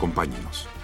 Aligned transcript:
Acompáñenos. 0.00 0.79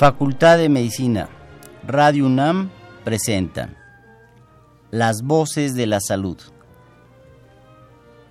Facultad 0.00 0.56
de 0.56 0.70
Medicina, 0.70 1.28
Radio 1.86 2.24
UNAM 2.24 2.70
presentan 3.04 3.76
Las 4.90 5.20
voces 5.20 5.74
de 5.74 5.86
la 5.86 6.00
salud. 6.00 6.38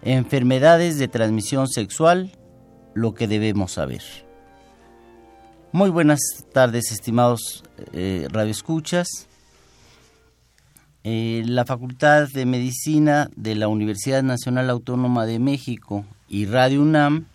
Enfermedades 0.02 0.98
de 0.98 1.08
transmisión 1.08 1.68
sexual, 1.68 2.32
lo 2.96 3.14
que 3.14 3.28
debemos 3.28 3.74
saber. 3.74 4.02
Muy 5.72 5.92
buenas 5.92 6.20
tardes, 6.52 6.92
estimados 6.92 7.64
eh, 7.94 8.28
radioescuchas. 8.32 9.28
Eh, 11.04 11.44
la 11.46 11.66
Facultad 11.66 12.30
de 12.30 12.48
Medicina 12.48 13.30
de 13.36 13.54
la 13.54 13.68
Universidad 13.68 14.24
Nacional 14.24 14.72
Autónoma 14.72 15.28
de 15.28 15.38
México 15.38 16.04
y 16.28 16.48
Radio 16.48 16.82
UNAM 16.82 17.28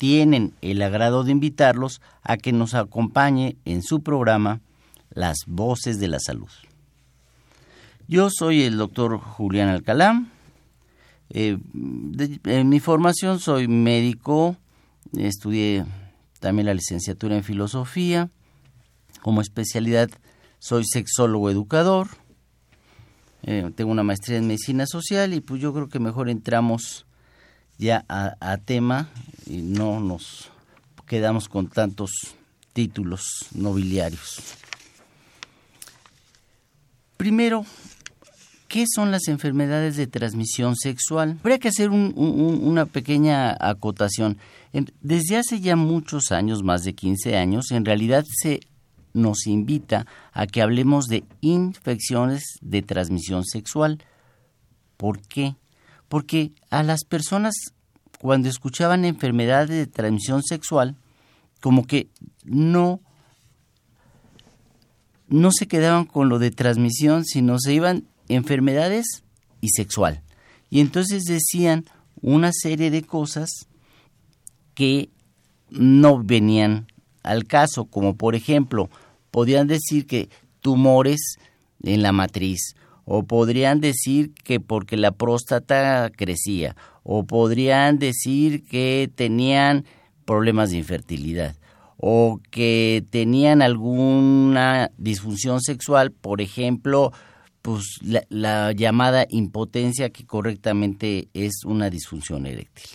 tienen 0.00 0.54
el 0.62 0.80
agrado 0.80 1.24
de 1.24 1.32
invitarlos 1.32 2.00
a 2.22 2.38
que 2.38 2.52
nos 2.52 2.72
acompañe 2.72 3.58
en 3.66 3.82
su 3.82 4.02
programa 4.02 4.62
Las 5.10 5.40
Voces 5.46 6.00
de 6.00 6.08
la 6.08 6.18
Salud. 6.18 6.48
Yo 8.08 8.30
soy 8.30 8.62
el 8.62 8.78
doctor 8.78 9.18
Julián 9.18 9.68
Alcalá. 9.68 10.24
Eh, 11.28 11.58
en 12.44 12.68
mi 12.70 12.80
formación 12.80 13.40
soy 13.40 13.68
médico, 13.68 14.56
estudié 15.18 15.84
también 16.38 16.64
la 16.64 16.72
licenciatura 16.72 17.36
en 17.36 17.44
filosofía. 17.44 18.30
Como 19.20 19.42
especialidad 19.42 20.08
soy 20.60 20.84
sexólogo 20.86 21.50
educador. 21.50 22.08
Eh, 23.42 23.70
tengo 23.76 23.90
una 23.90 24.02
maestría 24.02 24.38
en 24.38 24.46
medicina 24.46 24.86
social 24.86 25.34
y 25.34 25.42
pues 25.42 25.60
yo 25.60 25.74
creo 25.74 25.90
que 25.90 25.98
mejor 25.98 26.30
entramos 26.30 27.04
ya 27.80 28.04
a, 28.08 28.58
tema 28.58 29.08
y 29.46 29.62
no 29.62 30.00
nos 30.00 30.50
quedamos 31.06 31.48
con 31.48 31.68
tantos 31.68 32.10
títulos 32.74 33.46
nobiliarios. 33.54 34.36
Primero, 37.16 37.64
¿qué 38.68 38.84
son 38.86 39.10
las 39.10 39.28
enfermedades 39.28 39.96
de 39.96 40.06
transmisión 40.06 40.76
sexual? 40.76 41.38
Habría 41.40 41.58
que 41.58 41.68
hacer 41.68 41.88
una 41.90 42.84
pequeña 42.84 43.56
acotación. 43.58 44.36
Desde 45.00 45.38
hace 45.38 45.60
ya 45.60 45.74
muchos 45.74 46.32
años, 46.32 46.62
más 46.62 46.84
de 46.84 46.94
15 46.94 47.36
años, 47.38 47.70
en 47.70 47.86
realidad 47.86 48.24
se 48.28 48.60
nos 49.14 49.46
invita 49.46 50.06
a 50.32 50.46
que 50.46 50.60
hablemos 50.60 51.06
de 51.06 51.24
infecciones 51.40 52.58
de 52.60 52.82
transmisión 52.82 53.44
sexual. 53.44 54.04
¿Por 54.98 55.22
qué? 55.22 55.56
porque 56.10 56.50
a 56.70 56.82
las 56.82 57.04
personas 57.04 57.54
cuando 58.20 58.50
escuchaban 58.50 59.06
enfermedades 59.06 59.70
de 59.70 59.86
transmisión 59.86 60.42
sexual, 60.42 60.94
como 61.60 61.86
que 61.86 62.10
no, 62.44 63.00
no 65.28 65.50
se 65.52 65.66
quedaban 65.66 66.04
con 66.04 66.28
lo 66.28 66.38
de 66.38 66.50
transmisión, 66.50 67.24
sino 67.24 67.58
se 67.58 67.72
iban 67.72 68.04
enfermedades 68.28 69.24
y 69.62 69.70
sexual. 69.70 70.22
Y 70.68 70.80
entonces 70.80 71.24
decían 71.24 71.86
una 72.20 72.50
serie 72.52 72.90
de 72.90 73.02
cosas 73.02 73.48
que 74.74 75.08
no 75.70 76.22
venían 76.22 76.88
al 77.22 77.46
caso, 77.46 77.86
como 77.86 78.16
por 78.16 78.34
ejemplo, 78.34 78.90
podían 79.30 79.66
decir 79.66 80.06
que 80.06 80.28
tumores 80.60 81.38
en 81.82 82.02
la 82.02 82.12
matriz, 82.12 82.76
o 83.12 83.24
podrían 83.24 83.80
decir 83.80 84.32
que 84.44 84.60
porque 84.60 84.96
la 84.96 85.10
próstata 85.10 86.12
crecía, 86.14 86.76
o 87.02 87.24
podrían 87.24 87.98
decir 87.98 88.62
que 88.62 89.10
tenían 89.12 89.84
problemas 90.24 90.70
de 90.70 90.76
infertilidad, 90.76 91.56
o 91.96 92.38
que 92.52 93.04
tenían 93.10 93.62
alguna 93.62 94.92
disfunción 94.96 95.60
sexual, 95.60 96.12
por 96.12 96.40
ejemplo, 96.40 97.10
pues 97.62 97.98
la, 98.00 98.22
la 98.28 98.70
llamada 98.70 99.26
impotencia 99.28 100.10
que 100.10 100.24
correctamente 100.24 101.30
es 101.34 101.64
una 101.64 101.90
disfunción 101.90 102.46
eréctil. 102.46 102.90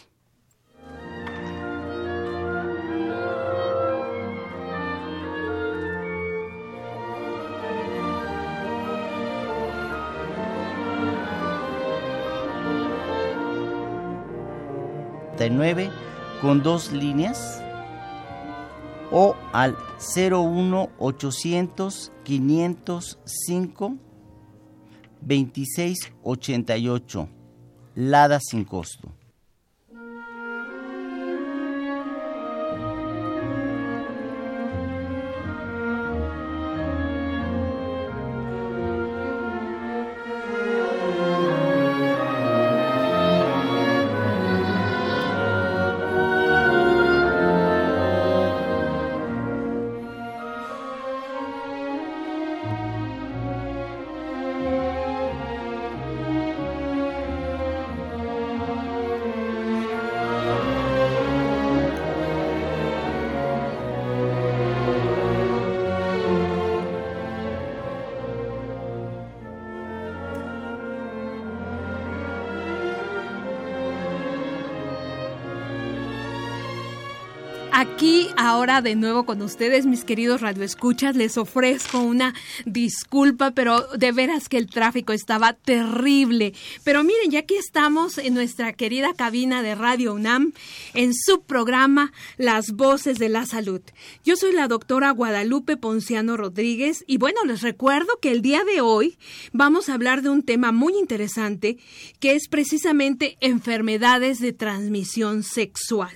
Con 16.41 16.63
dos 16.63 16.91
líneas 16.91 17.61
o 19.11 19.35
al 19.53 19.77
01 20.15 20.89
800 20.97 22.11
505 22.23 23.97
2688 25.21 27.29
Lada 27.95 28.39
sin 28.41 28.65
costo. 28.65 29.13
Aquí 77.77 78.29
ahora 78.37 78.81
de 78.81 78.95
nuevo 78.95 79.25
con 79.25 79.41
ustedes, 79.41 79.85
mis 79.85 80.05
queridos 80.05 80.39
radioescuchas, 80.39 81.17
les 81.17 81.37
ofrezco 81.37 81.99
una 81.99 82.33
disculpa, 82.65 83.51
pero 83.51 83.85
de 83.97 84.13
veras 84.13 84.47
que 84.47 84.57
el 84.57 84.67
tráfico 84.67 85.11
estaba 85.11 85.51
terrible. 85.51 86.53
Pero 86.85 87.03
miren, 87.03 87.31
ya 87.31 87.39
aquí 87.39 87.55
estamos 87.55 88.17
en 88.17 88.33
nuestra 88.33 88.71
querida 88.71 89.13
cabina 89.13 89.61
de 89.61 89.75
Radio 89.75 90.13
UNAM, 90.13 90.53
en 90.93 91.13
su 91.13 91.41
programa 91.41 92.13
Las 92.37 92.71
Voces 92.71 93.19
de 93.19 93.27
la 93.27 93.45
Salud. 93.45 93.81
Yo 94.23 94.37
soy 94.37 94.53
la 94.53 94.69
doctora 94.69 95.11
Guadalupe 95.11 95.75
Ponciano 95.75 96.37
Rodríguez 96.37 97.03
y 97.07 97.17
bueno, 97.17 97.43
les 97.43 97.61
recuerdo 97.61 98.19
que 98.21 98.31
el 98.31 98.41
día 98.41 98.63
de 98.63 98.79
hoy 98.79 99.17
vamos 99.51 99.89
a 99.89 99.95
hablar 99.95 100.21
de 100.21 100.29
un 100.29 100.43
tema 100.43 100.71
muy 100.71 100.93
interesante 100.97 101.77
que 102.21 102.35
es 102.35 102.47
precisamente 102.47 103.35
enfermedades 103.41 104.39
de 104.39 104.53
transmisión 104.53 105.43
sexual. 105.43 106.15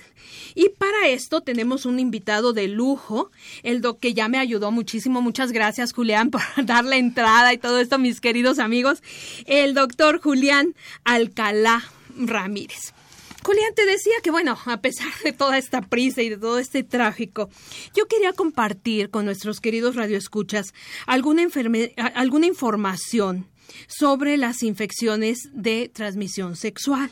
Y 0.54 0.70
para 0.70 1.08
esto 1.08 1.40
tenemos 1.40 1.86
un 1.86 1.98
invitado 1.98 2.52
de 2.52 2.68
lujo, 2.68 3.30
el 3.62 3.80
doc 3.80 4.00
que 4.00 4.14
ya 4.14 4.28
me 4.28 4.38
ayudó 4.38 4.70
muchísimo. 4.70 5.22
Muchas 5.22 5.52
gracias, 5.52 5.92
Julián, 5.92 6.30
por 6.30 6.42
dar 6.64 6.84
la 6.84 6.96
entrada 6.96 7.52
y 7.52 7.58
todo 7.58 7.78
esto, 7.78 7.98
mis 7.98 8.20
queridos 8.20 8.58
amigos. 8.58 9.02
El 9.46 9.74
doctor 9.74 10.20
Julián 10.20 10.74
Alcalá 11.04 11.84
Ramírez. 12.16 12.92
Julián, 13.42 13.74
te 13.74 13.86
decía 13.86 14.12
que, 14.22 14.30
bueno, 14.30 14.58
a 14.66 14.80
pesar 14.80 15.12
de 15.24 15.32
toda 15.32 15.56
esta 15.56 15.80
prisa 15.80 16.22
y 16.22 16.28
de 16.28 16.36
todo 16.36 16.58
este 16.58 16.82
tráfico, 16.82 17.48
yo 17.94 18.06
quería 18.06 18.32
compartir 18.32 19.08
con 19.10 19.24
nuestros 19.24 19.60
queridos 19.60 19.96
radioescuchas 19.96 20.74
alguna, 21.06 21.46
alguna 22.14 22.46
información 22.46 23.46
sobre 23.88 24.36
las 24.36 24.62
infecciones 24.62 25.48
de 25.52 25.88
transmisión 25.88 26.56
sexual. 26.56 27.10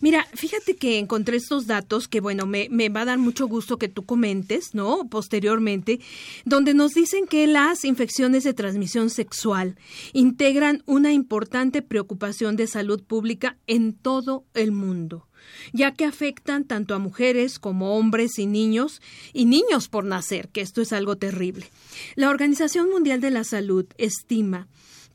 Mira, 0.00 0.26
fíjate 0.34 0.76
que 0.76 0.98
encontré 0.98 1.36
estos 1.36 1.66
datos 1.66 2.08
que, 2.08 2.20
bueno, 2.20 2.46
me, 2.46 2.68
me, 2.70 2.88
va 2.88 3.02
a 3.02 3.04
dar 3.06 3.18
mucho 3.18 3.46
gusto 3.46 3.78
que 3.78 3.88
tú 3.88 4.04
comentes, 4.04 4.74
¿no? 4.74 5.08
Posteriormente, 5.08 6.00
donde 6.44 6.74
nos 6.74 6.92
dicen 6.92 7.26
que 7.26 7.46
las 7.46 7.84
infecciones 7.84 8.44
de 8.44 8.54
transmisión 8.54 9.10
sexual 9.10 9.76
integran 10.12 10.82
una 10.86 11.12
importante 11.12 11.82
preocupación 11.82 12.56
de 12.56 12.66
salud 12.66 13.02
pública 13.02 13.56
en 13.66 13.92
todo 13.92 14.44
el 14.54 14.72
mundo 14.72 15.26
ya 15.72 15.92
que 15.92 16.04
afectan 16.04 16.64
tanto 16.64 16.94
a 16.94 16.98
mujeres 16.98 17.58
como 17.58 17.96
hombres 17.96 18.38
y 18.38 18.46
niños, 18.46 19.00
y 19.32 19.44
niños 19.44 19.88
por 19.88 20.04
nacer, 20.04 20.48
que 20.48 20.60
esto 20.60 20.82
es 20.82 20.92
algo 20.92 21.16
terrible. 21.16 21.66
La 22.14 22.30
Organización 22.30 22.90
Mundial 22.90 23.20
de 23.20 23.30
la 23.30 23.44
Salud 23.44 23.86
estima 23.98 24.68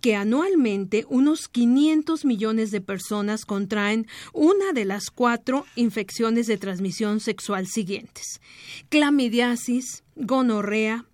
que 0.06 0.16
anualmente 0.16 1.04
unos 1.10 1.48
500 1.48 2.26
millones 2.26 2.70
de 2.70 2.80
personas 2.80 3.44
contraen 3.44 4.06
una 4.34 4.72
de 4.72 4.86
las 4.86 5.10
cuatro 5.10 5.66
infecciones 5.76 6.46
de 6.46 6.58
transmisión 6.58 7.20
sexual 7.20 7.66
siguientes: 7.66 8.40
clamidiasis, 8.90 10.04
gonorrea, 10.16 11.06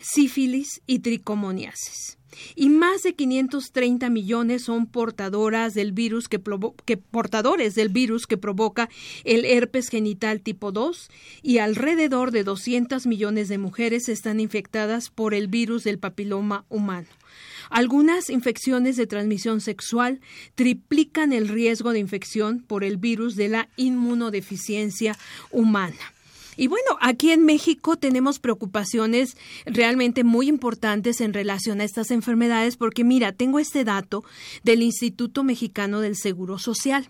sífilis 0.00 0.80
y 0.86 1.00
tricomoniasis. 1.00 2.16
Y 2.54 2.70
más 2.70 3.02
de 3.02 3.14
530 3.14 4.08
millones 4.08 4.64
son 4.64 4.86
portadoras 4.86 5.74
del 5.74 5.92
virus 5.92 6.28
que, 6.28 6.38
portadores 6.38 7.74
del 7.74 7.90
virus 7.90 8.26
que 8.26 8.38
provoca 8.38 8.88
el 9.24 9.44
herpes 9.44 9.88
genital 9.88 10.40
tipo 10.40 10.72
2 10.72 11.10
y 11.42 11.58
alrededor 11.58 12.30
de 12.30 12.44
200 12.44 13.06
millones 13.06 13.48
de 13.48 13.58
mujeres 13.58 14.08
están 14.08 14.40
infectadas 14.40 15.10
por 15.10 15.34
el 15.34 15.48
virus 15.48 15.84
del 15.84 15.98
papiloma 15.98 16.64
humano. 16.70 17.08
Algunas 17.70 18.30
infecciones 18.30 18.96
de 18.96 19.06
transmisión 19.06 19.60
sexual 19.60 20.20
triplican 20.54 21.32
el 21.32 21.48
riesgo 21.48 21.92
de 21.92 21.98
infección 21.98 22.60
por 22.60 22.84
el 22.84 22.96
virus 22.96 23.36
de 23.36 23.48
la 23.48 23.68
inmunodeficiencia 23.76 25.16
humana. 25.50 25.96
Y 26.58 26.66
bueno, 26.66 26.98
aquí 27.00 27.30
en 27.30 27.44
México 27.44 27.96
tenemos 27.96 28.40
preocupaciones 28.40 29.36
realmente 29.64 30.24
muy 30.24 30.48
importantes 30.48 31.20
en 31.20 31.32
relación 31.32 31.80
a 31.80 31.84
estas 31.84 32.10
enfermedades 32.10 32.76
porque 32.76 33.04
mira, 33.04 33.32
tengo 33.32 33.60
este 33.60 33.84
dato 33.84 34.24
del 34.64 34.82
Instituto 34.82 35.44
Mexicano 35.44 36.00
del 36.00 36.16
Seguro 36.16 36.58
Social. 36.58 37.08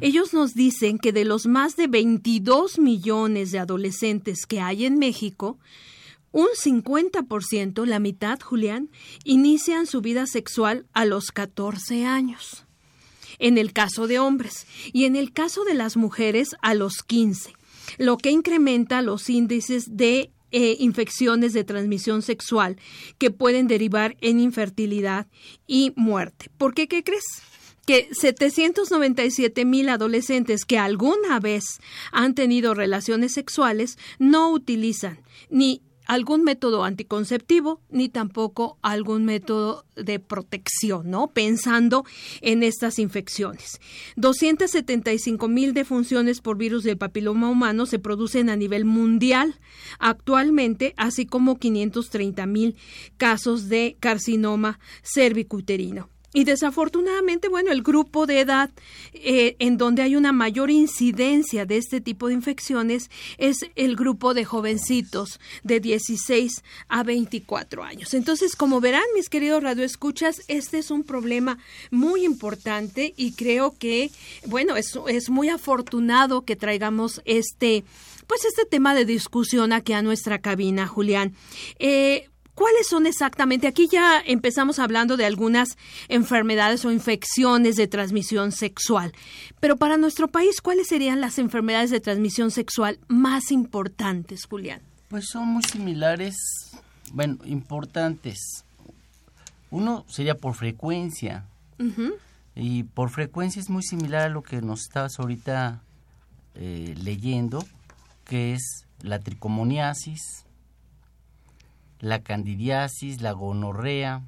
Ellos 0.00 0.34
nos 0.34 0.54
dicen 0.54 0.98
que 0.98 1.12
de 1.12 1.24
los 1.24 1.46
más 1.46 1.76
de 1.76 1.86
22 1.86 2.80
millones 2.80 3.52
de 3.52 3.60
adolescentes 3.60 4.46
que 4.46 4.60
hay 4.60 4.84
en 4.84 4.98
México, 4.98 5.58
un 6.32 6.48
50%, 6.48 7.84
la 7.84 7.98
mitad, 7.98 8.40
Julián, 8.40 8.90
inician 9.24 9.86
su 9.86 10.00
vida 10.00 10.26
sexual 10.26 10.86
a 10.92 11.04
los 11.04 11.30
14 11.30 12.04
años. 12.04 12.64
En 13.38 13.58
el 13.58 13.72
caso 13.72 14.06
de 14.06 14.18
hombres 14.18 14.66
y 14.92 15.04
en 15.04 15.16
el 15.16 15.32
caso 15.32 15.64
de 15.64 15.74
las 15.74 15.96
mujeres 15.96 16.50
a 16.62 16.74
los 16.74 17.02
15, 17.02 17.52
lo 17.98 18.16
que 18.16 18.30
incrementa 18.30 19.02
los 19.02 19.28
índices 19.30 19.96
de 19.96 20.30
eh, 20.50 20.76
infecciones 20.80 21.52
de 21.54 21.64
transmisión 21.64 22.22
sexual 22.22 22.76
que 23.18 23.30
pueden 23.30 23.68
derivar 23.68 24.16
en 24.20 24.38
infertilidad 24.38 25.26
y 25.66 25.92
muerte. 25.96 26.50
¿Por 26.58 26.74
qué? 26.74 26.88
¿Qué 26.88 27.02
crees? 27.02 27.24
que 27.86 28.08
797 28.12 29.64
mil 29.64 29.88
adolescentes 29.88 30.64
que 30.64 30.78
alguna 30.78 31.40
vez 31.40 31.80
han 32.12 32.34
tenido 32.34 32.74
relaciones 32.74 33.32
sexuales 33.32 33.98
no 34.20 34.50
utilizan 34.52 35.20
ni 35.50 35.82
algún 36.06 36.44
método 36.44 36.84
anticonceptivo 36.84 37.80
ni 37.90 38.08
tampoco 38.08 38.78
algún 38.82 39.24
método 39.24 39.84
de 39.96 40.18
protección, 40.18 41.10
¿no? 41.10 41.28
Pensando 41.28 42.04
en 42.40 42.62
estas 42.62 42.98
infecciones. 42.98 43.80
275 44.16 45.48
mil 45.48 45.74
defunciones 45.74 46.40
por 46.40 46.56
virus 46.56 46.84
del 46.84 46.98
papiloma 46.98 47.50
humano 47.50 47.86
se 47.86 47.98
producen 47.98 48.50
a 48.50 48.56
nivel 48.56 48.84
mundial 48.84 49.60
actualmente, 49.98 50.94
así 50.96 51.26
como 51.26 51.58
530 51.58 52.46
mil 52.46 52.76
casos 53.16 53.68
de 53.68 53.96
carcinoma 54.00 54.78
cervicuterino. 55.02 56.11
Y 56.32 56.44
desafortunadamente, 56.44 57.48
bueno, 57.48 57.72
el 57.72 57.82
grupo 57.82 58.26
de 58.26 58.40
edad 58.40 58.70
eh, 59.12 59.56
en 59.58 59.76
donde 59.76 60.02
hay 60.02 60.16
una 60.16 60.32
mayor 60.32 60.70
incidencia 60.70 61.66
de 61.66 61.76
este 61.76 62.00
tipo 62.00 62.28
de 62.28 62.34
infecciones 62.34 63.10
es 63.36 63.66
el 63.76 63.96
grupo 63.96 64.32
de 64.32 64.44
jovencitos 64.44 65.40
de 65.62 65.80
16 65.80 66.62
a 66.88 67.02
24 67.02 67.84
años. 67.84 68.14
Entonces, 68.14 68.56
como 68.56 68.80
verán, 68.80 69.02
mis 69.14 69.28
queridos 69.28 69.62
radioescuchas, 69.62 70.42
este 70.48 70.78
es 70.78 70.90
un 70.90 71.04
problema 71.04 71.58
muy 71.90 72.24
importante 72.24 73.12
y 73.16 73.32
creo 73.32 73.74
que, 73.78 74.10
bueno, 74.46 74.76
es, 74.76 74.98
es 75.08 75.28
muy 75.28 75.50
afortunado 75.50 76.44
que 76.44 76.56
traigamos 76.56 77.20
este 77.24 77.84
pues 78.26 78.44
este 78.46 78.64
tema 78.64 78.94
de 78.94 79.04
discusión 79.04 79.72
aquí 79.72 79.92
a 79.92 80.00
nuestra 80.00 80.38
cabina, 80.38 80.86
Julián. 80.86 81.34
Eh, 81.78 82.30
¿Cuáles 82.54 82.86
son 82.86 83.06
exactamente? 83.06 83.66
Aquí 83.66 83.88
ya 83.90 84.22
empezamos 84.24 84.78
hablando 84.78 85.16
de 85.16 85.24
algunas 85.24 85.78
enfermedades 86.08 86.84
o 86.84 86.92
infecciones 86.92 87.76
de 87.76 87.86
transmisión 87.86 88.52
sexual, 88.52 89.12
pero 89.58 89.76
para 89.76 89.96
nuestro 89.96 90.28
país, 90.28 90.60
¿cuáles 90.60 90.88
serían 90.88 91.20
las 91.20 91.38
enfermedades 91.38 91.90
de 91.90 92.00
transmisión 92.00 92.50
sexual 92.50 92.98
más 93.08 93.50
importantes, 93.50 94.44
Julián? 94.44 94.82
Pues 95.08 95.26
son 95.28 95.48
muy 95.48 95.62
similares, 95.62 96.36
bueno, 97.12 97.38
importantes. 97.44 98.64
Uno 99.70 100.04
sería 100.08 100.34
por 100.34 100.54
frecuencia, 100.54 101.46
y 102.54 102.82
por 102.84 103.10
frecuencia 103.10 103.60
es 103.60 103.70
muy 103.70 103.82
similar 103.82 104.22
a 104.22 104.28
lo 104.28 104.42
que 104.42 104.60
nos 104.60 104.82
estabas 104.82 105.18
ahorita 105.18 105.80
eh, 106.54 106.94
leyendo, 107.02 107.64
que 108.24 108.52
es 108.52 108.84
la 109.00 109.18
tricomoniasis, 109.18 110.41
la 112.02 112.20
candidiasis, 112.20 113.22
la 113.22 113.30
gonorrea, 113.30 114.22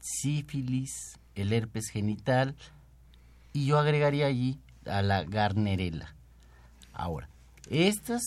sífilis, 0.00 1.18
el 1.34 1.52
herpes 1.52 1.88
genital 1.90 2.54
y 3.52 3.66
yo 3.66 3.78
agregaría 3.78 4.26
allí 4.26 4.60
a 4.86 5.02
la 5.02 5.24
garnerela. 5.24 6.14
Ahora, 6.92 7.28
estas 7.68 8.22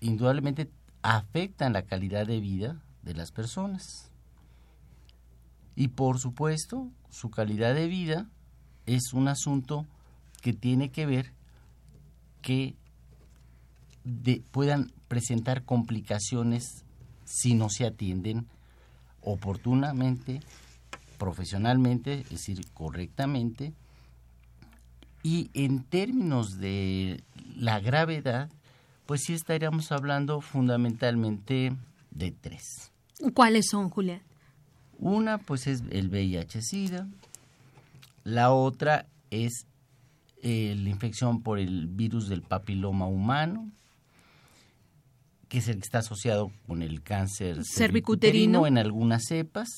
indudablemente 0.00 0.70
afectan 1.00 1.72
la 1.72 1.82
calidad 1.82 2.26
de 2.26 2.38
vida 2.38 2.82
de 3.02 3.14
las 3.14 3.32
personas. 3.32 4.10
Y 5.74 5.88
por 5.88 6.18
supuesto, 6.18 6.90
su 7.08 7.30
calidad 7.30 7.74
de 7.74 7.88
vida 7.88 8.28
es 8.84 9.14
un 9.14 9.26
asunto 9.26 9.86
que 10.42 10.52
tiene 10.52 10.90
que 10.90 11.06
ver 11.06 11.32
que 12.42 12.76
puedan 14.50 14.92
presentar 15.08 15.64
complicaciones 15.64 16.81
si 17.32 17.54
no 17.54 17.70
se 17.70 17.86
atienden 17.86 18.46
oportunamente, 19.22 20.40
profesionalmente, 21.16 22.20
es 22.20 22.30
decir, 22.30 22.60
correctamente. 22.74 23.72
Y 25.22 25.50
en 25.54 25.82
términos 25.82 26.58
de 26.58 27.24
la 27.56 27.80
gravedad, 27.80 28.50
pues 29.06 29.22
sí 29.22 29.32
estaríamos 29.32 29.92
hablando 29.92 30.42
fundamentalmente 30.42 31.72
de 32.10 32.32
tres. 32.32 32.92
¿Cuáles 33.32 33.66
son, 33.70 33.88
Julián? 33.88 34.20
Una, 34.98 35.38
pues 35.38 35.66
es 35.66 35.82
el 35.90 36.10
VIH-Sida. 36.10 37.08
La 38.24 38.52
otra 38.52 39.06
es 39.30 39.66
eh, 40.42 40.74
la 40.76 40.90
infección 40.90 41.42
por 41.42 41.58
el 41.58 41.86
virus 41.86 42.28
del 42.28 42.42
papiloma 42.42 43.06
humano 43.06 43.72
que 45.52 45.58
es 45.58 45.68
el 45.68 45.74
que 45.74 45.82
está 45.82 45.98
asociado 45.98 46.50
con 46.66 46.80
el 46.80 47.02
cáncer 47.02 47.58
cervicuterino 47.62 48.66
en 48.66 48.78
algunas 48.78 49.24
cepas, 49.28 49.68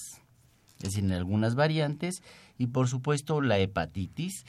es 0.79 0.85
decir, 0.85 1.03
en 1.03 1.11
algunas 1.11 1.57
variantes, 1.57 2.23
y 2.59 2.69
por 2.69 2.87
supuesto 2.87 3.41
la 3.41 3.59
hepatitis, 3.59 4.45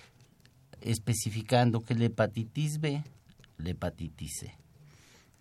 especificando 0.81 1.83
que 1.83 1.95
la 1.95 2.05
hepatitis 2.05 2.79
B, 2.79 3.03
la 3.57 3.69
hepatitis 3.71 4.33
C. 4.39 4.53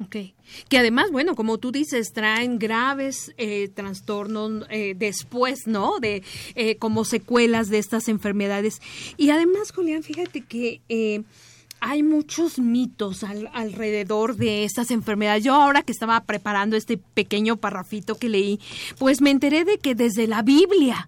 Ok. 0.03 0.33
Que 0.71 0.79
además, 0.79 1.11
bueno, 1.11 1.35
como 1.35 1.59
tú 1.59 1.71
dices, 1.71 2.15
traen 2.15 2.59
graves 2.59 3.35
eh, 3.37 3.69
trastornos 3.69 4.65
eh, 4.71 4.95
después, 4.97 5.67
¿no? 5.67 5.99
De 6.01 6.23
eh, 6.55 6.77
como 6.77 7.05
secuelas 7.05 7.69
de 7.69 7.77
estas 7.77 8.09
enfermedades. 8.09 8.81
Y 9.19 9.29
además, 9.29 9.71
Julián, 9.71 10.03
fíjate 10.03 10.41
que 10.41 10.81
hay 11.87 12.03
muchos 12.03 12.59
mitos 12.59 13.25
alrededor 13.53 14.37
de 14.37 14.65
estas 14.65 14.91
enfermedades. 14.91 15.45
Yo 15.45 15.55
ahora 15.55 15.83
que 15.83 15.93
estaba 15.93 16.19
preparando 16.23 16.77
este 16.77 16.97
pequeño 16.97 17.59
parrafito 17.59 18.15
que 18.15 18.31
leí, 18.31 18.59
pues 18.99 19.21
me 19.21 19.31
enteré 19.31 19.67
de 19.67 19.77
que 19.77 19.95
desde 19.95 20.27
la 20.27 20.41
Biblia 20.41 21.07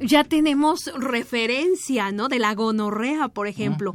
ya 0.00 0.24
tenemos 0.24 0.92
referencia, 0.98 2.12
¿no? 2.12 2.28
De 2.28 2.38
la 2.38 2.54
gonorrea, 2.54 3.28
por 3.28 3.46
ejemplo. 3.46 3.94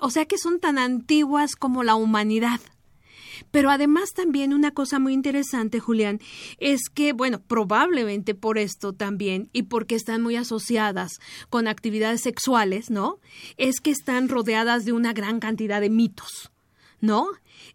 o 0.00 0.10
sea 0.10 0.26
que 0.26 0.38
son 0.38 0.58
tan 0.58 0.76
antiguas 0.76 1.54
como 1.54 1.84
la 1.84 1.94
humanidad. 1.94 2.60
Pero 3.50 3.70
además 3.70 4.12
también 4.14 4.52
una 4.52 4.70
cosa 4.70 4.98
muy 4.98 5.12
interesante, 5.12 5.80
Julián, 5.80 6.20
es 6.58 6.88
que, 6.92 7.12
bueno, 7.12 7.40
probablemente 7.40 8.34
por 8.34 8.58
esto 8.58 8.92
también 8.92 9.48
y 9.52 9.64
porque 9.64 9.94
están 9.94 10.22
muy 10.22 10.36
asociadas 10.36 11.20
con 11.48 11.68
actividades 11.68 12.20
sexuales, 12.20 12.90
¿no? 12.90 13.18
Es 13.56 13.80
que 13.80 13.90
están 13.90 14.28
rodeadas 14.28 14.84
de 14.84 14.92
una 14.92 15.12
gran 15.12 15.40
cantidad 15.40 15.80
de 15.80 15.90
mitos. 15.90 16.50
¿no? 17.00 17.26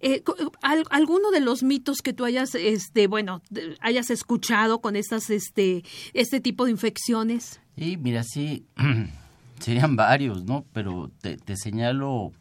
Eh, 0.01 0.23
alguno 0.61 1.31
de 1.31 1.39
los 1.39 1.63
mitos 1.63 2.01
que 2.03 2.13
tú 2.13 2.25
hayas, 2.25 2.53
este, 2.53 3.07
bueno, 3.07 3.41
hayas 3.81 4.11
escuchado 4.11 4.79
con 4.79 4.95
estas, 4.95 5.29
este, 5.29 5.83
este 6.13 6.39
tipo 6.39 6.65
de 6.65 6.71
infecciones. 6.71 7.59
Sí, 7.75 7.97
mira, 7.97 8.23
sí, 8.23 8.65
serían 9.59 9.95
varios, 9.95 10.43
¿no? 10.45 10.65
Pero 10.73 11.11
te, 11.21 11.37
te 11.37 11.55
señalo 11.57 12.31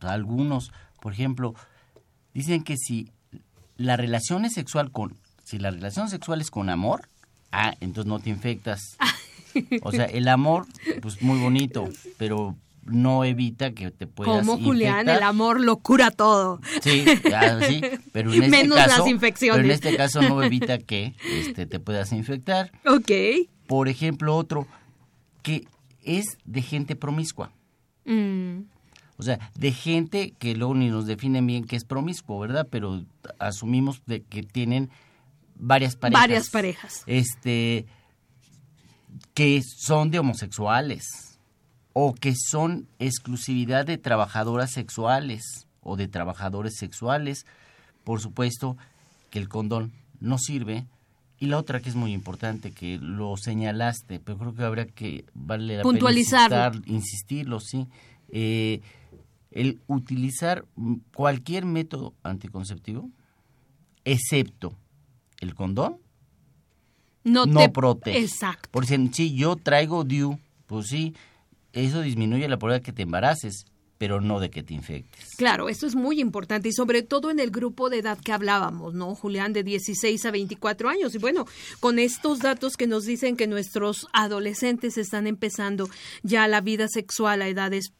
algunos. 0.00 0.72
Por 1.00 1.12
ejemplo, 1.12 1.54
dicen 2.34 2.62
que 2.62 2.76
si 2.76 3.10
la 3.76 3.96
relación 3.96 4.44
es 4.44 4.54
sexual 4.54 4.90
con, 4.90 5.16
si 5.44 5.58
la 5.58 5.70
relación 5.70 6.08
sexual 6.08 6.40
es 6.40 6.50
con 6.50 6.68
amor, 6.68 7.08
ah, 7.52 7.74
entonces 7.80 8.06
no 8.06 8.18
te 8.18 8.30
infectas. 8.30 8.80
O 9.82 9.90
sea, 9.90 10.04
el 10.04 10.28
amor, 10.28 10.66
pues 11.00 11.20
muy 11.20 11.40
bonito, 11.40 11.88
pero 12.16 12.54
no 12.84 13.24
evita 13.24 13.72
que 13.72 13.90
te 13.90 14.06
puedas 14.06 14.46
Como 14.46 14.62
Julián, 14.62 15.08
el 15.08 15.22
amor 15.22 15.60
lo 15.60 15.78
cura 15.78 16.10
todo. 16.10 16.60
Sí, 16.82 17.04
sí, 17.66 17.80
pero 18.12 18.32
en 18.32 18.44
este 18.54 18.68
caso, 18.68 18.98
las 18.98 19.08
infecciones. 19.08 19.56
Pero 19.56 19.66
en 19.66 19.74
este 19.74 19.96
caso 19.96 20.22
no 20.22 20.42
evita 20.42 20.78
que 20.78 21.14
este, 21.32 21.66
te 21.66 21.80
puedas 21.80 22.12
infectar. 22.12 22.72
Ok. 22.86 23.10
Por 23.66 23.88
ejemplo, 23.88 24.36
otro 24.36 24.66
que 25.42 25.66
es 26.02 26.24
de 26.44 26.62
gente 26.62 26.96
promiscua. 26.96 27.50
Mm. 28.04 28.60
O 29.18 29.22
sea, 29.22 29.50
de 29.56 29.72
gente 29.72 30.32
que 30.38 30.54
luego 30.54 30.74
ni 30.74 30.88
nos 30.88 31.06
definen 31.06 31.46
bien 31.46 31.64
que 31.64 31.74
es 31.76 31.84
promiscuo, 31.84 32.38
¿verdad? 32.38 32.68
Pero 32.70 33.04
asumimos 33.40 34.00
de 34.06 34.22
que 34.22 34.44
tienen 34.44 34.90
varias 35.56 35.96
parejas. 35.96 36.22
Varias 36.22 36.50
parejas. 36.50 37.02
Este, 37.06 37.86
que 39.34 39.60
son 39.62 40.12
de 40.12 40.20
homosexuales 40.20 41.38
o 41.92 42.14
que 42.14 42.34
son 42.36 42.86
exclusividad 43.00 43.84
de 43.84 43.98
trabajadoras 43.98 44.70
sexuales 44.70 45.66
o 45.82 45.96
de 45.96 46.06
trabajadores 46.06 46.76
sexuales. 46.76 47.44
Por 48.04 48.20
supuesto 48.20 48.76
que 49.30 49.40
el 49.40 49.48
condón 49.48 49.92
no 50.20 50.38
sirve. 50.38 50.86
Y 51.40 51.46
la 51.46 51.58
otra 51.58 51.80
que 51.80 51.88
es 51.88 51.94
muy 51.96 52.12
importante, 52.12 52.72
que 52.72 52.98
lo 53.00 53.36
señalaste, 53.36 54.20
pero 54.20 54.38
creo 54.38 54.54
que 54.54 54.62
habría 54.62 54.86
que 54.86 55.24
vale 55.34 55.76
la 55.76 55.82
pena 55.82 56.72
insistirlo, 56.86 57.60
sí. 57.60 57.86
Eh, 58.30 58.80
el 59.50 59.80
utilizar 59.86 60.66
cualquier 61.14 61.64
método 61.64 62.14
anticonceptivo, 62.22 63.10
excepto 64.04 64.74
el 65.40 65.54
condón, 65.54 65.98
no, 67.24 67.46
te... 67.46 67.68
protege. 67.68 68.18
Exacto. 68.18 68.68
Por 68.70 68.86
si 68.86 69.34
yo 69.34 69.56
traigo 69.56 70.04
DIU, 70.04 70.38
pues 70.66 70.86
sí, 70.88 71.14
eso 71.72 72.00
disminuye 72.00 72.48
la 72.48 72.58
probabilidad 72.58 72.82
de 72.82 72.86
que 72.86 72.92
te 72.92 73.02
embaraces, 73.02 73.66
pero 73.98 74.20
no 74.20 74.40
de 74.40 74.50
que 74.50 74.62
te 74.62 74.74
infectes. 74.74 75.34
Claro, 75.36 75.68
eso 75.68 75.86
es 75.86 75.94
muy 75.94 76.20
importante 76.20 76.68
y 76.68 76.72
sobre 76.72 77.02
todo 77.02 77.30
en 77.30 77.40
el 77.40 77.50
grupo 77.50 77.90
de 77.90 77.98
edad 77.98 78.18
que 78.18 78.32
hablábamos, 78.32 78.94
¿no, 78.94 79.14
Julián? 79.14 79.52
De 79.52 79.64
16 79.64 80.24
a 80.24 80.30
24 80.30 80.88
años. 80.88 81.14
Y 81.14 81.18
bueno, 81.18 81.46
con 81.80 81.98
estos 81.98 82.38
datos 82.38 82.76
que 82.76 82.86
nos 82.86 83.04
dicen 83.04 83.36
que 83.36 83.46
nuestros 83.46 84.06
adolescentes 84.12 84.96
están 84.98 85.26
empezando 85.26 85.88
ya 86.22 86.46
la 86.48 86.60
vida 86.60 86.86
sexual 86.88 87.42
a 87.42 87.48
edades 87.48 87.92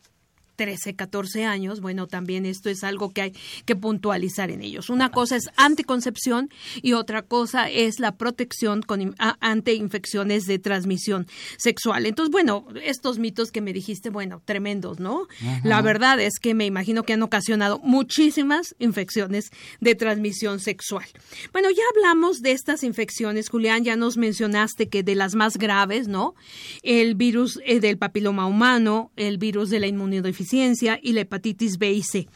13, 0.58 0.96
14 0.96 1.44
años, 1.44 1.80
bueno, 1.80 2.08
también 2.08 2.44
esto 2.44 2.68
es 2.68 2.82
algo 2.82 3.12
que 3.12 3.22
hay 3.22 3.32
que 3.64 3.76
puntualizar 3.76 4.50
en 4.50 4.60
ellos. 4.60 4.90
Una 4.90 5.12
cosa 5.12 5.36
es 5.36 5.48
anticoncepción 5.56 6.50
y 6.82 6.94
otra 6.94 7.22
cosa 7.22 7.70
es 7.70 8.00
la 8.00 8.16
protección 8.16 8.82
con, 8.82 9.14
ante 9.18 9.74
infecciones 9.74 10.46
de 10.46 10.58
transmisión 10.58 11.28
sexual. 11.58 12.06
Entonces, 12.06 12.32
bueno, 12.32 12.66
estos 12.82 13.20
mitos 13.20 13.52
que 13.52 13.60
me 13.60 13.72
dijiste, 13.72 14.10
bueno, 14.10 14.42
tremendos, 14.44 14.98
¿no? 14.98 15.28
La 15.62 15.80
verdad 15.80 16.18
es 16.18 16.40
que 16.40 16.54
me 16.54 16.66
imagino 16.66 17.04
que 17.04 17.12
han 17.12 17.22
ocasionado 17.22 17.78
muchísimas 17.78 18.74
infecciones 18.80 19.50
de 19.78 19.94
transmisión 19.94 20.58
sexual. 20.58 21.06
Bueno, 21.52 21.68
ya 21.70 21.84
hablamos 21.94 22.40
de 22.40 22.50
estas 22.50 22.82
infecciones, 22.82 23.48
Julián, 23.48 23.84
ya 23.84 23.94
nos 23.94 24.16
mencionaste 24.16 24.88
que 24.88 25.04
de 25.04 25.14
las 25.14 25.36
más 25.36 25.56
graves, 25.56 26.08
¿no? 26.08 26.34
El 26.82 27.14
virus 27.14 27.60
eh, 27.64 27.78
del 27.78 27.96
papiloma 27.96 28.46
humano, 28.46 29.12
el 29.14 29.38
virus 29.38 29.70
de 29.70 29.78
la 29.78 29.86
inmunodeficiencia 29.86 30.47
y 30.52 31.12
la 31.12 31.20
hepatitis 31.20 31.78
B 31.78 31.92
y 31.92 32.02
C. 32.02 32.28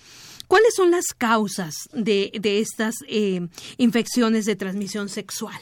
¿Cuáles 0.46 0.74
son 0.74 0.90
las 0.90 1.06
causas 1.16 1.74
de, 1.94 2.30
estas 2.42 2.96
eh, 3.08 3.48
infecciones 3.78 4.44
de 4.44 4.56
transmisión 4.56 5.08
sexual? 5.08 5.58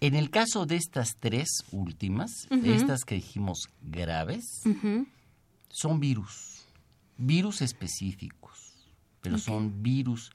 En 0.00 0.14
el 0.14 0.30
caso 0.30 0.64
de 0.64 0.76
estas 0.76 1.16
tres 1.18 1.48
últimas, 1.72 2.30
estas 2.64 3.04
que 3.04 3.16
dijimos 3.16 3.68
graves, 3.82 4.62
son 5.68 6.00
virus, 6.00 6.66
virus 7.16 7.60
específicos, 7.62 8.88
pero 9.20 9.38
son 9.38 9.82
virus 9.82 10.30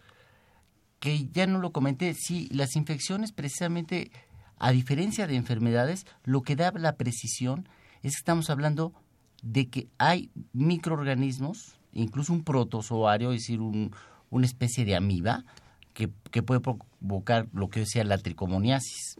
que 1.00 1.28
ya 1.32 1.48
no 1.48 1.60
lo 1.60 1.72
comenté, 1.72 2.14
sí, 2.14 2.48
las 2.52 2.76
infecciones 2.76 3.32
precisamente, 3.32 4.12
a 4.58 4.72
diferencia 4.72 5.28
de 5.28 5.36
enfermedades, 5.36 6.06
lo 6.24 6.44
que 6.44 6.56
da 6.56 6.72
la 6.72 6.96
precisión 6.96 7.68
es 8.04 8.14
que 8.14 8.20
estamos 8.20 8.50
hablando 8.50 8.94
de 9.44 9.70
que 9.70 9.88
hay 10.00 10.32
microorganismos, 10.54 11.78
incluso 11.92 12.34
un 12.34 12.44
protozoario, 12.44 13.32
es 13.32 13.42
decir, 13.42 13.60
una 13.60 14.46
especie 14.46 14.86
de 14.86 14.96
amiba, 14.96 15.46
que, 15.94 16.08
puede 16.42 16.60
provocar 16.60 17.48
lo 17.54 17.70
que 17.70 17.82
decía 17.82 18.04
la 18.04 18.18
tricomoniasis. 18.18 19.16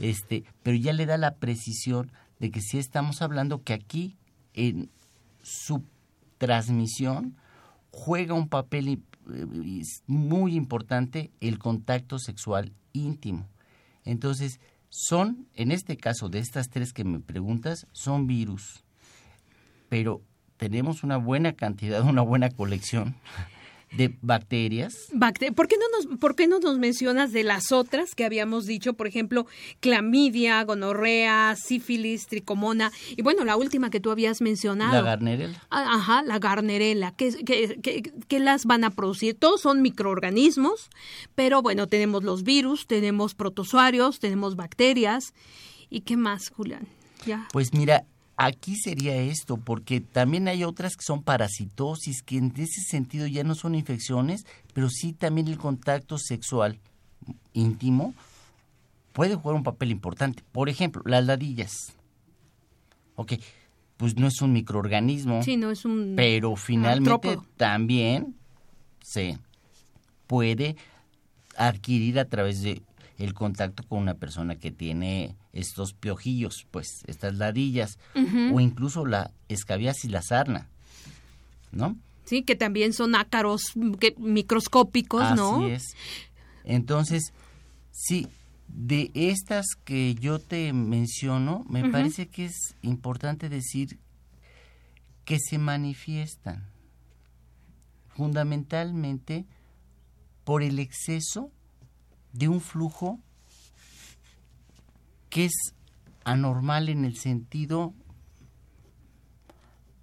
este, 0.00 0.44
pero 0.64 0.76
ya 0.76 0.92
le 0.92 1.06
da 1.06 1.18
la 1.18 1.36
precisión 1.36 2.10
de 2.40 2.50
que 2.50 2.60
sí 2.60 2.78
estamos 2.78 3.22
hablando 3.22 3.62
que 3.62 3.74
aquí 3.74 4.16
en 4.54 4.90
su 5.42 5.84
transmisión 6.38 7.36
juega 7.90 8.34
un 8.34 8.48
papel 8.48 8.88
eh, 8.88 9.82
muy 10.06 10.56
importante 10.56 11.30
el 11.40 11.58
contacto 11.58 12.18
sexual 12.18 12.72
íntimo. 12.92 13.48
Entonces, 14.04 14.58
son, 14.88 15.46
en 15.54 15.70
este 15.70 15.96
caso 15.96 16.28
de 16.28 16.38
estas 16.38 16.70
tres 16.70 16.92
que 16.92 17.04
me 17.04 17.20
preguntas, 17.20 17.86
son 17.92 18.26
virus, 18.26 18.85
pero 19.88 20.22
tenemos 20.56 21.02
una 21.02 21.16
buena 21.16 21.52
cantidad, 21.54 22.02
una 22.02 22.22
buena 22.22 22.50
colección 22.50 23.16
de 23.92 24.16
bacterias. 24.20 24.94
¿Por, 25.54 25.68
qué 25.68 25.76
no 25.76 25.84
nos, 25.96 26.18
¿Por 26.18 26.34
qué 26.34 26.46
no 26.46 26.58
nos 26.58 26.78
mencionas 26.78 27.32
de 27.32 27.44
las 27.44 27.72
otras 27.72 28.14
que 28.14 28.24
habíamos 28.24 28.66
dicho? 28.66 28.94
Por 28.94 29.06
ejemplo, 29.06 29.46
clamidia, 29.80 30.62
gonorrea, 30.64 31.54
sífilis, 31.56 32.26
tricomona 32.26 32.92
y 33.16 33.22
bueno, 33.22 33.44
la 33.44 33.56
última 33.56 33.90
que 33.90 34.00
tú 34.00 34.10
habías 34.10 34.40
mencionado. 34.40 34.92
La 34.92 35.02
garnerela. 35.02 35.62
Ah, 35.70 35.94
ajá, 35.94 36.22
la 36.22 36.38
garnerela. 36.38 37.14
¿Qué, 37.16 37.32
qué, 38.28 38.40
las 38.40 38.64
van 38.64 38.84
a 38.84 38.90
producir? 38.90 39.38
Todos 39.38 39.62
son 39.62 39.82
microorganismos, 39.82 40.90
pero 41.34 41.62
bueno, 41.62 41.86
tenemos 41.86 42.22
los 42.22 42.42
virus, 42.42 42.86
tenemos 42.86 43.34
protozoarios, 43.34 44.18
tenemos 44.18 44.56
bacterias. 44.56 45.32
¿Y 45.88 46.00
qué 46.00 46.16
más, 46.16 46.50
Julián? 46.50 46.86
Ya. 47.24 47.48
Pues 47.52 47.72
mira, 47.72 48.04
Aquí 48.36 48.76
sería 48.76 49.16
esto, 49.16 49.56
porque 49.56 50.00
también 50.00 50.46
hay 50.46 50.62
otras 50.62 50.96
que 50.96 51.04
son 51.04 51.22
parasitosis, 51.22 52.22
que 52.22 52.36
en 52.36 52.52
ese 52.56 52.82
sentido 52.82 53.26
ya 53.26 53.44
no 53.44 53.54
son 53.54 53.74
infecciones, 53.74 54.44
pero 54.74 54.90
sí 54.90 55.14
también 55.14 55.48
el 55.48 55.56
contacto 55.56 56.18
sexual 56.18 56.78
íntimo 57.54 58.14
puede 59.12 59.34
jugar 59.34 59.56
un 59.56 59.62
papel 59.62 59.90
importante. 59.90 60.42
Por 60.52 60.68
ejemplo, 60.68 61.02
las 61.06 61.24
ladillas. 61.24 61.94
Ok, 63.14 63.34
pues 63.96 64.16
no 64.16 64.26
es 64.26 64.42
un 64.42 64.52
microorganismo, 64.52 65.42
sí, 65.42 65.56
no 65.56 65.70
es 65.70 65.86
un 65.86 66.12
pero 66.16 66.54
finalmente 66.56 67.38
también 67.56 68.36
se 69.02 69.38
puede 70.26 70.76
adquirir 71.56 72.18
a 72.18 72.26
través 72.26 72.60
de 72.60 72.82
el 73.16 73.32
contacto 73.32 73.82
con 73.84 74.00
una 74.00 74.14
persona 74.14 74.56
que 74.56 74.70
tiene 74.70 75.34
estos 75.56 75.92
piojillos, 75.92 76.66
pues 76.70 77.02
estas 77.06 77.34
ladillas, 77.36 77.98
o 78.52 78.60
incluso 78.60 79.06
la 79.06 79.30
escabiasis, 79.48 80.10
la 80.10 80.22
sarna, 80.22 80.68
¿no? 81.72 81.96
Sí, 82.24 82.42
que 82.42 82.56
también 82.56 82.92
son 82.92 83.14
ácaros 83.14 83.72
microscópicos, 84.18 85.34
¿no? 85.36 85.64
Así 85.64 85.70
es. 85.70 85.94
Entonces, 86.64 87.32
sí, 87.92 88.26
de 88.68 89.10
estas 89.14 89.66
que 89.84 90.14
yo 90.16 90.38
te 90.38 90.72
menciono, 90.72 91.64
me 91.68 91.88
parece 91.88 92.26
que 92.26 92.46
es 92.46 92.74
importante 92.82 93.48
decir 93.48 93.98
que 95.24 95.38
se 95.38 95.58
manifiestan 95.58 96.68
fundamentalmente 98.08 99.46
por 100.44 100.62
el 100.62 100.78
exceso 100.78 101.50
de 102.32 102.48
un 102.48 102.60
flujo 102.60 103.20
que 105.36 105.44
es 105.44 105.74
anormal 106.24 106.88
en 106.88 107.04
el 107.04 107.18
sentido 107.18 107.92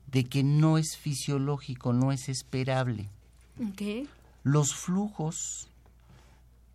de 0.06 0.26
que 0.26 0.44
no 0.44 0.78
es 0.78 0.96
fisiológico, 0.96 1.92
no 1.92 2.12
es 2.12 2.30
esperable. 2.30 3.10
Los 4.44 4.76
flujos, 4.76 5.70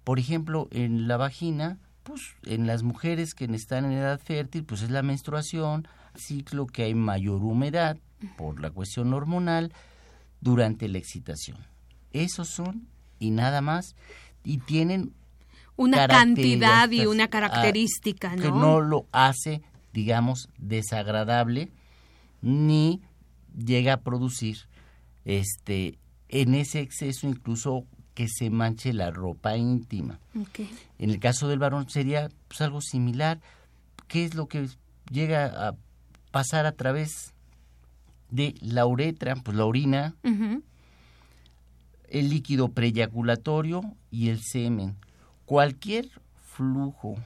por 0.02 0.18
ejemplo, 0.18 0.66
en 0.72 1.06
la 1.06 1.16
vagina, 1.16 1.78
pues 2.02 2.34
en 2.46 2.66
las 2.66 2.82
mujeres 2.82 3.34
que 3.34 3.44
están 3.44 3.84
en 3.84 3.92
edad 3.92 4.18
fértil, 4.18 4.64
pues 4.64 4.82
es 4.82 4.90
la 4.90 5.02
menstruación, 5.04 5.86
ciclo 6.16 6.66
que 6.66 6.82
hay 6.82 6.94
mayor 6.96 7.44
humedad 7.44 7.96
por 8.36 8.60
la 8.60 8.72
cuestión 8.72 9.14
hormonal 9.14 9.72
durante 10.40 10.88
la 10.88 10.98
excitación. 10.98 11.58
Esos 12.12 12.48
son 12.48 12.88
y 13.20 13.30
nada 13.30 13.60
más 13.60 13.94
y 14.42 14.58
tienen 14.58 15.14
una 15.78 16.06
cantidad 16.08 16.90
y 16.90 17.06
una 17.06 17.28
característica, 17.28 18.36
¿no? 18.36 18.42
Que 18.42 18.50
no 18.50 18.80
lo 18.80 19.06
hace, 19.12 19.62
digamos, 19.92 20.50
desagradable 20.58 21.70
ni 22.42 23.00
llega 23.56 23.94
a 23.94 24.00
producir 24.00 24.58
este 25.24 25.98
en 26.28 26.54
ese 26.54 26.80
exceso 26.80 27.26
incluso 27.26 27.86
que 28.14 28.28
se 28.28 28.50
manche 28.50 28.92
la 28.92 29.10
ropa 29.12 29.56
íntima. 29.56 30.18
En 30.98 31.10
el 31.10 31.20
caso 31.20 31.46
del 31.46 31.60
varón 31.60 31.88
sería 31.88 32.28
pues, 32.48 32.60
algo 32.60 32.80
similar. 32.80 33.40
¿Qué 34.08 34.24
es 34.24 34.34
lo 34.34 34.48
que 34.48 34.68
llega 35.10 35.68
a 35.68 35.76
pasar 36.32 36.66
a 36.66 36.72
través 36.72 37.32
de 38.30 38.56
la 38.60 38.86
uretra, 38.86 39.36
pues 39.36 39.56
la 39.56 39.64
orina, 39.64 40.16
el 42.08 42.30
líquido 42.30 42.70
preyaculatorio 42.70 43.82
y 44.10 44.30
el 44.30 44.40
semen? 44.42 44.96
Cualquier 45.48 46.10
flujo 46.44 47.16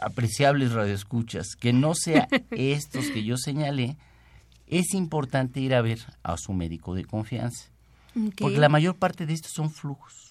apreciables 0.00 0.72
radioescuchas 0.72 1.48
que 1.60 1.74
no 1.74 1.94
sea 1.94 2.26
estos 2.50 3.10
que 3.10 3.22
yo 3.22 3.36
señalé, 3.36 3.98
es 4.66 4.94
importante 4.94 5.60
ir 5.60 5.74
a 5.74 5.82
ver 5.82 6.00
a 6.22 6.38
su 6.38 6.54
médico 6.54 6.94
de 6.94 7.04
confianza. 7.04 7.68
Porque 8.38 8.56
la 8.56 8.70
mayor 8.70 8.96
parte 8.96 9.26
de 9.26 9.34
estos 9.34 9.52
son 9.52 9.70
flujos. 9.70 10.21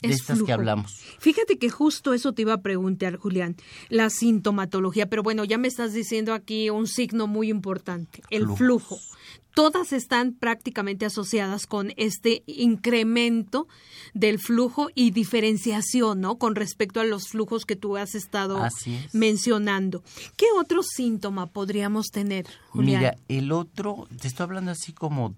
De 0.00 0.10
estas 0.10 0.42
que 0.42 0.52
hablamos. 0.52 0.92
Fíjate 1.18 1.58
que 1.58 1.70
justo 1.70 2.14
eso 2.14 2.32
te 2.32 2.42
iba 2.42 2.54
a 2.54 2.62
preguntar, 2.62 3.16
Julián, 3.16 3.56
la 3.88 4.10
sintomatología, 4.10 5.08
pero 5.08 5.22
bueno, 5.22 5.44
ya 5.44 5.58
me 5.58 5.68
estás 5.68 5.92
diciendo 5.92 6.34
aquí 6.34 6.70
un 6.70 6.86
signo 6.86 7.26
muy 7.26 7.50
importante, 7.50 8.22
el 8.30 8.48
flujo 8.48 8.98
todas 9.54 9.92
están 9.92 10.32
prácticamente 10.32 11.04
asociadas 11.06 11.66
con 11.66 11.92
este 11.96 12.42
incremento 12.46 13.68
del 14.14 14.38
flujo 14.38 14.88
y 14.94 15.10
diferenciación, 15.10 16.20
¿no? 16.20 16.38
Con 16.38 16.54
respecto 16.54 17.00
a 17.00 17.04
los 17.04 17.28
flujos 17.28 17.64
que 17.64 17.76
tú 17.76 17.96
has 17.96 18.14
estado 18.14 18.66
mencionando. 19.12 20.02
¿Qué 20.36 20.46
otro 20.58 20.82
síntoma 20.82 21.46
podríamos 21.46 22.08
tener, 22.08 22.46
Julián? 22.70 23.00
Mira, 23.00 23.16
el 23.28 23.52
otro, 23.52 24.08
te 24.20 24.28
estoy 24.28 24.44
hablando 24.44 24.70
así 24.70 24.92
como 24.92 25.34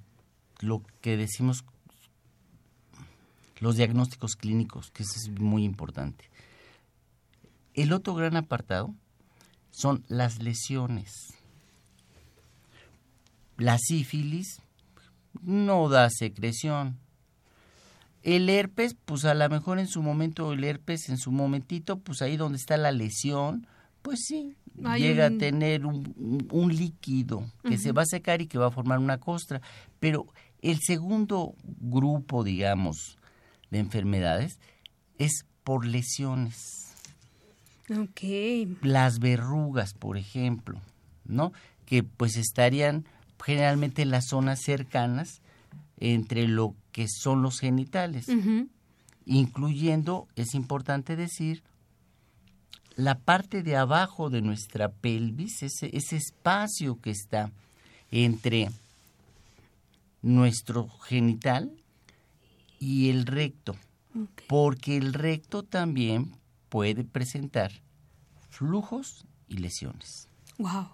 lo 0.61 0.83
que 1.01 1.17
decimos 1.17 1.65
los 3.65 3.77
diagnósticos 3.77 4.37
clínicos, 4.37 4.91
que 4.93 5.03
eso 5.03 5.15
es 5.17 5.41
muy 5.41 5.65
importante. 5.65 6.31
El 7.75 7.93
otro 7.93 8.15
gran 8.15 8.37
apartado 8.37 8.95
son 9.71 10.05
las 10.09 10.41
lesiones 10.41 11.35
la 13.57 13.79
sífilis 13.79 14.61
no 15.43 15.89
da 15.89 16.09
secreción. 16.11 16.99
El 18.23 18.49
herpes, 18.49 18.97
pues 19.05 19.25
a 19.25 19.35
lo 19.35 19.49
mejor 19.49 19.79
en 19.79 19.87
su 19.87 20.03
momento 20.03 20.53
el 20.53 20.65
herpes, 20.65 21.09
en 21.09 21.19
su 21.19 21.31
momentito, 21.31 21.99
pues 21.99 22.23
ahí 22.23 22.37
donde 22.37 22.59
está 22.59 22.77
la 22.77 22.93
lesión, 22.93 23.67
Pues 24.01 24.21
sí, 24.27 24.55
llega 24.99 25.27
a 25.27 25.31
tener 25.31 25.87
un, 25.87 26.47
un, 26.51 26.77
líquido 26.77 27.47
que 27.67 27.79
se 27.79 27.93
va 27.93 28.03
a 28.03 28.07
secar 28.07 28.43
y 28.43 28.47
que 28.47 28.59
va 28.59 28.67
a 28.67 28.71
formar 28.71 28.99
una 28.99 29.19
costra. 29.19 29.63
Pero 29.99 30.27
el 30.61 30.81
segundo 30.81 31.55
grupo, 31.81 32.45
digamos, 32.45 33.19
de 33.75 33.81
enfermedades 33.81 34.61
es 35.19 35.45
por 35.65 35.85
lesiones. 35.85 36.95
Ok. 37.91 38.21
Las 38.83 39.19
verrugas, 39.19 39.95
por 39.95 40.17
ejemplo, 40.17 40.81
¿no? 41.25 41.53
Que 41.85 42.05
pues 42.05 42.37
estarían 42.37 43.05
generalmente 43.45 44.03
en 44.03 44.11
las 44.11 44.29
zonas 44.29 44.61
cercanas 44.63 45.43
entre 45.99 46.47
lo 46.47 46.75
que 46.93 47.07
son 47.09 47.43
los 47.43 47.59
genitales, 47.59 48.27
incluyendo, 49.27 50.29
es 50.37 50.55
importante 50.55 51.17
decir, 51.17 51.63
la 52.97 53.19
parte 53.19 53.63
de 53.63 53.77
abajo 53.77 54.31
de 54.31 54.41
nuestra 54.41 54.89
pelvis, 54.89 55.63
ese, 55.63 55.91
ese 55.95 56.17
espacio 56.17 57.01
que 57.01 57.11
está 57.11 57.51
entre 58.11 58.71
nuestro 60.23 60.89
genital 60.89 61.73
y 62.85 63.09
el 63.09 63.25
recto, 63.25 63.77
porque 64.47 64.99
el 64.99 65.15
recto 65.15 65.63
también 65.63 66.37
puede 66.69 67.03
presentar 67.03 67.73
flujos 68.51 69.25
y 69.49 69.57
lesiones. 69.57 70.29
Wow 70.59 70.89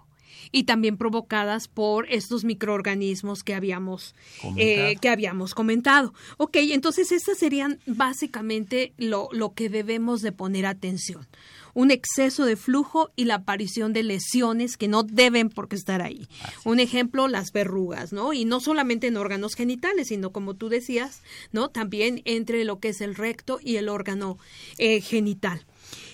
y 0.52 0.64
también 0.64 0.96
provocadas 0.96 1.68
por 1.68 2.10
estos 2.10 2.44
microorganismos 2.44 3.44
que 3.44 3.54
habíamos 3.54 4.14
eh, 4.56 4.96
que 5.00 5.08
habíamos 5.08 5.54
comentado. 5.54 6.14
Ok, 6.38 6.56
entonces 6.56 7.12
estas 7.12 7.38
serían 7.38 7.80
básicamente 7.86 8.92
lo, 8.96 9.28
lo 9.32 9.54
que 9.54 9.68
debemos 9.68 10.22
de 10.22 10.32
poner 10.32 10.66
atención. 10.66 11.26
Un 11.74 11.90
exceso 11.90 12.44
de 12.44 12.56
flujo 12.56 13.10
y 13.16 13.24
la 13.24 13.36
aparición 13.36 13.92
de 13.92 14.02
lesiones 14.02 14.76
que 14.76 14.88
no 14.88 15.02
deben 15.02 15.50
por 15.50 15.68
qué 15.68 15.76
estar 15.76 16.02
ahí. 16.02 16.28
Un 16.64 16.80
ejemplo, 16.80 17.28
las 17.28 17.52
verrugas, 17.52 18.12
¿no? 18.12 18.32
Y 18.32 18.44
no 18.44 18.60
solamente 18.60 19.06
en 19.06 19.16
órganos 19.16 19.54
genitales, 19.54 20.08
sino 20.08 20.30
como 20.30 20.54
tú 20.54 20.68
decías, 20.68 21.22
¿no? 21.52 21.68
También 21.70 22.22
entre 22.24 22.64
lo 22.64 22.78
que 22.78 22.88
es 22.88 23.00
el 23.00 23.14
recto 23.14 23.58
y 23.62 23.76
el 23.76 23.88
órgano 23.88 24.38
eh, 24.78 25.00
genital. 25.00 25.64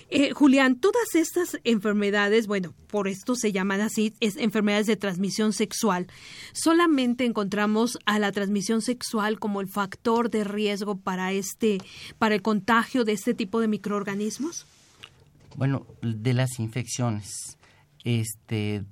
Eh, 0.09 0.31
Julián, 0.31 0.79
todas 0.79 1.15
estas 1.15 1.59
enfermedades, 1.65 2.47
bueno, 2.47 2.73
por 2.87 3.09
esto 3.09 3.35
se 3.35 3.51
llaman 3.51 3.81
así, 3.81 4.13
es 4.21 4.37
enfermedades 4.37 4.87
de 4.87 4.95
transmisión 4.95 5.51
sexual. 5.51 6.07
¿Solamente 6.53 7.25
encontramos 7.25 7.99
a 8.05 8.17
la 8.17 8.31
transmisión 8.31 8.81
sexual 8.81 9.37
como 9.37 9.59
el 9.59 9.67
factor 9.67 10.29
de 10.29 10.45
riesgo 10.45 10.97
para 10.97 11.33
este, 11.33 11.79
para 12.17 12.35
el 12.35 12.41
contagio 12.41 13.03
de 13.03 13.11
este 13.11 13.33
tipo 13.33 13.59
de 13.59 13.67
microorganismos? 13.67 14.65
Bueno, 15.57 15.87
de 16.03 16.35
las 16.35 16.59
infecciones, 16.59 17.57
este, 18.03 18.85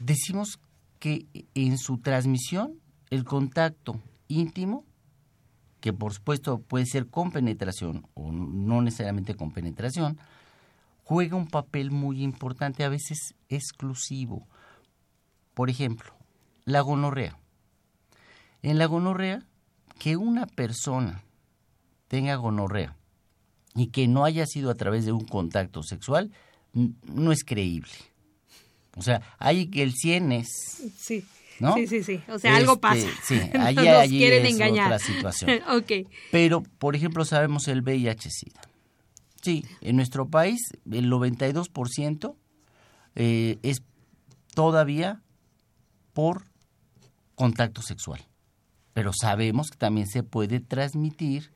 decimos 0.00 0.58
que 0.98 1.26
en 1.54 1.76
su 1.76 1.98
transmisión 1.98 2.80
el 3.10 3.24
contacto 3.24 4.00
íntimo 4.26 4.86
que 5.82 5.92
por 5.92 6.14
supuesto 6.14 6.62
puede 6.62 6.86
ser 6.86 7.08
con 7.08 7.30
penetración 7.30 8.06
o 8.14 8.32
no 8.32 8.80
necesariamente 8.80 9.34
con 9.34 9.52
penetración, 9.52 10.18
juega 11.04 11.36
un 11.36 11.46
papel 11.46 11.90
muy 11.90 12.22
importante, 12.22 12.82
a 12.82 12.88
veces 12.88 13.34
exclusivo. 13.50 14.48
Por 15.52 15.68
ejemplo, 15.68 16.14
la 16.64 16.80
gonorrea. 16.80 17.38
En 18.62 18.78
la 18.78 18.86
gonorrea, 18.86 19.44
que 19.98 20.16
una 20.16 20.46
persona 20.46 21.22
tenga 22.08 22.34
gonorrea 22.36 22.96
y 23.78 23.88
que 23.88 24.08
no 24.08 24.24
haya 24.24 24.46
sido 24.46 24.70
a 24.70 24.74
través 24.74 25.04
de 25.04 25.12
un 25.12 25.24
contacto 25.24 25.82
sexual, 25.82 26.32
no 26.72 27.32
es 27.32 27.44
creíble. 27.44 27.92
O 28.96 29.02
sea, 29.02 29.22
hay 29.38 29.66
que 29.66 29.82
el 29.82 29.92
100 29.94 30.32
es... 30.32 30.48
Sí 30.96 31.24
Sí, 31.74 31.86
sí, 31.86 32.02
sí. 32.04 32.20
O 32.28 32.38
sea, 32.38 32.56
algo 32.56 32.72
este, 32.74 32.80
pasa. 32.80 33.08
Sí, 33.24 33.40
allí, 33.58 34.18
quieren 34.18 34.46
es 34.46 34.52
engañar. 34.52 34.86
otra 34.86 34.98
situación. 34.98 35.60
Pero, 36.30 36.62
por 36.62 36.94
ejemplo, 36.94 37.24
sabemos 37.24 37.68
el 37.68 37.82
VIH-Sida. 37.82 38.60
Sí, 39.42 39.64
en 39.80 39.96
nuestro 39.96 40.28
país 40.28 40.60
el 40.90 41.10
92% 41.10 42.34
eh, 43.14 43.58
es 43.62 43.82
todavía 44.54 45.22
por 46.12 46.44
contacto 47.34 47.82
sexual. 47.82 48.20
Pero 48.94 49.12
sabemos 49.12 49.70
que 49.70 49.78
también 49.78 50.08
se 50.08 50.22
puede 50.22 50.60
transmitir 50.60 51.52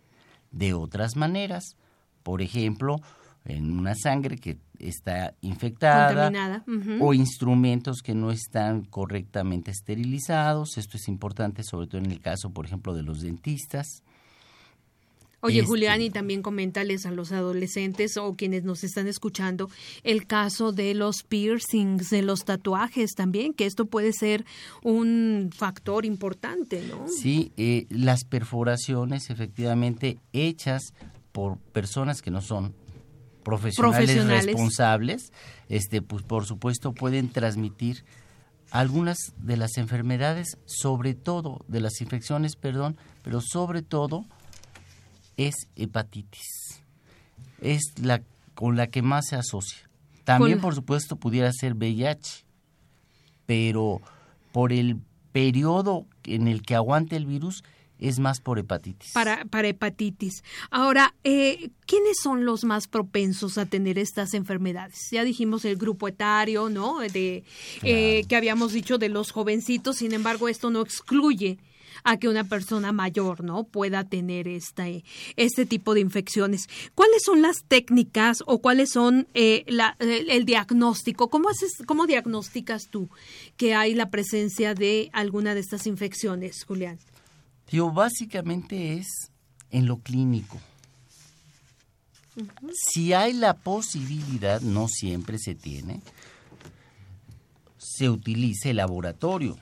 de 0.52 0.74
otras 0.74 1.16
maneras. 1.16 1.76
Por 2.22 2.42
ejemplo, 2.42 2.96
en 3.44 3.78
una 3.78 3.94
sangre 3.94 4.38
que 4.38 4.58
está 4.78 5.35
infectada 5.40 6.64
o 7.00 7.14
instrumentos 7.14 8.02
que 8.02 8.14
no 8.14 8.30
están 8.30 8.85
correctamente 8.85 9.70
esterilizados. 9.70 10.76
Esto 10.76 10.96
es 10.96 11.08
importante 11.08 11.62
sobre 11.62 11.87
todo 11.87 12.00
en 12.00 12.11
el 12.11 12.20
caso, 12.20 12.50
por 12.50 12.66
ejemplo, 12.66 12.94
de 12.94 13.02
los 13.02 13.20
dentistas. 13.20 14.02
Oye, 15.44 15.58
este, 15.58 15.66
Julián, 15.66 16.00
y 16.00 16.11
también 16.11 16.40
coméntales 16.40 17.04
a 17.04 17.11
los 17.11 17.32
adolescentes 17.32 18.16
o 18.16 18.37
quienes 18.37 18.62
nos 18.62 18.85
están 18.85 19.08
escuchando 19.08 19.68
el 20.04 20.24
caso 20.28 20.70
de 20.70 20.94
los 20.94 21.24
piercings, 21.24 22.11
de 22.11 22.22
los 22.22 22.44
tatuajes 22.44 23.14
también, 23.16 23.52
que 23.52 23.66
esto 23.66 23.87
puede 23.87 24.12
ser 24.12 24.44
un 24.85 25.50
factor 25.52 26.06
importante, 26.06 26.85
¿no? 26.88 27.06
Sí, 27.08 27.50
eh, 27.56 27.87
las 27.90 28.22
perforaciones 28.22 29.30
efectivamente 29.30 30.20
hechas 30.32 30.94
por 31.32 31.58
personas 31.58 32.22
que 32.22 32.30
no 32.30 32.40
son 32.40 32.74
profesionales, 33.42 34.46
responsables, 34.46 35.32
este, 35.68 36.02
pues 36.02 36.22
por 36.22 36.46
supuesto 36.46 36.92
pueden 36.92 37.28
transmitir 37.28 38.04
algunas 38.70 39.18
de 39.36 39.56
las 39.56 39.76
enfermedades, 39.76 40.56
sobre 40.64 41.14
todo 41.14 41.64
de 41.68 41.80
las 41.80 42.00
infecciones, 42.00 42.56
perdón, 42.56 42.96
pero 43.22 43.40
sobre 43.40 43.82
todo 43.82 44.24
es 45.36 45.54
hepatitis. 45.76 46.82
Es 47.60 47.82
la 48.00 48.22
con 48.54 48.76
la 48.76 48.86
que 48.86 49.02
más 49.02 49.26
se 49.28 49.36
asocia. 49.36 49.88
También, 50.24 50.60
por 50.60 50.74
supuesto, 50.74 51.16
pudiera 51.16 51.50
ser 51.52 51.74
VIH, 51.74 52.44
pero 53.46 54.00
por 54.52 54.72
el 54.72 54.98
periodo 55.32 56.06
en 56.24 56.48
el 56.48 56.62
que 56.62 56.74
aguante 56.74 57.16
el 57.16 57.26
virus, 57.26 57.64
es 58.02 58.18
más 58.18 58.40
por 58.40 58.58
hepatitis. 58.58 59.12
Para, 59.12 59.44
para 59.44 59.68
hepatitis. 59.68 60.42
Ahora, 60.70 61.14
eh, 61.22 61.70
¿quiénes 61.86 62.16
son 62.22 62.44
los 62.44 62.64
más 62.64 62.88
propensos 62.88 63.58
a 63.58 63.66
tener 63.66 63.98
estas 63.98 64.34
enfermedades? 64.34 65.08
Ya 65.10 65.24
dijimos 65.24 65.64
el 65.64 65.76
grupo 65.76 66.08
etario, 66.08 66.68
¿no? 66.68 66.98
De, 66.98 67.44
eh, 67.82 68.24
que 68.28 68.36
habíamos 68.36 68.72
dicho 68.72 68.98
de 68.98 69.08
los 69.08 69.30
jovencitos, 69.30 69.96
sin 69.96 70.12
embargo, 70.12 70.48
esto 70.48 70.70
no 70.70 70.80
excluye 70.80 71.58
a 72.04 72.16
que 72.16 72.28
una 72.28 72.44
persona 72.44 72.90
mayor 72.90 73.44
no 73.44 73.64
pueda 73.64 74.04
tener 74.04 74.48
este, 74.48 75.04
este 75.36 75.66
tipo 75.66 75.94
de 75.94 76.00
infecciones. 76.00 76.68
¿Cuáles 76.94 77.22
son 77.24 77.42
las 77.42 77.64
técnicas 77.64 78.38
o 78.46 78.60
cuáles 78.60 78.90
son 78.90 79.28
eh, 79.34 79.64
la, 79.68 79.96
el, 80.00 80.44
diagnóstico? 80.44 81.28
¿Cómo, 81.28 81.48
haces, 81.48 81.82
¿Cómo 81.86 82.06
diagnosticas 82.06 82.88
tú 82.90 83.08
que 83.56 83.74
hay 83.74 83.94
la 83.94 84.10
presencia 84.10 84.74
de 84.74 85.10
alguna 85.12 85.54
de 85.54 85.60
estas 85.60 85.86
infecciones, 85.86 86.64
Julián? 86.64 86.98
Yo 87.68 87.90
básicamente 87.90 88.98
es 88.98 89.09
en 89.70 89.87
lo 89.87 89.98
clínico. 89.98 90.61
Si 92.72 93.12
hay 93.12 93.33
la 93.33 93.55
posibilidad, 93.55 94.61
no 94.61 94.88
siempre 94.88 95.38
se 95.38 95.55
tiene, 95.55 96.01
se 97.77 98.09
utiliza 98.09 98.70
el 98.70 98.77
laboratorio, 98.77 99.59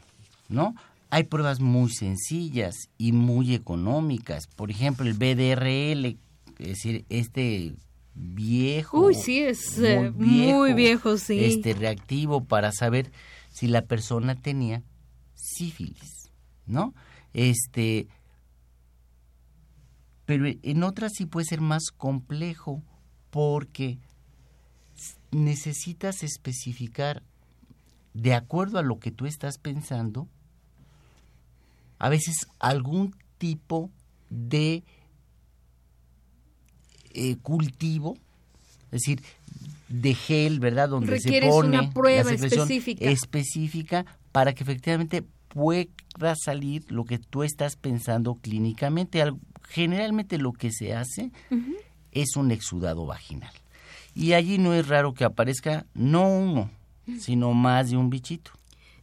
¿no? 0.49 0.75
Hay 1.11 1.25
pruebas 1.25 1.59
muy 1.59 1.91
sencillas 1.91 2.77
y 2.97 3.11
muy 3.13 3.55
económicas. 3.55 4.47
Por 4.47 4.71
ejemplo, 4.71 5.07
el 5.07 5.15
BDRL, 5.15 6.17
es 6.59 6.69
decir, 6.69 7.05
este 7.09 7.75
viejo. 8.15 9.01
Uy, 9.07 9.15
sí, 9.15 9.41
es 9.41 9.79
muy 9.79 9.87
eh, 9.87 10.13
viejo, 10.15 10.59
muy 10.59 10.73
viejo, 10.75 11.19
sí. 11.19 11.45
Este 11.45 11.75
reactivo 11.75 12.45
para 12.45 12.71
saber 12.71 13.11
si 13.51 13.67
la 13.67 13.83
persona 13.83 14.37
tenía 14.37 14.85
sífilis, 15.35 16.31
¿no? 16.67 16.95
Este, 17.33 18.09
pero 20.27 20.47
en 20.47 20.83
otras 20.83 21.13
sí 21.15 21.27
puede 21.27 21.47
ser 21.47 21.61
más 21.61 21.91
complejo 21.97 22.83
porque 23.31 23.99
necesitas 25.31 26.23
especificar 26.23 27.23
de 28.15 28.35
acuerdo 28.35 28.79
a 28.79 28.83
lo 28.83 28.99
que 28.99 29.11
tú 29.11 29.27
estás 29.27 29.59
pensando, 29.59 30.29
a 31.99 32.09
veces 32.09 32.47
algún 32.59 33.15
tipo 33.39 33.91
de 34.31 34.83
eh, 37.13 37.37
cultivo, 37.37 38.17
es 38.87 39.03
decir, 39.03 39.23
de 39.89 40.15
gel, 40.15 40.61
¿verdad? 40.61 40.89
Donde 40.89 41.21
se 41.21 41.41
pone 41.43 41.69
una 41.69 41.91
prueba 41.91 42.33
específica. 42.33 43.05
específica 43.05 44.07
para 44.33 44.55
que 44.55 44.63
efectivamente 44.63 45.23
pueda 45.49 45.87
salir 46.37 46.91
lo 46.91 47.05
que 47.05 47.19
tú 47.19 47.43
estás 47.43 47.77
pensando 47.77 48.35
clínicamente. 48.35 49.23
Generalmente 49.69 50.39
lo 50.39 50.53
que 50.53 50.71
se 50.73 50.95
hace 50.95 51.31
es 52.13 52.37
un 52.37 52.51
exudado 52.51 53.07
vaginal. 53.07 53.53
Y 54.15 54.33
allí 54.33 54.59
no 54.59 54.75
es 54.75 54.89
raro 54.89 55.15
que 55.15 55.25
aparezca 55.25 55.87
no 55.95 56.29
uno, 56.29 56.71
sino 57.19 57.55
más 57.55 57.91
de 57.91 57.97
un 57.97 58.11
bichito. 58.11 58.51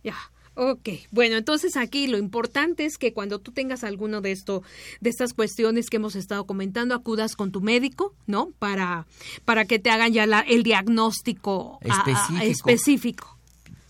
Ya. 0.03 0.15
Ok, 0.59 0.89
bueno, 1.11 1.35
entonces 1.35 1.77
aquí 1.77 2.07
lo 2.07 2.17
importante 2.17 2.85
es 2.85 2.97
que 2.97 3.13
cuando 3.13 3.37
tú 3.37 3.51
tengas 3.51 3.83
alguno 3.83 4.21
de 4.21 4.31
esto, 4.31 4.63
de 5.01 5.11
estas 5.11 5.33
cuestiones 5.33 5.87
que 5.87 5.97
hemos 5.97 6.15
estado 6.15 6.47
comentando, 6.47 6.95
acudas 6.95 7.35
con 7.35 7.51
tu 7.51 7.61
médico, 7.61 8.15
¿no? 8.25 8.49
Para, 8.57 9.05
para 9.45 9.65
que 9.65 9.77
te 9.77 9.91
hagan 9.91 10.13
ya 10.13 10.25
la, 10.25 10.39
el 10.39 10.63
diagnóstico 10.63 11.77
específico. 11.81 12.41
específico. 12.41 13.37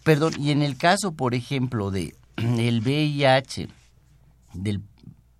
Perdón, 0.03 0.33
y 0.37 0.51
en 0.51 0.61
el 0.61 0.75
caso, 0.75 1.13
por 1.13 1.35
ejemplo, 1.35 1.89
de 1.89 2.15
el 2.59 2.81
VIH, 2.81 3.67
del 4.53 4.81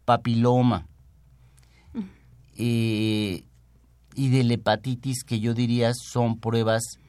papiloma 0.05 0.87
eh, 2.57 3.43
y 4.15 4.29
de 4.29 4.43
la 4.43 4.53
hepatitis, 4.53 5.23
que 5.23 5.39
yo 5.39 5.53
diría 5.53 5.93
son 5.93 6.39
pruebas 6.39 6.99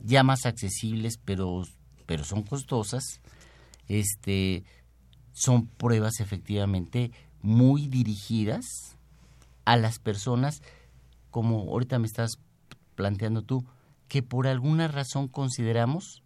ya 0.00 0.22
más 0.22 0.46
accesibles, 0.46 1.18
pero 1.24 1.62
pero 2.06 2.24
son 2.24 2.42
costosas, 2.42 3.20
este, 3.88 4.64
son 5.32 5.66
pruebas 5.66 6.20
efectivamente 6.20 7.10
muy 7.40 7.88
dirigidas 7.88 8.66
a 9.64 9.76
las 9.76 9.98
personas, 9.98 10.62
como 11.30 11.60
ahorita 11.70 11.98
me 11.98 12.06
estás 12.06 12.32
planteando 12.96 13.42
tú, 13.42 13.64
que 14.08 14.22
por 14.22 14.46
alguna 14.46 14.88
razón 14.88 15.28
consideramos 15.28 16.22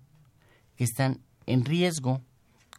que 0.76 0.84
están 0.84 1.20
en 1.46 1.64
riesgo 1.64 2.20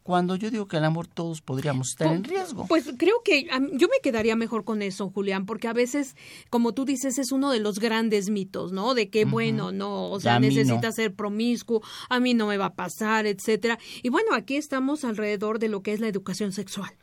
cuando 0.08 0.38
yo 0.38 0.50
digo 0.50 0.70
que 0.70 0.78
al 0.78 0.86
amor 0.86 1.06
todos 1.06 1.42
podríamos 1.42 1.90
estar 1.90 2.08
en 2.08 2.24
riesgo. 2.24 2.66
Pues 2.66 2.94
creo 2.98 3.22
que 3.26 3.46
yo 3.74 3.90
me 3.90 4.00
quedaría 4.02 4.38
mejor 4.38 4.64
con 4.64 4.82
eso, 4.82 5.10
Julián, 5.10 5.46
porque 5.46 5.68
a 5.68 5.74
veces, 5.74 6.16
como 6.50 6.74
tú 6.74 6.86
dices, 6.86 7.20
es 7.20 7.34
uno 7.34 7.52
de 7.52 7.60
los 7.60 7.80
grandes 7.80 8.30
mitos, 8.30 8.72
¿no? 8.72 8.94
De 8.94 9.10
que, 9.10 9.26
bueno, 9.26 9.74
no, 9.74 10.10
o 10.10 10.18
sea, 10.22 10.40
necesita 10.40 10.94
ser 10.94 11.14
promiscuo, 11.14 11.82
a 12.08 12.22
mí 12.22 12.34
no 12.34 12.48
me 12.48 12.56
va 12.56 12.68
a 12.68 12.74
pasar, 12.74 13.26
etcétera. 13.26 13.80
Y 14.02 14.08
bueno, 14.08 14.34
aquí 14.34 14.56
estamos 14.56 15.04
alrededor 15.04 15.60
de 15.60 15.68
lo 15.68 15.84
que 15.84 15.92
es 15.92 16.00
la 16.00 16.08
educación 16.08 16.54
sexual. 16.54 16.94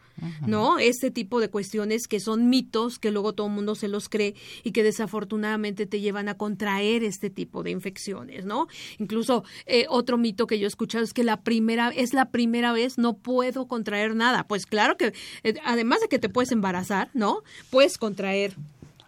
¿No? 0.46 0.78
Este 0.78 1.10
tipo 1.10 1.40
de 1.40 1.50
cuestiones 1.50 2.06
que 2.06 2.20
son 2.20 2.48
mitos 2.48 2.98
que 2.98 3.10
luego 3.10 3.32
todo 3.32 3.48
el 3.48 3.52
mundo 3.52 3.74
se 3.74 3.88
los 3.88 4.08
cree 4.08 4.34
y 4.62 4.72
que 4.72 4.82
desafortunadamente 4.82 5.86
te 5.86 6.00
llevan 6.00 6.28
a 6.28 6.34
contraer 6.34 7.04
este 7.04 7.30
tipo 7.30 7.62
de 7.62 7.70
infecciones, 7.70 8.44
¿no? 8.44 8.68
Incluso 8.98 9.44
eh, 9.66 9.86
otro 9.88 10.18
mito 10.18 10.46
que 10.46 10.58
yo 10.58 10.66
he 10.66 10.68
escuchado 10.68 11.04
es 11.04 11.12
que 11.12 11.24
la 11.24 11.42
primera 11.42 11.90
es 11.90 12.12
la 12.12 12.30
primera 12.30 12.72
vez 12.72 12.98
no 12.98 13.14
puedo 13.14 13.66
contraer 13.66 14.14
nada. 14.14 14.46
Pues 14.46 14.66
claro 14.66 14.96
que 14.96 15.12
eh, 15.42 15.54
además 15.64 16.00
de 16.00 16.08
que 16.08 16.18
te 16.18 16.28
puedes 16.28 16.52
embarazar, 16.52 17.10
¿no? 17.14 17.42
Puedes 17.70 17.98
contraer 17.98 18.54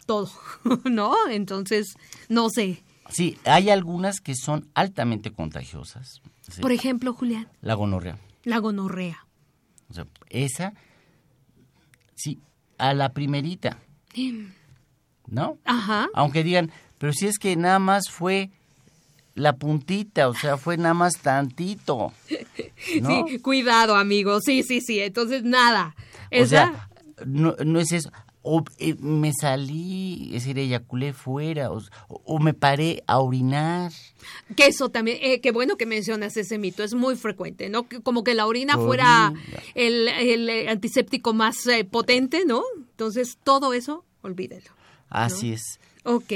todo, 0.07 0.31
¿no? 0.85 1.14
Entonces, 1.29 1.97
no 2.29 2.49
sé. 2.51 2.83
Sí, 3.09 3.38
hay 3.45 3.71
algunas 3.71 4.21
que 4.21 4.35
son 4.35 4.69
altamente 4.75 5.31
contagiosas. 5.31 6.23
Por 6.61 6.73
ejemplo, 6.73 7.12
Julián. 7.12 7.49
La 7.61 7.75
gonorrea. 7.75 8.19
La 8.45 8.59
gonorrea. 8.59 9.27
O 9.88 9.95
sea, 9.95 10.07
esa 10.31 10.75
Sí, 12.16 12.40
a 12.79 12.94
la 12.94 13.11
primerita. 13.11 13.79
¿No? 15.29 15.59
Ajá. 15.64 16.09
Aunque 16.14 16.42
digan, 16.42 16.72
pero 16.98 17.12
si 17.12 17.26
es 17.26 17.38
que 17.38 17.55
nada 17.57 17.79
más 17.79 18.11
fue 18.11 18.50
la 19.35 19.57
puntita, 19.57 20.29
o 20.29 20.35
sea, 20.35 20.57
fue 20.57 20.76
nada 20.76 20.94
más 20.94 21.14
tantito. 21.18 22.12
Sí, 22.79 23.38
cuidado, 23.40 23.96
amigo. 23.96 24.40
Sí, 24.40 24.62
sí, 24.62 24.81
sí. 24.81 25.00
Entonces, 25.00 25.42
nada. 25.42 25.96
O 26.31 26.44
sea, 26.44 26.88
no, 27.24 27.57
no 27.64 27.81
es 27.81 27.90
eso 27.90 28.11
o 28.48 28.62
eh, 28.78 28.94
me 29.00 29.32
salí, 29.32 30.26
es 30.26 30.44
decir, 30.44 30.56
eyaculé 30.56 31.12
fuera, 31.12 31.68
o, 31.72 32.38
me 32.38 32.54
paré 32.54 33.02
a 33.09 33.18
orinar. 33.18 33.90
Que 34.54 34.68
eso 34.68 34.88
también, 34.88 35.18
eh, 35.20 35.40
qué 35.40 35.50
bueno 35.50 35.76
que 35.76 35.85
mencionas 35.85 36.37
ese 36.37 36.56
mito, 36.56 36.85
es 36.85 36.94
muy 36.94 37.16
frecuente, 37.16 37.68
¿no? 37.68 37.88
Como 38.04 38.22
que 38.22 38.35
la 38.35 38.46
orina 38.46 38.78
fuera 38.78 39.32
el, 39.74 40.06
el, 40.06 40.68
antiséptico 40.68 41.35
más 41.35 41.66
eh, 41.66 41.85
potente, 41.85 42.44
¿no? 42.46 42.62
Entonces, 42.76 43.37
todo 43.42 43.72
eso, 43.72 44.04
olvídelo. 44.22 44.70
Así 45.09 45.52
es. 45.52 45.80
Ok. 46.04 46.32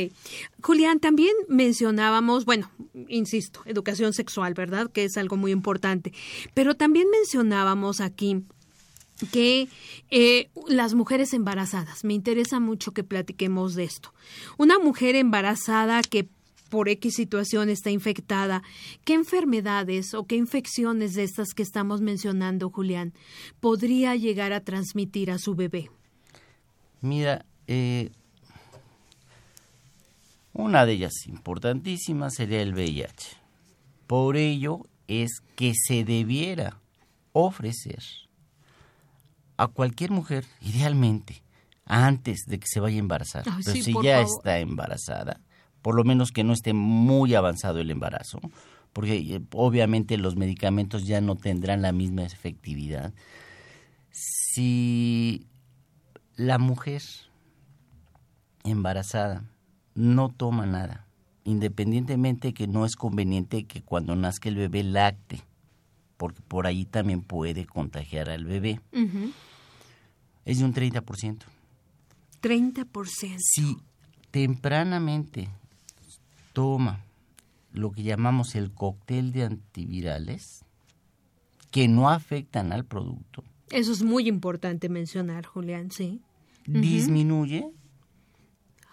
Julián, 0.63 0.99
también 0.99 1.33
mencionábamos, 1.47 2.45
bueno, 2.45 2.73
insisto, 3.07 3.61
educación 3.67 4.13
sexual, 4.15 4.55
¿verdad? 4.55 4.91
Que 4.91 5.05
es 5.05 5.17
algo 5.17 5.37
muy 5.37 5.53
importante. 5.53 6.13
Pero 6.55 6.75
también 6.75 7.09
mencionábamos 7.09 8.01
aquí 8.01 8.43
que 9.33 9.69
eh, 10.11 10.51
las 10.69 10.95
mujeres 10.95 11.33
embarazadas. 11.35 12.05
Me 12.05 12.15
interesa 12.15 12.61
mucho 12.61 12.93
que 12.93 13.05
platiquemos 13.05 13.75
de 13.75 13.85
esto. 13.85 14.13
Una 14.59 14.79
mujer 14.79 15.17
embarazada 15.17 16.03
que 16.03 16.29
por 16.71 16.89
X 16.89 17.15
situación 17.17 17.69
está 17.69 17.91
infectada, 17.91 18.63
¿qué 19.05 19.15
enfermedades 19.15 20.15
o 20.15 20.27
qué 20.27 20.37
infecciones 20.37 21.15
de 21.15 21.25
estas 21.25 21.53
que 21.53 21.63
estamos 21.63 22.01
mencionando, 22.01 22.71
Julián, 22.71 23.13
podría 23.59 24.15
llegar 24.15 24.53
a 24.53 24.61
transmitir 24.61 25.31
a 25.31 25.39
su 25.39 25.55
bebé? 25.57 25.91
Mira, 27.01 27.45
eh, 27.67 28.11
una 30.53 30.87
de 30.87 30.93
ellas 30.93 31.13
importantísima 31.27 32.31
sería 32.31 32.63
el 32.63 32.73
VIH. 32.73 33.37
Por 34.07 34.37
ello 34.37 34.87
es 35.09 35.43
que 35.57 35.73
se 35.75 36.05
debiera 36.05 36.81
ofrecer 37.33 38.03
a 39.61 39.69
cualquier 39.69 40.11
mujer, 40.11 40.47
idealmente, 40.63 41.43
antes 41.85 42.47
de 42.47 42.59
que 42.59 42.67
se 42.67 42.81
vaya 42.81 42.97
a 42.97 43.01
embarazar. 43.01 43.45
Pero 43.45 43.83
si 43.83 43.95
ya 44.03 44.23
está 44.23 44.59
embarazada, 44.59 45.41
por 45.83 45.95
lo 45.95 46.03
menos 46.03 46.31
que 46.31 46.45
no 46.45 46.55
esté 46.55 46.73
muy 46.73 47.35
avanzado 47.35 47.79
el 47.79 47.91
embarazo, 47.91 48.41
porque 48.95 49.17
eh, 49.17 49.41
obviamente 49.53 50.17
los 50.17 50.37
medicamentos 50.37 51.07
ya 51.07 51.21
no 51.21 51.37
tendrán 51.37 51.83
la 51.83 51.93
misma 51.93 52.23
efectividad. 52.23 53.13
Si 54.13 55.47
la 56.37 56.57
mujer 56.57 57.03
embarazada 58.65 59.45
no 59.95 60.31
toma 60.31 60.65
nada, 60.65 61.07
independientemente 61.45 62.55
que 62.55 62.67
no 62.67 62.87
es 62.87 62.97
conveniente 62.97 63.65
que 63.65 63.83
cuando 63.83 64.17
nazca 64.17 64.49
el 64.49 64.57
bebé 64.57 64.85
lacte, 64.85 65.43
porque 66.17 66.41
por 66.49 66.67
ahí 66.67 66.87
también 66.87 67.21
puede 67.21 67.67
contagiar 67.67 68.31
al 68.31 68.47
bebé 68.47 68.81
es 70.45 70.59
de 70.59 70.65
un 70.65 70.75
30%. 70.75 71.39
30%. 72.43 73.37
Si 73.39 73.77
tempranamente 74.31 75.49
toma 76.53 77.05
lo 77.73 77.93
que 77.93 78.03
llamamos 78.03 78.55
el 78.55 78.73
cóctel 78.73 79.33
de 79.33 79.45
antivirales, 79.45 80.65
que 81.71 81.89
no 81.89 82.11
afectan 82.11 82.73
al 82.73 82.85
producto. 82.85 83.45
Eso 83.71 83.93
es 83.93 84.03
muy 84.03 84.29
importante 84.29 84.89
mencionar, 84.89 85.47
Julián, 85.47 85.91
sí. 85.91 86.21
Disminuye 86.67 87.71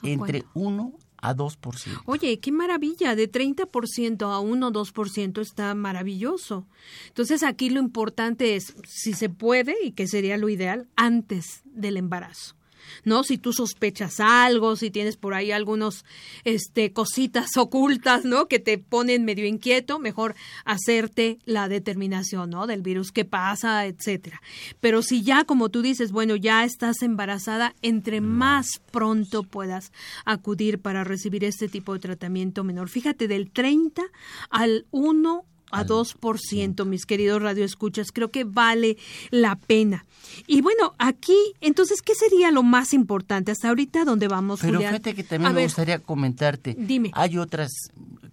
entre 0.03 0.45
1 0.53 0.93
a 1.29 1.35
2%. 1.35 2.01
Oye, 2.05 2.39
qué 2.39 2.51
maravilla, 2.51 3.15
de 3.15 3.31
30% 3.31 4.31
a 4.31 4.39
1 4.39 4.67
o 4.67 4.71
2% 4.71 5.41
está 5.41 5.73
maravilloso. 5.75 6.67
Entonces 7.07 7.43
aquí 7.43 7.69
lo 7.69 7.79
importante 7.79 8.55
es, 8.55 8.75
si 8.85 9.13
se 9.13 9.29
puede, 9.29 9.75
y 9.83 9.91
que 9.91 10.07
sería 10.07 10.37
lo 10.37 10.49
ideal, 10.49 10.87
antes 10.95 11.61
del 11.65 11.97
embarazo. 11.97 12.56
¿No? 13.03 13.23
Si 13.23 13.37
tú 13.37 13.53
sospechas 13.53 14.19
algo, 14.19 14.75
si 14.75 14.91
tienes 14.91 15.17
por 15.17 15.33
ahí 15.33 15.51
algunos 15.51 16.05
este 16.43 16.93
cositas 16.93 17.49
ocultas, 17.57 18.25
¿no? 18.25 18.47
que 18.47 18.59
te 18.59 18.77
ponen 18.77 19.25
medio 19.25 19.45
inquieto, 19.45 19.99
mejor 19.99 20.35
hacerte 20.65 21.39
la 21.45 21.67
determinación, 21.67 22.49
¿no? 22.49 22.67
del 22.67 22.81
virus 22.81 23.11
que 23.11 23.25
pasa, 23.25 23.85
etcétera. 23.85 24.41
Pero 24.79 25.01
si 25.01 25.23
ya 25.23 25.43
como 25.43 25.69
tú 25.69 25.81
dices, 25.81 26.11
bueno, 26.11 26.35
ya 26.35 26.63
estás 26.63 27.01
embarazada, 27.01 27.75
entre 27.81 28.21
más 28.21 28.81
pronto 28.91 29.43
puedas 29.43 29.91
acudir 30.25 30.79
para 30.79 31.03
recibir 31.03 31.43
este 31.43 31.67
tipo 31.67 31.93
de 31.93 31.99
tratamiento 31.99 32.63
menor. 32.63 32.89
Fíjate 32.89 33.27
del 33.27 33.51
30 33.51 34.03
al 34.49 34.85
1 34.91 35.45
a 35.71 35.85
2%, 35.85 36.85
mis 36.85 37.05
queridos 37.05 37.41
radioescuchas. 37.41 38.11
Creo 38.11 38.31
que 38.31 38.43
vale 38.43 38.97
la 39.29 39.55
pena. 39.55 40.05
Y 40.45 40.61
bueno, 40.61 40.93
aquí, 40.97 41.37
entonces, 41.61 42.01
¿qué 42.01 42.15
sería 42.15 42.51
lo 42.51 42.63
más 42.63 42.93
importante 42.93 43.51
hasta 43.51 43.69
ahorita 43.69 44.05
donde 44.05 44.27
vamos, 44.27 44.59
Pero 44.61 44.79
fíjate 44.79 45.13
que 45.13 45.23
también 45.23 45.53
me 45.53 45.63
gustaría 45.63 45.99
comentarte. 45.99 46.75
Dime. 46.77 47.11
Hay 47.13 47.37
otras 47.37 47.71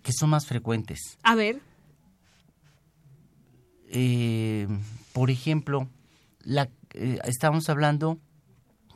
que 0.03 0.13
son 0.13 0.31
más 0.31 0.47
frecuentes. 0.47 1.19
A 1.23 1.35
ver. 1.35 1.61
Eh, 3.89 4.67
por 5.13 5.31
ejemplo, 5.31 5.89
la, 6.43 6.69
eh, 6.95 7.19
estamos 7.25 7.69
hablando 7.69 8.19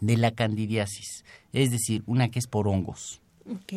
de 0.00 0.16
la 0.16 0.32
candidiasis, 0.32 1.24
es 1.52 1.70
decir, 1.70 2.02
una 2.06 2.30
que 2.30 2.38
es 2.38 2.46
por 2.46 2.68
hongos. 2.68 3.20
Ok 3.50 3.72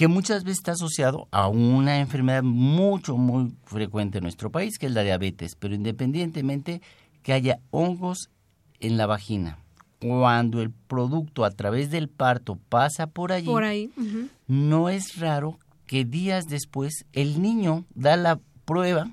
que 0.00 0.08
muchas 0.08 0.44
veces 0.44 0.60
está 0.60 0.72
asociado 0.72 1.28
a 1.30 1.48
una 1.48 1.98
enfermedad 2.00 2.42
mucho, 2.42 3.18
muy 3.18 3.52
frecuente 3.64 4.16
en 4.16 4.22
nuestro 4.24 4.50
país, 4.50 4.78
que 4.78 4.86
es 4.86 4.92
la 4.92 5.02
diabetes, 5.02 5.56
pero 5.56 5.74
independientemente 5.74 6.80
que 7.22 7.34
haya 7.34 7.58
hongos 7.70 8.30
en 8.78 8.96
la 8.96 9.04
vagina 9.04 9.58
cuando 10.00 10.62
el 10.62 10.70
producto 10.70 11.44
a 11.44 11.50
través 11.50 11.90
del 11.90 12.08
parto 12.08 12.58
pasa 12.70 13.08
por 13.08 13.30
allí, 13.30 13.44
Por 13.44 13.62
ahí. 13.64 13.90
ujú. 13.94 14.28
no 14.48 14.88
es 14.88 15.18
raro 15.18 15.58
que 15.84 16.06
días 16.06 16.46
después 16.46 17.04
el 17.12 17.42
niño 17.42 17.84
da 17.94 18.16
la 18.16 18.40
prueba 18.64 19.06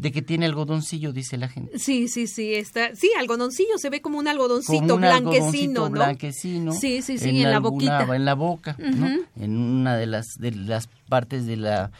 de 0.00 0.12
que 0.12 0.22
tiene 0.22 0.46
algodoncillo, 0.46 1.12
dice 1.12 1.36
la 1.36 1.48
gente. 1.48 1.78
Sí, 1.78 2.08
sí, 2.08 2.26
sí, 2.26 2.54
está, 2.54 2.94
sí, 2.96 3.10
algodoncillo, 3.18 3.76
se 3.76 3.90
ve 3.90 4.00
como 4.00 4.18
un 4.18 4.28
algodoncito 4.28 4.78
Como 4.80 4.94
un 4.94 5.00
blanquecino, 5.00 5.34
algodoncito 5.34 5.80
¿no? 5.82 5.90
blanquecino. 5.90 6.72
Sí, 6.72 7.02
sí, 7.02 7.18
sí, 7.18 7.28
en 7.28 7.42
la 7.42 7.56
alguna- 7.56 7.60
boquita. 7.98 8.16
En 8.16 8.24
la 8.24 8.34
boca, 8.34 8.76
¿no? 8.78 9.08
En 9.36 9.56
una 9.58 9.96
de 9.96 10.06
las, 10.06 10.26
de 10.38 10.52
las 10.52 10.88
partes 11.08 11.44
de 11.46 11.56
la, 11.56 11.90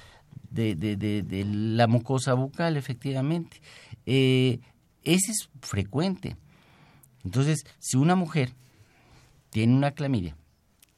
de, 0.50 0.74
de- 0.74 0.96
de- 0.96 1.22
de 1.22 1.44
la 1.44 1.86
mucosa 1.86 2.34
bucal, 2.34 2.76
efectivamente. 2.76 3.60
Eh, 4.06 4.60
ese 5.04 5.32
es 5.32 5.48
frecuente. 5.60 6.36
Entonces, 7.24 7.64
si 7.78 7.96
una 7.98 8.14
mujer 8.16 8.52
tiene 9.50 9.74
una 9.74 9.90
clamidia 9.90 10.36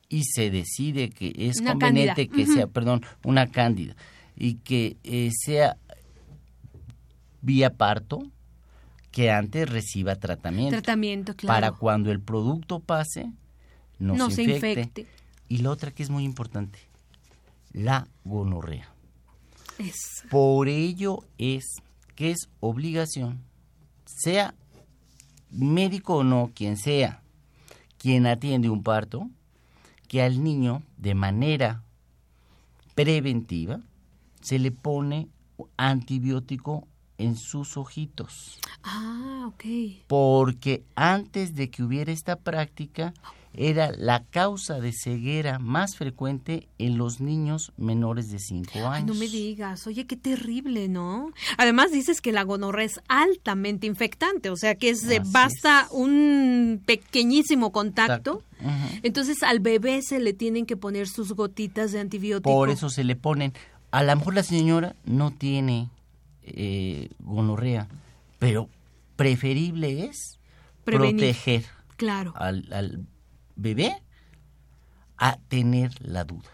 y 0.08 0.22
se 0.24 0.50
decide 0.50 1.10
que 1.10 1.32
es 1.36 1.58
Una 1.60 1.72
conveniente 1.72 2.28
cándida. 2.28 2.46
que 2.46 2.52
sea, 2.52 2.66
perdón, 2.68 3.02
una 3.24 3.46
cándida 3.50 3.96
y 4.36 4.54
que 4.56 4.96
eh, 5.04 5.30
sea 5.32 5.76
vía 7.42 7.76
parto, 7.76 8.22
que 9.10 9.30
antes 9.30 9.68
reciba 9.68 10.16
tratamiento 10.16 10.76
Tratamiento, 10.76 11.36
claro. 11.36 11.54
para 11.54 11.72
cuando 11.72 12.10
el 12.10 12.20
producto 12.20 12.80
pase, 12.80 13.30
no, 13.98 14.14
no 14.14 14.30
se, 14.30 14.36
se 14.36 14.42
infecte. 14.44 14.80
infecte. 14.80 15.06
Y 15.48 15.58
la 15.58 15.70
otra 15.70 15.90
que 15.90 16.02
es 16.02 16.08
muy 16.08 16.24
importante, 16.24 16.78
la 17.72 18.08
gonorrea. 18.24 18.88
Es, 19.78 20.24
Por 20.30 20.68
ello 20.68 21.18
es 21.36 21.64
que 22.14 22.30
es 22.30 22.48
obligación, 22.60 23.42
sea 24.06 24.54
médico 25.50 26.18
o 26.18 26.24
no, 26.24 26.50
quien 26.54 26.76
sea, 26.76 27.22
quien 27.98 28.26
atiende 28.26 28.70
un 28.70 28.82
parto, 28.82 29.28
que 30.08 30.22
al 30.22 30.42
niño 30.42 30.82
de 30.96 31.14
manera 31.14 31.82
preventiva 32.94 33.80
se 34.40 34.58
le 34.58 34.70
pone 34.70 35.28
antibiótico 35.76 36.86
en 37.18 37.36
sus 37.36 37.76
ojitos. 37.76 38.58
ah, 38.82 39.44
ok. 39.48 39.64
porque 40.06 40.82
antes 40.96 41.54
de 41.54 41.70
que 41.70 41.82
hubiera 41.82 42.12
esta 42.12 42.36
práctica 42.36 43.12
era 43.54 43.92
la 43.92 44.24
causa 44.24 44.80
de 44.80 44.92
ceguera 44.92 45.58
más 45.58 45.96
frecuente 45.96 46.68
en 46.78 46.96
los 46.96 47.20
niños 47.20 47.72
menores 47.76 48.30
de 48.30 48.38
5 48.38 48.70
años. 48.78 48.90
Ay, 48.94 49.04
no 49.04 49.14
me 49.14 49.28
digas, 49.28 49.86
oye, 49.86 50.06
qué 50.06 50.16
terrible, 50.16 50.88
¿no? 50.88 51.32
Además 51.58 51.92
dices 51.92 52.22
que 52.22 52.32
la 52.32 52.44
gonorrea 52.44 52.86
es 52.86 53.00
altamente 53.08 53.86
infectante, 53.86 54.48
o 54.48 54.56
sea 54.56 54.74
que 54.74 54.88
es 54.88 55.04
Así 55.04 55.18
basta 55.30 55.82
es. 55.82 55.92
un 55.92 56.82
pequeñísimo 56.86 57.72
contacto. 57.72 58.42
Entonces 59.02 59.42
al 59.42 59.60
bebé 59.60 60.00
se 60.02 60.18
le 60.18 60.32
tienen 60.32 60.64
que 60.64 60.76
poner 60.78 61.06
sus 61.08 61.32
gotitas 61.32 61.92
de 61.92 62.00
antibiótico. 62.00 62.48
Por 62.50 62.70
eso 62.70 62.88
se 62.88 63.04
le 63.04 63.16
ponen. 63.16 63.52
A 63.90 64.02
lo 64.02 64.16
mejor 64.16 64.34
la 64.34 64.44
señora 64.44 64.94
no 65.04 65.30
tiene 65.30 65.90
eh, 66.44 67.08
gonorrea, 67.20 67.88
pero 68.38 68.68
preferible 69.16 70.04
es 70.04 70.38
Prevenir. 70.84 71.16
proteger 71.16 71.64
Claro, 71.96 72.32
al, 72.36 72.66
al 72.72 73.06
bebé 73.56 73.94
a 75.18 75.38
tener 75.48 75.92
la 76.00 76.24
duda. 76.24 76.50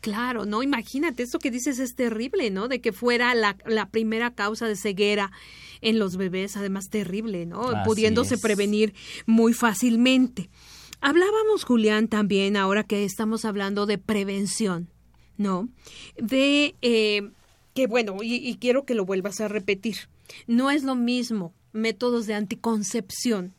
claro, 0.00 0.44
no, 0.44 0.62
imagínate, 0.62 1.22
eso 1.24 1.38
que 1.38 1.50
dices 1.50 1.78
es 1.80 1.94
terrible, 1.96 2.50
¿no? 2.50 2.68
De 2.68 2.80
que 2.80 2.92
fuera 2.92 3.34
la, 3.34 3.56
la 3.66 3.86
primera 3.90 4.34
causa 4.34 4.66
de 4.68 4.76
ceguera 4.76 5.32
en 5.80 5.98
los 5.98 6.16
bebés, 6.16 6.56
además 6.56 6.88
terrible, 6.90 7.46
¿no? 7.46 7.70
Así 7.70 7.84
Pudiéndose 7.84 8.34
es. 8.36 8.40
prevenir 8.40 8.94
muy 9.26 9.52
fácilmente. 9.52 10.50
Hablábamos, 11.00 11.64
Julián, 11.64 12.08
también, 12.08 12.56
ahora 12.56 12.84
que 12.84 13.04
estamos 13.04 13.44
hablando 13.44 13.86
de 13.86 13.98
prevención, 13.98 14.90
¿no? 15.36 15.68
De 16.16 16.74
eh, 16.82 17.30
que, 17.78 17.86
bueno, 17.86 18.16
y, 18.22 18.56
quiero 18.60 18.84
que 18.84 18.96
lo 18.96 19.04
vuelvas 19.04 19.40
a 19.40 19.46
repetir, 19.46 20.08
no 20.48 20.72
es 20.72 20.82
lo 20.82 20.96
mismo 20.96 21.54
métodos 21.72 22.26
de 22.26 22.34
anticoncepción 22.34 23.54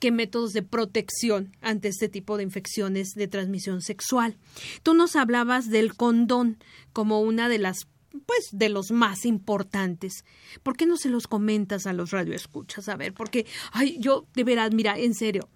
que 0.00 0.10
métodos 0.10 0.54
de 0.54 0.62
protección 0.62 1.54
ante 1.60 1.88
este 1.88 2.08
tipo 2.08 2.38
de 2.38 2.44
infecciones 2.44 3.10
de 3.14 3.28
transmisión 3.28 3.82
sexual. 3.82 4.38
Tú 4.82 4.94
nos 4.94 5.16
hablabas 5.16 5.68
del 5.68 5.94
condón 5.94 6.56
como 6.94 7.20
una 7.20 7.50
de 7.50 7.58
las 7.58 7.86
pues 8.24 8.48
de 8.52 8.70
los 8.70 8.90
más 8.90 9.26
importantes. 9.26 10.24
¿Por 10.62 10.74
qué 10.74 10.86
no 10.86 10.96
se 10.96 11.10
los 11.10 11.26
comentas 11.26 11.86
a 11.86 11.92
los 11.92 12.10
radioescuchas? 12.10 12.88
A 12.88 12.96
ver, 12.96 13.12
porque 13.12 13.44
ay, 13.72 13.98
yo 14.00 14.24
de 14.34 14.44
veras, 14.44 14.72
mira, 14.72 14.98
en 14.98 15.12
serio, 15.12 15.46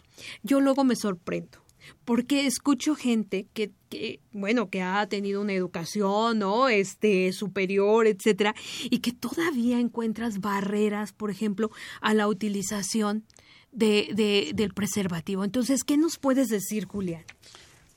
yo 0.43 0.61
luego 0.61 0.85
me 0.85 0.97
sorprendo 0.97 1.63
porque 2.05 2.47
escucho 2.47 2.95
gente 2.95 3.47
que, 3.55 3.71
que, 3.89 4.21
bueno 4.33 4.69
que 4.71 4.83
ha 4.83 5.07
tenido 5.07 5.41
una 5.41 5.53
educación 5.53 6.39
no 6.39 6.69
este 6.69 7.33
superior 7.33 8.07
etcétera 8.07 8.55
y 8.85 8.99
que 9.01 9.13
todavía 9.13 9.79
encuentras 9.81 10.41
barreras 10.41 11.13
por 11.13 11.31
ejemplo 11.31 11.71
a 12.01 12.15
la 12.15 12.29
utilización 12.29 13.25
de, 13.73 14.09
de- 14.15 14.53
del 14.55 14.75
preservativo. 14.75 15.45
Entonces 15.45 15.83
qué 15.85 15.97
nos 15.97 16.19
puedes 16.19 16.49
decir 16.49 16.87
Julián 16.87 17.25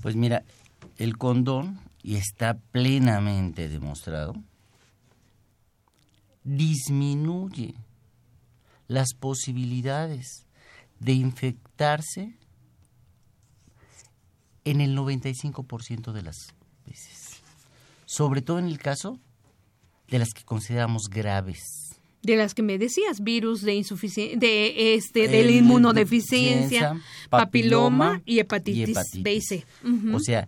Pues 0.02 0.16
mira, 0.16 0.44
el 0.98 1.18
condón, 1.18 1.80
y 2.04 2.16
está 2.16 2.58
plenamente 2.72 3.68
demostrado, 3.68 4.36
disminuye 6.44 7.74
las 8.88 9.14
posibilidades 9.14 10.46
de 11.00 11.14
infectarse 11.14 12.36
en 14.66 14.82
el 14.82 14.98
95% 14.98 16.12
de 16.12 16.22
las 16.22 16.54
veces. 16.86 17.42
Sobre 18.06 18.42
todo 18.42 18.60
en 18.60 18.66
el 18.66 18.78
caso 18.78 19.20
de 20.10 20.20
las 20.20 20.34
que 20.34 20.44
consideramos 20.44 21.04
graves. 21.10 21.92
de 22.22 22.36
las 22.36 22.56
que 22.56 22.64
me 22.64 22.80
decías 22.80 23.24
virus 23.24 23.62
de 23.62 23.76
insuficiencia 23.76 24.38
de 24.40 24.96
este 24.96 25.28
de 25.28 25.44
la 25.44 25.52
inmunodeficiencia 25.52 26.90
deficiencia, 26.90 27.30
papiloma, 27.30 28.06
papiloma 28.06 28.22
y 28.26 28.40
hepatitis, 28.40 28.88
y 28.88 28.92
hepatitis. 28.92 29.24
B 29.24 29.34
y 29.36 29.42
C. 29.42 29.66
O 30.12 30.20
sea, 30.20 30.48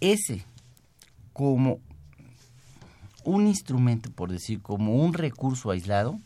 ese 0.00 0.44
como 1.34 1.80
un 3.24 3.46
instrumento, 3.46 4.10
por 4.10 4.30
decir, 4.30 4.62
como 4.62 4.96
un 4.96 5.12
recurso 5.12 5.70
aislado, 5.70 6.20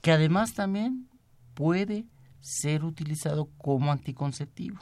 que 0.00 0.12
además 0.12 0.54
también 0.54 1.08
puede 1.54 2.04
ser 2.40 2.84
utilizado 2.84 3.48
como 3.58 3.92
anticonceptivo, 3.92 4.78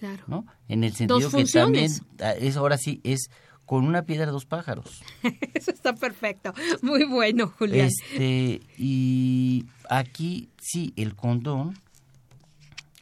claro 0.00 0.24
¿no? 0.26 0.46
En 0.68 0.82
el 0.82 0.94
sentido 0.94 1.30
que 1.30 1.44
también 1.44 1.92
ah, 2.20 2.32
es 2.32 2.56
ahora 2.56 2.76
sí 2.78 3.00
es 3.04 3.30
con 3.66 3.84
una 3.84 4.02
piedra 4.02 4.26
dos 4.26 4.46
pájaros. 4.46 5.00
eso 5.54 5.70
está 5.70 5.94
perfecto 5.94 6.52
muy 6.82 7.04
bueno 7.04 7.46
Julián 7.56 7.86
Este, 7.86 8.60
y 8.76 9.66
aquí 9.88 10.48
sí, 10.60 10.92
el 10.96 11.14
condón, 11.14 11.78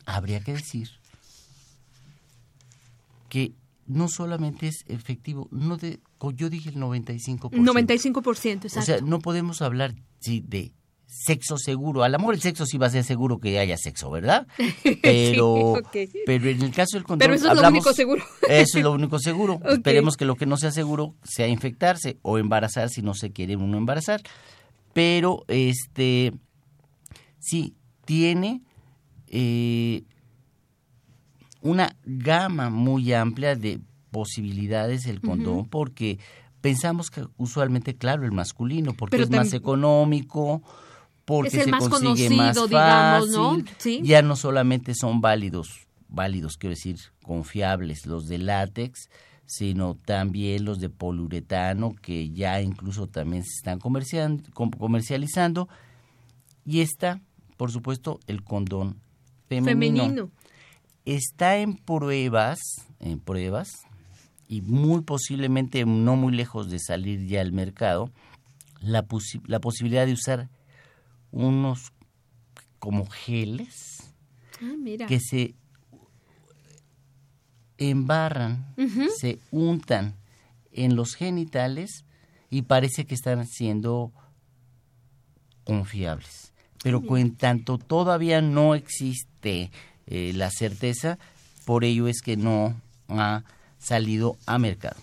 habría 0.05 0.41
que 0.41 0.53
decir 0.53 0.91
que 3.31 3.53
no 3.87 4.09
solamente 4.09 4.69
es 4.69 4.85
efectivo, 4.89 5.49
no 5.51 5.77
de, 5.79 6.01
yo 6.35 6.51
dije 6.51 6.69
el 6.69 6.77
95%. 6.77 7.51
95% 7.51 8.65
exacto 8.65 8.79
O 8.81 8.83
sea, 8.83 9.01
no 9.01 9.21
podemos 9.21 9.63
hablar 9.63 9.95
sí, 10.21 10.45
de 10.47 10.73
sexo 11.09 11.57
seguro. 11.57 12.05
Al 12.05 12.15
amor 12.15 12.35
el 12.35 12.41
sexo 12.41 12.67
sí 12.67 12.77
va 12.77 12.87
a 12.87 12.91
ser 12.91 13.03
seguro 13.03 13.41
que 13.41 13.59
haya 13.59 13.77
sexo, 13.77 14.11
¿verdad? 14.11 14.47
Pero, 15.03 15.75
pero 16.27 16.49
en 16.49 16.63
el 16.63 16.73
caso 16.73 16.97
del 16.97 17.05
condón 17.05 17.21
Pero 17.21 17.35
eso 17.35 17.51
es 17.51 17.61
lo 17.61 17.69
único 17.69 17.93
seguro. 17.93 18.23
Eso 18.49 18.79
es 18.79 18.85
lo 18.85 18.93
único 18.93 19.19
seguro. 19.19 19.61
Esperemos 19.69 20.17
que 20.17 20.27
lo 20.27 20.37
que 20.37 20.47
no 20.47 20.57
sea 20.57 20.71
seguro 20.71 21.15
sea 21.25 21.49
infectarse 21.49 22.19
o 22.23 22.39
embarazar 22.39 22.91
si 22.91 23.03
no 23.03 23.15
se 23.15 23.33
quiere 23.33 23.57
uno 23.57 23.79
embarazar. 23.79 24.21
Pero 24.93 25.45
este 25.49 26.33
sí 27.39 27.75
tiene 28.05 28.63
eh, 29.29 30.05
una 31.63 31.97
gama 32.05 32.71
muy 32.71 33.13
amplia 33.13 33.57
de 33.57 33.81
posibilidades 34.11 35.07
el 35.07 35.21
condón 35.21 35.69
porque 35.69 36.19
pensamos 36.61 37.11
que 37.11 37.27
usualmente 37.37 37.95
claro 37.95 38.25
el 38.25 38.33
masculino 38.33 38.95
porque 38.95 39.13
Pero 39.17 39.25
es 39.25 39.31
más 39.31 39.53
económico 39.53 40.63
porque 41.29 41.49
Es 41.49 41.55
el 41.55 41.65
se 41.65 41.71
más 41.71 41.81
consigue 41.89 42.29
conocido, 42.29 42.37
más 42.37 42.69
digamos, 42.69 43.29
¿no? 43.31 43.51
fácil 43.51 43.69
Sí. 43.79 44.01
ya 44.03 44.23
no 44.23 44.35
solamente 44.35 44.95
son 44.95 45.21
válidos 45.21 45.87
válidos 46.09 46.57
quiero 46.57 46.75
decir 46.75 46.97
confiables 47.23 48.07
los 48.07 48.27
de 48.29 48.39
látex 48.39 49.11
sino 49.45 49.95
también 49.95 50.65
los 50.65 50.81
de 50.81 50.89
poliuretano 50.89 51.95
que 51.95 52.31
ya 52.31 52.61
incluso 52.63 53.07
también 53.09 53.45
se 53.45 53.51
están 53.59 53.79
comercializando 54.77 55.69
y 56.65 56.81
está 56.81 57.21
por 57.59 57.71
supuesto 57.71 58.21
el 58.27 58.43
condón 58.43 59.01
femenino, 59.49 60.03
femenino 60.03 60.31
está 61.05 61.57
en 61.59 61.77
pruebas, 61.77 62.59
en 63.01 63.19
pruebas, 63.19 63.71
y 64.47 64.61
muy 64.63 65.01
posiblemente 65.03 65.85
no 65.87 66.17
muy 66.17 66.35
lejos 66.35 66.69
de 66.71 66.79
salir 66.79 67.27
ya 67.27 67.41
al 67.41 67.53
mercado, 67.53 68.11
la, 68.81 69.03
posi- 69.07 69.41
la 69.47 69.59
posibilidad 69.61 70.05
de 70.07 70.13
usar 70.13 70.49
unos 71.31 71.93
como 72.79 73.07
geles 73.07 74.13
Ah, 74.61 74.75
mira. 74.79 75.07
que 75.07 75.21
se 75.21 75.55
embarran, 77.79 78.75
se 79.21 79.39
untan 79.51 80.15
en 80.73 80.97
los 80.97 81.15
genitales 81.15 82.05
y 82.51 82.63
parece 82.63 83.05
que 83.07 83.15
están 83.15 83.47
siendo 83.47 84.13
confiables. 85.65 86.53
Pero 86.83 87.03
en 87.17 87.35
tanto 87.37 87.79
todavía 87.79 88.41
no 88.41 88.75
existe 88.75 89.71
eh, 90.07 90.33
la 90.35 90.51
certeza, 90.51 91.19
por 91.65 91.85
ello 91.85 92.09
es 92.09 92.21
que 92.23 92.37
no 92.37 92.81
ha 93.09 93.45
salido 93.79 94.37
a 94.47 94.59
mercado. 94.59 94.97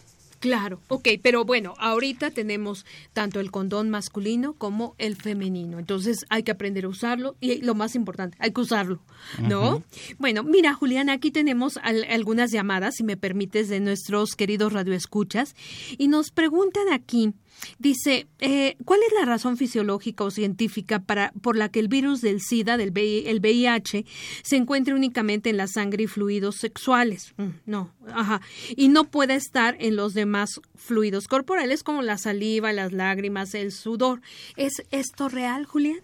Claro, 0.46 0.80
ok, 0.90 1.08
pero 1.24 1.44
bueno, 1.44 1.74
ahorita 1.80 2.30
tenemos 2.30 2.86
tanto 3.14 3.40
el 3.40 3.50
condón 3.50 3.90
masculino 3.90 4.54
como 4.54 4.94
el 5.00 5.16
femenino, 5.16 5.80
entonces 5.80 6.24
hay 6.30 6.44
que 6.44 6.52
aprender 6.52 6.86
a 6.86 6.90
usarlo 6.90 7.36
y 7.42 7.64
lo 7.64 7.74
más 7.74 7.96
importante, 7.96 8.38
hay 8.40 8.52
que 8.52 8.62
usarlo, 8.62 9.00
¿no? 9.42 9.82
Bueno, 10.20 10.44
mira, 10.44 10.76
Juliana, 10.76 11.14
aquí 11.14 11.32
tenemos 11.32 11.78
al- 11.82 12.04
algunas 12.12 12.52
llamadas, 12.52 12.94
si 12.96 13.04
me 13.04 13.18
permites, 13.18 13.70
de 13.70 13.80
nuestros 13.80 14.36
queridos 14.36 14.72
radioescuchas. 14.72 15.56
Y 15.98 16.10
nos 16.10 16.30
preguntan 16.30 16.94
aquí, 16.94 17.34
dice, 17.80 18.28
eh, 18.40 18.76
¿cuál 18.86 19.00
es 19.08 19.14
la 19.20 19.26
razón 19.26 19.58
fisiológica 19.58 20.24
o 20.24 20.32
científica 20.32 21.00
para, 21.00 21.32
por 21.42 21.58
la 21.58 21.70
que 21.70 21.80
el 21.80 21.88
virus 21.88 22.22
del 22.22 22.42
SIDA, 22.42 22.78
del 22.78 22.92
VI 22.92 23.28
el 23.28 23.40
VIH, 23.40 24.06
se 24.44 24.56
encuentra 24.56 24.96
únicamente 24.96 25.50
en 25.50 25.58
la 25.58 25.68
sangre 25.68 26.04
y 26.04 26.08
fluidos 26.08 26.56
sexuales? 26.58 27.34
Mm, 27.38 27.50
no, 27.66 27.92
ajá, 28.14 28.42
y 28.76 28.90
no 28.90 29.06
puede 29.06 29.36
estar 29.36 29.76
en 29.80 29.96
los 29.96 30.14
demás 30.14 30.62
fluidos 30.76 31.28
corporales 31.28 31.84
como 31.84 32.02
la 32.02 32.18
saliva, 32.18 32.74
las 32.74 32.92
lágrimas, 32.92 33.54
el 33.56 33.72
sudor. 33.72 34.22
¿Es 34.56 34.84
esto 34.92 35.30
real, 35.30 35.66
Julián? 35.66 36.00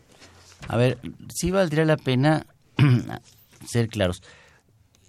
A 0.67 0.77
ver, 0.77 0.99
sí 1.33 1.51
valdría 1.51 1.85
la 1.85 1.97
pena 1.97 2.45
ser 3.67 3.89
claros. 3.89 4.21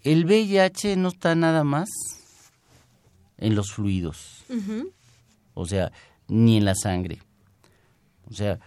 El 0.02 0.24
VIH 0.24 0.96
no 0.96 1.08
está 1.08 1.34
nada 1.34 1.62
más 1.62 1.88
en 3.38 3.54
los 3.54 3.72
fluidos, 3.72 4.44
o 5.54 5.66
sea, 5.66 5.92
ni 6.32 6.56
en 6.56 6.64
la 6.64 6.74
sangre. 6.74 7.18
O 8.30 8.34
sea, 8.34 8.58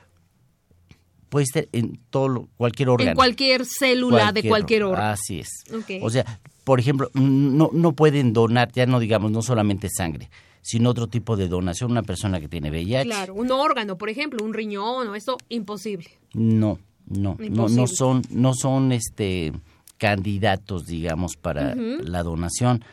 puede 1.29 1.43
estar 1.45 1.67
en 1.71 1.99
todo 2.09 2.27
lo- 2.29 2.47
cualquier 2.57 2.89
órgano. 2.89 3.11
En 3.11 3.15
cualquier 3.15 3.65
célula 3.65 4.31
de 4.31 4.47
cualquier 4.47 4.83
órgano. 4.83 5.07
Así 5.09 5.39
es. 5.39 5.49
Ok. 5.73 6.01
O 6.03 6.09
sea, 6.09 6.39
por 6.63 6.79
ejemplo, 6.79 7.09
no, 7.13 7.69
no 7.73 7.91
pueden 7.93 8.33
donar, 8.33 8.71
ya 8.71 8.85
no 8.85 8.99
digamos, 8.99 9.31
no 9.31 9.41
solamente 9.41 9.89
sangre, 9.89 10.29
sino 10.61 10.91
otro 10.91 11.07
tipo 11.07 11.35
de 11.35 11.47
donación. 11.47 11.91
Una 11.91 12.03
persona 12.03 12.39
que 12.39 12.47
tiene 12.47 12.69
VIH. 12.69 13.05
Claro, 13.05 13.33
un 13.33 13.51
órgano, 13.51 13.97
por 13.97 14.09
ejemplo, 14.09 14.43
un 14.43 14.53
riñón 14.53 15.07
o 15.07 15.15
esto, 15.15 15.37
imposible. 15.49 16.09
No, 16.33 16.79
no, 17.07 17.35
no, 17.39 17.43
Imposible. 17.43 17.81
no 17.81 17.87
son, 17.87 18.21
no 18.29 18.53
son 18.53 18.91
este 18.91 19.51
candidatos, 19.97 20.85
digamos, 20.85 21.35
para 21.37 21.73
la 21.75 22.21
donación. 22.23 22.83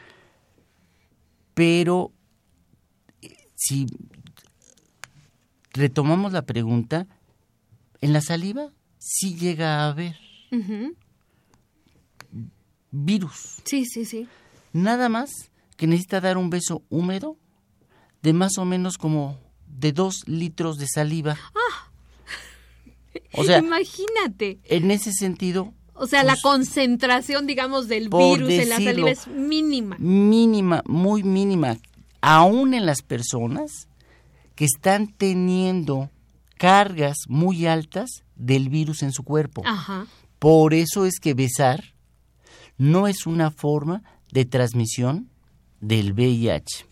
Pero 1.55 2.13
eh, 3.21 3.29
si 3.55 3.87
retomamos 5.73 6.33
la 6.33 6.43
pregunta, 6.43 7.07
en 8.01 8.13
la 8.13 8.21
saliva 8.21 8.71
sí 8.99 9.35
llega 9.37 9.81
a 9.81 9.89
haber 9.89 10.17
virus. 12.91 13.61
Sí, 13.65 13.85
sí, 13.87 14.05
sí. 14.05 14.29
Nada 14.73 15.09
más 15.09 15.31
que 15.77 15.87
necesita 15.87 16.21
dar 16.21 16.37
un 16.37 16.51
beso 16.51 16.83
húmedo 16.91 17.37
de 18.23 18.33
más 18.33 18.59
o 18.59 18.65
menos 18.65 18.99
como 18.99 19.39
de 19.67 19.93
dos 19.93 20.23
litros 20.27 20.79
de 20.79 20.87
saliva. 20.87 21.39
O 23.35 23.45
sea, 23.45 23.59
Imagínate. 23.59 24.59
en 24.65 24.91
ese 24.91 25.13
sentido, 25.13 25.73
O 25.95 26.07
sea, 26.07 26.23
la 26.25 26.33
Pues, 26.33 26.43
concentración, 26.43 27.47
digamos, 27.47 27.89
del 27.89 28.09
virus 28.09 28.51
en 28.51 28.69
la 28.69 28.77
saliva 28.81 29.11
es 29.11 29.27
mínima. 29.27 29.97
mínima, 29.99 30.83
muy 30.87 31.23
mínima, 31.23 31.77
aún 32.21 32.75
en 32.75 32.87
las 32.87 33.03
personas 33.03 33.89
que 34.55 34.65
están 34.65 35.09
teniendo 35.09 36.11
cargas 36.59 37.17
muy 37.29 37.67
altas 37.67 38.25
del 38.37 38.69
virus 38.69 39.03
en 39.03 39.13
su 39.13 39.25
cuerpo. 39.25 39.63
Ajá. 39.65 40.07
Por 40.39 40.75
eso 40.75 41.07
es 41.07 41.19
que 41.21 41.35
besar 41.35 41.95
no 42.79 43.07
es 43.07 43.27
una 43.27 43.51
forma 43.51 44.03
de 44.33 44.45
transmisión 44.45 45.31
del 45.81 46.13
VIH. 46.13 46.87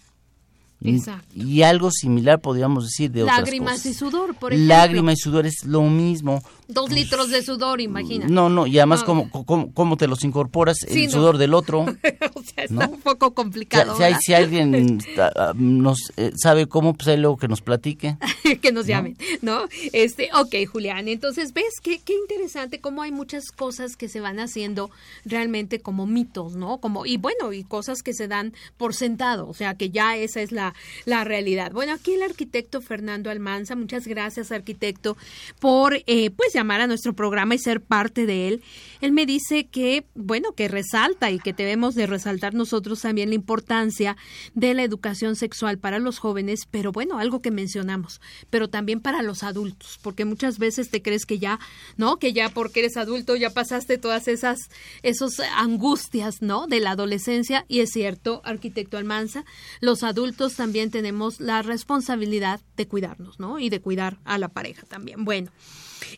Exacto. 0.82 1.26
Y 1.34 1.62
algo 1.62 1.90
similar 1.90 2.40
podríamos 2.40 2.84
decir 2.84 3.10
de 3.10 3.22
otras 3.24 3.38
Lágrimas 3.40 3.72
cosas. 3.74 3.86
y 3.86 3.94
sudor, 3.94 4.34
por 4.34 4.52
ejemplo. 4.52 4.74
Lágrimas 4.74 5.18
y 5.18 5.22
sudor 5.22 5.46
es 5.46 5.64
lo 5.64 5.82
mismo. 5.82 6.42
Dos 6.68 6.90
litros 6.90 7.30
de 7.30 7.42
sudor, 7.42 7.80
imagina. 7.80 8.26
No, 8.28 8.48
no, 8.48 8.66
y 8.66 8.78
además 8.78 9.00
No. 9.00 9.06
cómo, 9.06 9.30
cómo, 9.44 9.72
cómo 9.74 9.96
te 9.96 10.06
los 10.06 10.24
incorporas 10.24 10.78
Sí, 10.88 11.00
el 11.04 11.06
no. 11.06 11.12
sudor 11.12 11.36
del 11.38 11.52
otro. 11.54 11.80
o 12.34 12.42
sea, 12.42 12.64
está 12.64 12.86
¿No? 12.86 12.90
un 12.90 13.00
poco 13.00 13.34
complicado. 13.34 13.96
si 14.20 14.32
alguien 14.34 14.98
ah, 15.18 15.30
ah, 15.36 15.52
nos 15.54 15.98
eh, 16.16 16.30
sabe 16.36 16.66
cómo, 16.66 16.94
pues 16.94 17.08
ahí 17.08 17.16
luego 17.16 17.36
que 17.36 17.48
nos 17.48 17.60
platique. 17.60 18.16
que 18.62 18.72
nos 18.72 18.86
llamen, 18.86 19.16
¿no? 19.42 19.64
Este, 19.92 20.30
ok, 20.34 20.54
Julián, 20.70 21.08
entonces 21.08 21.52
ves 21.52 21.80
qué, 21.82 21.98
qué 21.98 22.14
interesante 22.14 22.80
cómo 22.80 23.02
hay 23.02 23.12
muchas 23.12 23.50
cosas 23.50 23.96
que 23.96 24.08
se 24.08 24.20
van 24.20 24.38
haciendo 24.40 24.90
realmente 25.24 25.80
como 25.80 26.06
mitos, 26.06 26.54
¿no? 26.54 26.78
Como, 26.78 27.04
y 27.04 27.16
bueno, 27.16 27.52
y 27.52 27.64
cosas 27.64 28.02
que 28.02 28.14
se 28.14 28.28
dan 28.28 28.54
por 28.76 28.94
sentado, 28.94 29.48
o 29.48 29.54
sea 29.54 29.74
que 29.74 29.90
ya 29.90 30.16
esa 30.16 30.40
es 30.40 30.52
la, 30.52 30.69
la 31.04 31.24
realidad. 31.24 31.72
Bueno, 31.72 31.92
aquí 31.92 32.14
el 32.14 32.22
arquitecto 32.22 32.80
Fernando 32.80 33.30
Almanza, 33.30 33.76
muchas 33.76 34.06
gracias, 34.06 34.52
arquitecto, 34.52 35.16
por 35.58 36.02
eh, 36.06 36.30
pues 36.30 36.52
llamar 36.52 36.80
a 36.80 36.86
nuestro 36.86 37.14
programa 37.14 37.54
y 37.54 37.58
ser 37.58 37.80
parte 37.80 38.26
de 38.26 38.48
él. 38.48 38.62
Él 39.00 39.12
me 39.12 39.26
dice 39.26 39.66
que, 39.66 40.04
bueno, 40.14 40.52
que 40.52 40.68
resalta 40.68 41.30
y 41.30 41.38
que 41.38 41.52
debemos 41.52 41.94
de 41.94 42.06
resaltar 42.06 42.54
nosotros 42.54 43.00
también 43.00 43.30
la 43.30 43.34
importancia 43.34 44.16
de 44.54 44.74
la 44.74 44.82
educación 44.82 45.36
sexual 45.36 45.78
para 45.78 45.98
los 45.98 46.18
jóvenes, 46.18 46.60
pero 46.70 46.92
bueno, 46.92 47.18
algo 47.18 47.40
que 47.40 47.50
mencionamos, 47.50 48.20
pero 48.50 48.68
también 48.68 49.00
para 49.00 49.22
los 49.22 49.42
adultos, 49.42 49.98
porque 50.02 50.24
muchas 50.24 50.58
veces 50.58 50.90
te 50.90 51.02
crees 51.02 51.26
que 51.26 51.38
ya, 51.38 51.58
¿no? 51.96 52.18
Que 52.18 52.32
ya 52.32 52.50
porque 52.50 52.80
eres 52.80 52.96
adulto 52.96 53.36
ya 53.36 53.50
pasaste 53.50 53.98
todas 53.98 54.28
esas 54.28 54.58
esos 55.02 55.40
angustias, 55.56 56.42
¿no? 56.42 56.66
De 56.66 56.80
la 56.80 56.92
adolescencia 56.92 57.64
y 57.68 57.80
es 57.80 57.90
cierto, 57.90 58.42
arquitecto 58.44 58.96
Almanza, 58.96 59.44
los 59.80 60.02
adultos 60.02 60.59
también 60.60 60.90
tenemos 60.90 61.40
la 61.40 61.62
responsabilidad 61.62 62.60
de 62.76 62.86
cuidarnos, 62.86 63.40
¿no? 63.40 63.58
Y 63.58 63.70
de 63.70 63.80
cuidar 63.80 64.18
a 64.26 64.36
la 64.36 64.48
pareja 64.48 64.82
también. 64.86 65.24
Bueno, 65.24 65.50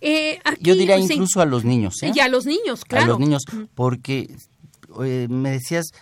eh, 0.01 0.41
aquí, 0.43 0.65
Yo 0.65 0.75
diría 0.75 0.97
sí, 0.97 1.13
incluso 1.13 1.41
a 1.41 1.47
los 1.47 1.65
niños, 1.65 2.03
¿eh? 2.03 2.11
y 2.13 2.19
a 2.19 2.27
los 2.27 2.45
niños, 2.45 2.85
claro. 2.85 3.05
A 3.05 3.09
los 3.11 3.21
niños, 3.21 3.45
porque 3.77 4.35
eh, 5.05 5.29
me 5.31 5.53
decías, 5.53 5.93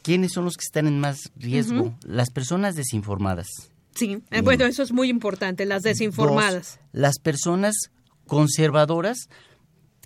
¿quiénes 0.00 0.32
son 0.32 0.46
los 0.46 0.56
que 0.56 0.64
están 0.64 0.86
en 0.86 1.00
más 1.00 1.30
riesgo? 1.36 1.94
Las 2.06 2.30
personas 2.30 2.76
desinformadas. 2.76 3.48
Sí, 3.94 4.22
eh, 4.30 4.40
bueno, 4.40 4.64
eso 4.64 4.82
es 4.82 4.90
muy 4.90 5.10
importante, 5.10 5.66
las 5.66 5.82
desinformadas. 5.82 6.78
Dos, 6.78 6.78
las 6.92 7.18
personas 7.18 7.74
conservadoras 8.26 9.28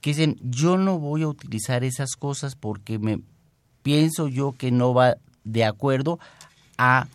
que 0.02 0.10
dicen, 0.10 0.40
yo 0.42 0.76
no 0.76 0.98
voy 0.98 1.22
a 1.22 1.28
utilizar 1.28 1.84
esas 1.84 2.16
cosas 2.16 2.56
porque 2.56 2.98
me 2.98 3.20
pienso 3.84 4.26
yo 4.26 4.56
que 4.58 4.72
no 4.72 4.92
va 4.92 5.18
de 5.44 5.64
acuerdo 5.64 6.18
a 6.78 7.06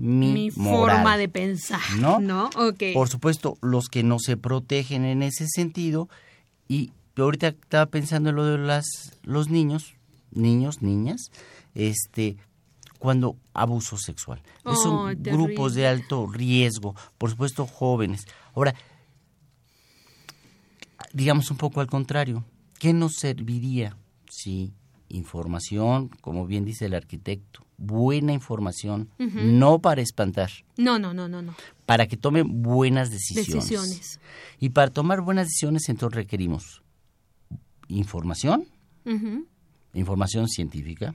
mi, 0.00 0.32
Mi 0.32 0.50
moral". 0.56 0.96
forma 0.96 1.16
de 1.18 1.28
pensar, 1.28 1.80
¿No? 1.98 2.20
¿no? 2.20 2.46
Ok. 2.56 2.82
Por 2.94 3.08
supuesto, 3.08 3.58
los 3.60 3.88
que 3.88 4.02
no 4.02 4.18
se 4.18 4.36
protegen 4.38 5.04
en 5.04 5.22
ese 5.22 5.46
sentido. 5.46 6.08
Y 6.68 6.92
yo 7.16 7.24
ahorita 7.24 7.48
estaba 7.48 7.86
pensando 7.86 8.30
en 8.30 8.36
lo 8.36 8.46
de 8.46 8.56
las, 8.58 8.86
los 9.22 9.50
niños, 9.50 9.94
niños, 10.30 10.80
niñas, 10.80 11.30
este, 11.74 12.38
cuando 12.98 13.36
abuso 13.52 13.98
sexual. 13.98 14.40
Oh, 14.64 14.74
Son 14.74 15.22
grupos 15.22 15.74
de 15.74 15.86
alto 15.86 16.26
riesgo, 16.26 16.94
por 17.18 17.28
supuesto 17.30 17.66
jóvenes. 17.66 18.26
Ahora, 18.54 18.74
digamos 21.12 21.50
un 21.50 21.56
poco 21.58 21.80
al 21.80 21.86
contrario, 21.88 22.44
¿qué 22.78 22.92
nos 22.92 23.16
serviría 23.16 23.96
si 24.30 24.72
información, 25.10 26.08
como 26.22 26.46
bien 26.46 26.64
dice 26.64 26.86
el 26.86 26.94
arquitecto, 26.94 27.66
buena 27.76 28.32
información, 28.32 29.08
no 29.18 29.78
para 29.80 30.00
espantar, 30.02 30.50
No, 30.76 30.98
no, 30.98 31.12
no, 31.14 31.28
no, 31.28 31.42
no. 31.42 31.54
para 31.86 32.06
que 32.08 32.16
tomen 32.16 32.62
buenas 32.62 33.10
decisiones. 33.10 33.68
Decisiones. 33.68 34.20
Y 34.58 34.70
para 34.70 34.90
tomar 34.90 35.20
buenas 35.20 35.46
decisiones 35.48 35.88
entonces 35.88 36.16
requerimos 36.16 36.82
información, 37.88 38.66
información 39.94 40.48
científica, 40.48 41.14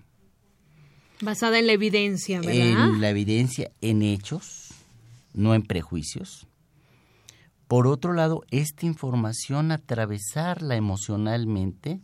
Basada 1.21 1.59
en 1.59 1.67
la 1.67 1.71
evidencia, 1.73 2.41
¿verdad? 2.41 2.55
en 2.95 2.99
la 3.01 3.09
evidencia, 3.09 3.71
en 3.79 4.01
hechos, 4.01 4.73
no 5.33 5.55
en 5.55 5.61
prejuicios. 5.61 6.45
Por 7.69 7.87
otro 7.87 8.11
lado, 8.13 8.43
esta 8.51 8.85
información 8.85 9.71
atravesarla 9.71 10.75
emocionalmente 10.75 12.01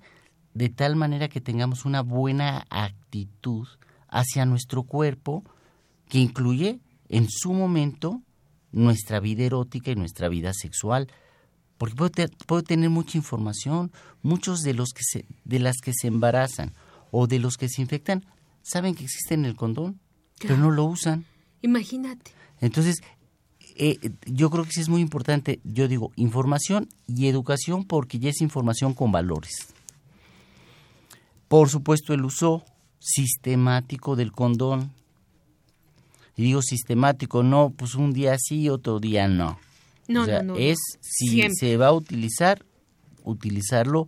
de 0.53 0.69
tal 0.69 0.95
manera 0.95 1.29
que 1.29 1.41
tengamos 1.41 1.85
una 1.85 2.01
buena 2.01 2.65
actitud 2.69 3.67
hacia 4.07 4.45
nuestro 4.45 4.83
cuerpo 4.83 5.43
que 6.09 6.19
incluye 6.19 6.79
en 7.09 7.27
su 7.29 7.53
momento 7.53 8.21
nuestra 8.71 9.19
vida 9.19 9.43
erótica 9.43 9.91
y 9.91 9.95
nuestra 9.95 10.29
vida 10.29 10.51
sexual. 10.53 11.07
porque 11.77 11.95
puede, 11.95 12.27
puede, 12.45 12.63
tener 12.63 12.89
mucha 12.89 13.17
información. 13.17 13.91
Muchos 14.21 14.61
de 14.61 14.73
los 14.73 14.89
que 14.89 15.01
se, 15.03 15.25
de 15.45 15.59
las 15.59 15.77
que 15.81 15.93
se 15.93 16.07
embarazan 16.07 16.73
o 17.09 17.27
de 17.27 17.39
los 17.39 17.57
que 17.57 17.69
se 17.69 17.81
infectan 17.81 18.25
saben 18.61 18.93
que 18.93 19.03
existe 19.03 19.33
en 19.33 19.45
el 19.45 19.55
condón, 19.55 19.99
pero 20.39 20.57
no 20.57 20.69
lo 20.69 20.85
usan. 20.85 21.25
Imagínate. 21.61 22.31
Entonces, 22.59 23.01
eh, 23.75 23.97
yo 24.25 24.49
creo 24.49 24.63
que 24.63 24.71
sí 24.71 24.81
es 24.81 24.89
muy 24.89 25.01
importante, 25.01 25.59
yo 25.63 25.87
digo, 25.87 26.11
información 26.15 26.89
y 27.07 27.27
educación 27.27 27.85
porque 27.85 28.19
ya 28.19 28.29
es 28.29 28.41
información 28.41 28.93
con 28.93 29.11
valores. 29.11 29.73
Por 31.51 31.67
supuesto, 31.67 32.13
el 32.13 32.23
uso 32.23 32.63
sistemático 32.99 34.15
del 34.15 34.31
condón. 34.31 34.93
Y 36.37 36.43
digo 36.43 36.61
sistemático, 36.61 37.43
no, 37.43 37.73
pues 37.75 37.95
un 37.95 38.13
día 38.13 38.37
sí, 38.39 38.69
otro 38.69 39.01
día 39.01 39.27
no. 39.27 39.59
No, 40.07 40.25
no, 40.25 40.43
no. 40.43 40.55
Es 40.55 40.77
si 41.01 41.41
se 41.51 41.75
va 41.75 41.87
a 41.87 41.91
utilizar, 41.91 42.63
utilizarlo 43.23 44.07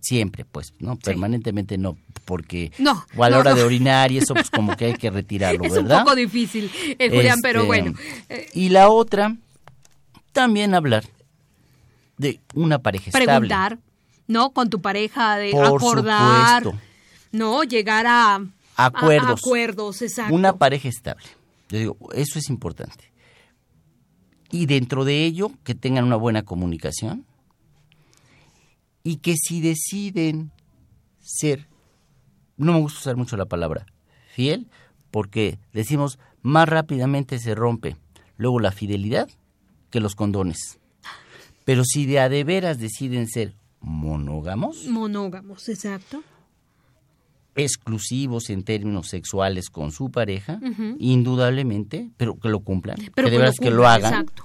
siempre, 0.00 0.44
pues, 0.44 0.74
¿no? 0.78 0.96
Permanentemente 0.96 1.78
no, 1.78 1.96
porque 2.24 2.72
no, 2.78 3.04
o 3.16 3.24
a 3.24 3.30
la 3.30 3.38
hora 3.38 3.54
de 3.54 3.62
orinar 3.62 4.10
y 4.12 4.18
eso, 4.18 4.34
pues 4.34 4.50
como 4.50 4.76
que 4.76 4.86
hay 4.86 4.94
que 4.94 5.10
retirarlo, 5.10 5.62
¿verdad? 5.62 5.78
Es 5.78 5.98
un 5.98 6.04
poco 6.04 6.14
difícil, 6.14 6.70
eh, 6.98 7.08
Julián, 7.08 7.40
pero 7.42 7.60
Este, 7.60 7.66
bueno. 7.66 7.92
Y 8.52 8.70
la 8.70 8.88
otra, 8.88 9.36
también 10.32 10.74
hablar 10.74 11.04
de 12.16 12.40
una 12.54 12.78
pareja 12.78 13.10
Preguntar, 13.10 13.74
estable. 13.74 13.87
¿No? 14.28 14.52
Con 14.52 14.70
tu 14.70 14.80
pareja, 14.80 15.36
de 15.36 15.50
Por 15.50 15.66
acordar, 15.66 16.62
supuesto. 16.62 16.86
¿no? 17.32 17.64
Llegar 17.64 18.06
a 18.06 18.40
Acuerdos. 18.80 19.30
A, 19.30 19.32
acuerdos, 19.32 20.02
exacto. 20.02 20.32
Una 20.32 20.56
pareja 20.56 20.88
estable. 20.88 21.26
Yo 21.68 21.78
digo, 21.78 21.96
eso 22.14 22.38
es 22.38 22.48
importante. 22.48 23.12
Y 24.52 24.66
dentro 24.66 25.04
de 25.04 25.24
ello, 25.24 25.50
que 25.64 25.74
tengan 25.74 26.04
una 26.04 26.14
buena 26.14 26.44
comunicación 26.44 27.26
y 29.02 29.16
que 29.16 29.34
si 29.36 29.60
deciden 29.60 30.52
ser, 31.20 31.66
no 32.56 32.72
me 32.72 32.78
gusta 32.78 33.00
usar 33.00 33.16
mucho 33.16 33.36
la 33.36 33.46
palabra 33.46 33.86
fiel, 34.32 34.68
porque 35.10 35.58
decimos 35.72 36.20
más 36.42 36.68
rápidamente 36.68 37.40
se 37.40 37.56
rompe 37.56 37.96
luego 38.36 38.60
la 38.60 38.70
fidelidad 38.70 39.28
que 39.90 39.98
los 39.98 40.14
condones. 40.14 40.78
Pero 41.64 41.84
si 41.84 42.06
de 42.06 42.20
a 42.20 42.28
de 42.28 42.44
veras 42.44 42.78
deciden 42.78 43.26
ser 43.26 43.54
monógamos, 43.80 44.84
Monógamos, 44.86 45.68
exacto. 45.68 46.22
exclusivos 47.54 48.50
en 48.50 48.62
términos 48.62 49.08
sexuales 49.08 49.68
con 49.70 49.90
su 49.92 50.10
pareja, 50.10 50.60
indudablemente, 50.98 52.10
pero 52.16 52.38
que 52.38 52.48
lo 52.48 52.60
cumplan, 52.60 52.96
Pero 53.14 53.28
que 53.28 53.30
de 53.30 53.30
que 53.30 53.36
lo 53.36 53.40
veras 53.40 53.56
que 53.60 53.70
lo 53.70 53.88
hagan. 53.88 54.12
exacto. 54.12 54.44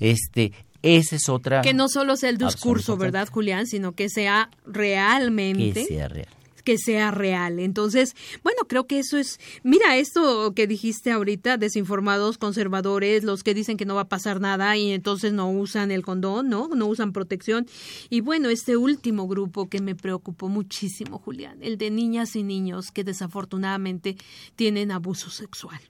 Este, 0.00 0.52
esa 0.82 1.16
es 1.16 1.28
otra 1.28 1.60
Que 1.60 1.74
no 1.74 1.88
solo 1.88 2.16
sea 2.16 2.30
el 2.30 2.38
discurso. 2.38 2.96
¿verdad, 2.96 3.28
Julián? 3.30 3.66
Sino 3.66 3.92
que 3.92 4.08
sea 4.08 4.50
realmente. 4.64 5.72
que 5.72 5.84
sea 5.86 6.08
real. 6.08 6.28
Que 6.68 6.76
sea 6.76 7.10
real. 7.10 7.60
Entonces, 7.60 8.14
bueno, 8.42 8.64
creo 8.68 8.86
que 8.86 8.98
eso 8.98 9.16
es, 9.16 9.40
mira, 9.62 9.96
esto 9.96 10.52
que 10.54 10.66
dijiste 10.66 11.10
ahorita, 11.10 11.56
desinformados, 11.56 12.36
conservadores, 12.36 13.24
los 13.24 13.42
que 13.42 13.54
dicen 13.54 13.78
que 13.78 13.86
no 13.86 13.94
va 13.94 14.02
a 14.02 14.08
pasar 14.10 14.38
nada 14.38 14.76
y 14.76 14.92
entonces 14.92 15.32
no 15.32 15.50
usan 15.50 15.90
el 15.90 16.02
condón, 16.02 16.50
¿no? 16.50 16.68
No 16.68 16.84
usan 16.84 17.14
protección. 17.14 17.66
Y 18.10 18.20
bueno, 18.20 18.50
este 18.50 18.76
último 18.76 19.26
grupo 19.26 19.70
que 19.70 19.80
me 19.80 19.94
preocupó 19.94 20.50
muchísimo, 20.50 21.18
Julián, 21.18 21.56
el 21.62 21.78
de 21.78 21.90
niñas 21.90 22.36
y 22.36 22.42
niños 22.42 22.90
que 22.90 23.02
desafortunadamente 23.02 24.18
tienen 24.54 24.92
abuso 24.92 25.30
sexual. 25.30 25.80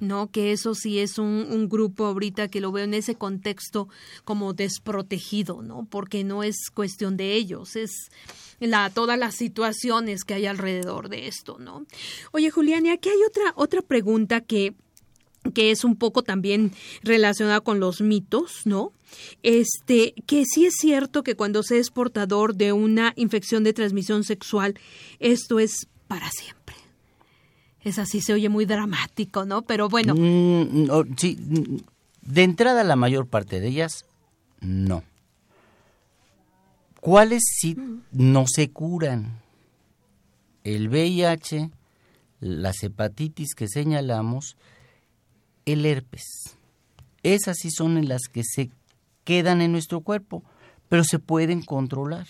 ¿No? 0.00 0.30
Que 0.30 0.52
eso 0.52 0.74
sí 0.74 0.98
es 0.98 1.18
un, 1.18 1.68
grupo 1.68 2.06
ahorita 2.06 2.48
que 2.48 2.60
lo 2.60 2.72
veo 2.72 2.84
en 2.84 2.94
ese 2.94 3.14
contexto 3.14 3.88
como 4.24 4.52
desprotegido, 4.52 5.62
¿no? 5.62 5.86
Porque 5.88 6.24
no 6.24 6.42
es 6.42 6.70
cuestión 6.72 7.16
de 7.16 7.34
ellos, 7.34 7.76
es 7.76 7.90
la, 8.60 8.90
todas 8.90 9.18
las 9.18 9.34
situaciones 9.34 10.24
que 10.24 10.34
hay 10.34 10.46
alrededor 10.46 11.08
de 11.08 11.28
esto, 11.28 11.58
¿no? 11.58 11.86
Oye, 12.32 12.50
Julián, 12.50 12.86
y 12.86 12.90
aquí 12.90 13.08
hay 13.08 13.22
otra, 13.26 13.52
otra 13.56 13.82
pregunta 13.82 14.40
que 14.40 14.74
que 15.54 15.70
es 15.70 15.84
un 15.84 15.96
poco 15.96 16.22
también 16.22 16.72
relacionada 17.02 17.60
con 17.60 17.80
los 17.80 18.00
mitos, 18.00 18.60
¿no? 18.66 18.92
Este, 19.42 20.14
que 20.26 20.44
sí 20.44 20.66
es 20.66 20.74
cierto 20.78 21.22
que 21.22 21.34
cuando 21.34 21.62
se 21.62 21.78
es 21.78 21.90
portador 21.90 22.54
de 22.54 22.72
una 22.72 23.12
infección 23.16 23.64
de 23.64 23.72
transmisión 23.72 24.22
sexual, 24.22 24.74
esto 25.18 25.58
es 25.58 25.88
para 26.06 26.30
siempre. 26.30 26.59
Es 27.82 27.98
así, 27.98 28.20
se 28.20 28.32
oye 28.32 28.48
muy 28.48 28.66
dramático, 28.66 29.44
¿no? 29.44 29.62
Pero 29.62 29.88
bueno. 29.88 30.14
Mm, 30.14 30.86
no, 30.86 31.04
sí, 31.16 31.36
mm, 31.40 31.76
de 32.22 32.42
entrada 32.42 32.84
la 32.84 32.96
mayor 32.96 33.26
parte 33.26 33.60
de 33.60 33.68
ellas, 33.68 34.04
no. 34.60 35.02
¿Cuáles 37.00 37.42
sí 37.46 37.76
no 38.12 38.44
se 38.46 38.70
curan? 38.70 39.40
El 40.64 40.88
VIH, 40.88 41.70
las 42.40 42.82
hepatitis 42.82 43.54
que 43.54 43.68
señalamos, 43.68 44.58
el 45.64 45.86
herpes. 45.86 46.24
Esas 47.22 47.56
sí 47.58 47.70
son 47.70 48.06
las 48.06 48.22
que 48.30 48.42
se 48.44 48.70
quedan 49.24 49.62
en 49.62 49.72
nuestro 49.72 50.02
cuerpo, 50.02 50.42
pero 50.88 51.04
se 51.04 51.18
pueden 51.18 51.62
controlar 51.62 52.26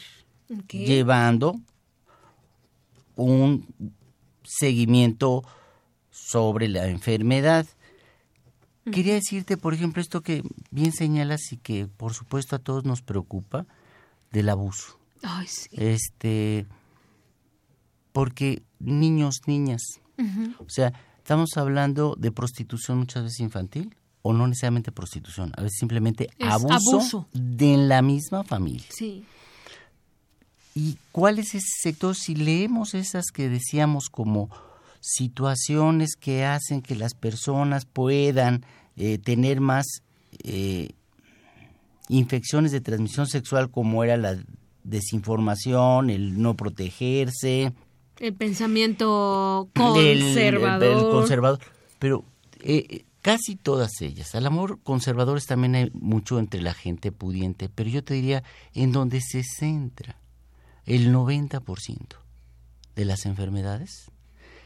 Okay. 0.65 0.85
llevando 0.85 1.61
un 3.15 3.65
seguimiento 4.51 5.45
sobre 6.11 6.69
la 6.69 6.89
enfermedad. 6.89 7.67
Quería 8.91 9.15
decirte, 9.15 9.57
por 9.57 9.75
ejemplo, 9.75 10.03
esto 10.03 10.23
que 10.23 10.43
bien 10.71 10.93
señalas 10.93 11.53
y 11.53 11.59
que 11.59 11.87
por 11.87 12.15
supuesto 12.15 12.57
a 12.57 12.59
todos 12.59 12.85
nos 12.85 13.03
preocupa, 13.03 13.67
del 14.33 14.49
abuso. 14.49 14.99
Ay, 15.23 15.47
sí. 15.47 15.69
Este, 15.73 16.67
porque 18.13 18.63
niños, 18.79 19.37
niñas, 19.47 19.83
o 20.59 20.69
sea, 20.69 20.93
estamos 21.19 21.57
hablando 21.57 22.17
de 22.19 22.33
prostitución 22.33 22.99
muchas 22.99 23.25
veces 23.25 23.41
infantil 23.41 23.95
o 24.23 24.33
no 24.33 24.47
necesariamente 24.47 24.93
prostitución, 24.93 25.53
a 25.57 25.63
veces 25.63 25.79
simplemente 25.79 26.29
abuso, 26.41 26.97
abuso. 26.97 27.29
de 27.33 27.77
la 27.77 28.03
misma 28.03 28.45
familia. 28.45 28.87
Sí. 28.91 29.25
¿Y 30.75 30.97
cuál 31.13 31.39
es 31.39 31.55
ese 31.55 31.67
sector? 31.83 32.15
Si 32.15 32.35
leemos 32.35 32.95
esas 32.95 33.27
que 33.33 33.49
decíamos 33.49 34.09
como 34.11 34.49
situaciones 35.01 36.15
que 36.17 36.45
hacen 36.45 36.83
que 36.83 36.95
las 36.95 37.15
personas 37.15 37.85
puedan 37.87 38.65
eh, 38.97 39.19
tener 39.19 39.61
más 39.61 39.87
eh, 40.45 40.91
infecciones 42.09 42.73
de 42.73 42.81
transmisión 42.81 43.27
sexual 43.27 43.71
como 43.71 44.05
era 44.05 44.17
la 44.17 44.37
desinformación, 44.85 46.11
el 46.11 46.41
no 46.41 46.55
protegerse, 46.55 47.73
El 48.19 48.35
pensamiento 48.35 49.69
el- 49.75 49.83
el- 49.83 50.21
conservador. 50.21 50.97
el 50.99 51.11
conservador. 51.11 51.61
Pero 51.99 52.25
eh, 52.63 52.87
eh, 52.89 53.05
casi 53.23 53.57
todas 53.57 54.01
ellas. 54.01 54.35
Al 54.35 54.47
amor 54.47 54.79
conservadores 54.83 55.47
también 55.47 55.75
hay 55.75 55.91
mucho 55.95 56.39
entre 56.39 56.61
la 56.63 56.75
gente 56.75 57.13
pudiente, 57.13 57.69
pero 57.69 57.91
yo 57.91 58.05
te 58.05 58.15
diría 58.15 58.43
en 58.75 58.93
donde 58.93 59.21
se 59.21 59.43
centra 59.43 60.17
el 60.91 61.15
90% 61.15 62.17
de 62.97 63.05
las 63.05 63.25
enfermedades 63.25 64.11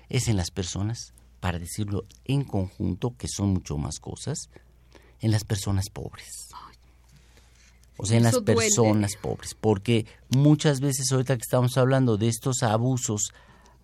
es 0.09 0.29
en 0.29 0.39
las 0.39 0.51
personas, 0.51 1.12
para 1.39 1.59
decirlo 1.59 2.07
en 2.25 2.45
conjunto, 2.45 3.14
que 3.18 3.29
son 3.29 3.51
mucho 3.51 3.77
más 3.77 4.01
cosas, 4.01 4.49
en 5.20 5.31
las 5.31 5.45
personas 5.45 5.91
pobres. 5.91 6.49
O 7.99 8.07
sea, 8.07 8.16
en 8.16 8.22
las 8.22 8.33
duele. 8.33 8.55
personas 8.55 9.16
pobres, 9.20 9.55
porque 9.55 10.07
muchas 10.31 10.81
veces 10.81 11.12
ahorita 11.12 11.37
que 11.37 11.43
estamos 11.43 11.77
hablando 11.77 12.16
de 12.16 12.29
estos 12.29 12.62
abusos 12.62 13.35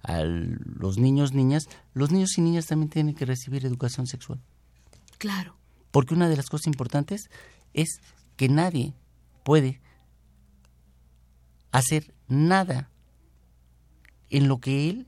a 0.02 0.22
los 0.22 0.96
niños, 0.96 1.34
niñas, 1.34 1.64
los 1.92 2.10
niños 2.10 2.38
y 2.38 2.40
niñas 2.40 2.64
también 2.64 2.88
tienen 2.88 3.14
que 3.14 3.26
recibir 3.26 3.66
educación 3.66 4.06
sexual. 4.06 4.40
Claro. 5.18 5.56
Porque 5.90 6.14
una 6.14 6.30
de 6.30 6.38
las 6.38 6.46
cosas 6.46 6.68
importantes 6.68 7.28
es 7.74 8.00
que 8.36 8.48
nadie 8.48 8.94
puede 9.44 9.82
hacer 11.70 12.14
nada 12.30 12.88
en 14.30 14.48
lo 14.48 14.58
que 14.58 14.88
él, 14.88 15.06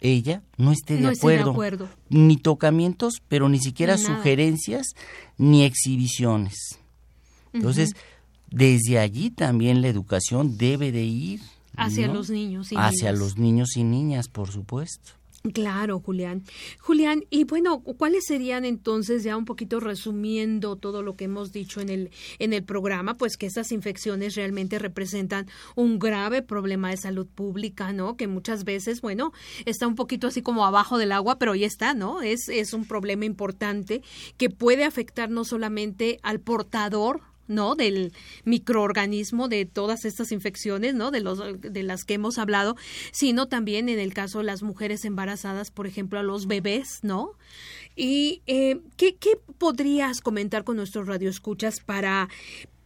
ella, 0.00 0.42
no 0.56 0.72
esté 0.72 0.94
de, 0.94 1.00
No 1.00 1.10
esté 1.10 1.26
de 1.28 1.34
acuerdo. 1.34 1.50
acuerdo. 1.50 1.88
Ni 2.08 2.36
tocamientos, 2.36 3.14
pero 3.28 3.48
ni 3.48 3.58
siquiera 3.58 3.98
sugerencias 3.98 4.86
ni 5.36 5.64
exhibiciones. 5.64 6.78
Entonces, 7.52 7.94
desde 8.50 8.98
allí 8.98 9.30
también 9.30 9.82
la 9.82 9.88
educación 9.88 10.56
debe 10.56 10.92
de 10.92 11.02
ir 11.04 11.40
Hacia 11.76 12.08
¿no? 12.08 12.14
los 12.14 12.30
niños 12.30 12.72
y 12.72 12.76
hacia 12.76 13.12
niñas. 13.12 13.18
los 13.20 13.38
niños 13.38 13.76
y 13.76 13.84
niñas, 13.84 14.28
por 14.28 14.50
supuesto. 14.50 15.12
Claro, 15.54 16.00
Julián. 16.00 16.44
Julián, 16.80 17.24
y 17.30 17.44
bueno, 17.44 17.80
¿cuáles 17.80 18.26
serían 18.26 18.66
entonces, 18.66 19.22
ya 19.22 19.38
un 19.38 19.46
poquito 19.46 19.80
resumiendo 19.80 20.76
todo 20.76 21.02
lo 21.02 21.16
que 21.16 21.24
hemos 21.24 21.50
dicho 21.50 21.80
en 21.80 21.88
el, 21.88 22.10
en 22.38 22.52
el 22.52 22.62
programa, 22.62 23.16
pues 23.16 23.38
que 23.38 23.46
estas 23.46 23.72
infecciones 23.72 24.34
realmente 24.34 24.78
representan 24.78 25.46
un 25.76 25.98
grave 25.98 26.42
problema 26.42 26.90
de 26.90 26.98
salud 26.98 27.26
pública, 27.26 27.94
¿no? 27.94 28.18
Que 28.18 28.26
muchas 28.26 28.64
veces, 28.64 29.00
bueno, 29.00 29.32
está 29.64 29.86
un 29.86 29.94
poquito 29.94 30.26
así 30.26 30.42
como 30.42 30.66
abajo 30.66 30.98
del 30.98 31.10
agua, 31.10 31.38
pero 31.38 31.54
ya 31.54 31.66
está, 31.66 31.94
¿no? 31.94 32.20
Es, 32.20 32.50
es 32.50 32.74
un 32.74 32.84
problema 32.84 33.24
importante 33.24 34.02
que 34.36 34.50
puede 34.50 34.84
afectar 34.84 35.30
no 35.30 35.46
solamente 35.46 36.20
al 36.22 36.40
portador, 36.40 37.22
¿no? 37.50 37.74
Del 37.74 38.12
microorganismo 38.44 39.48
de 39.48 39.66
todas 39.66 40.04
estas 40.04 40.32
infecciones, 40.32 40.94
¿no? 40.94 41.10
De, 41.10 41.20
los, 41.20 41.60
de 41.60 41.82
las 41.82 42.04
que 42.04 42.14
hemos 42.14 42.38
hablado, 42.38 42.76
sino 43.12 43.48
también 43.48 43.88
en 43.88 43.98
el 43.98 44.14
caso 44.14 44.38
de 44.38 44.44
las 44.44 44.62
mujeres 44.62 45.04
embarazadas, 45.04 45.70
por 45.70 45.86
ejemplo, 45.86 46.18
a 46.18 46.22
los 46.22 46.46
bebés, 46.46 47.00
¿no? 47.02 47.32
¿Y 47.96 48.42
eh, 48.46 48.80
¿qué, 48.96 49.16
¿qué, 49.16 49.38
podrías 49.58 50.20
comentar 50.20 50.64
con 50.64 50.76
nuestros 50.76 51.06
radioescuchas 51.06 51.80
para 51.80 52.28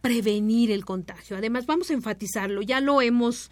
prevenir 0.01 0.71
el 0.71 0.83
contagio? 0.83 1.37
Además, 1.37 1.65
vamos 1.65 1.89
a 1.89 1.93
enfatizarlo, 1.93 2.61
ya 2.61 2.81
lo 2.81 3.01
hemos 3.01 3.51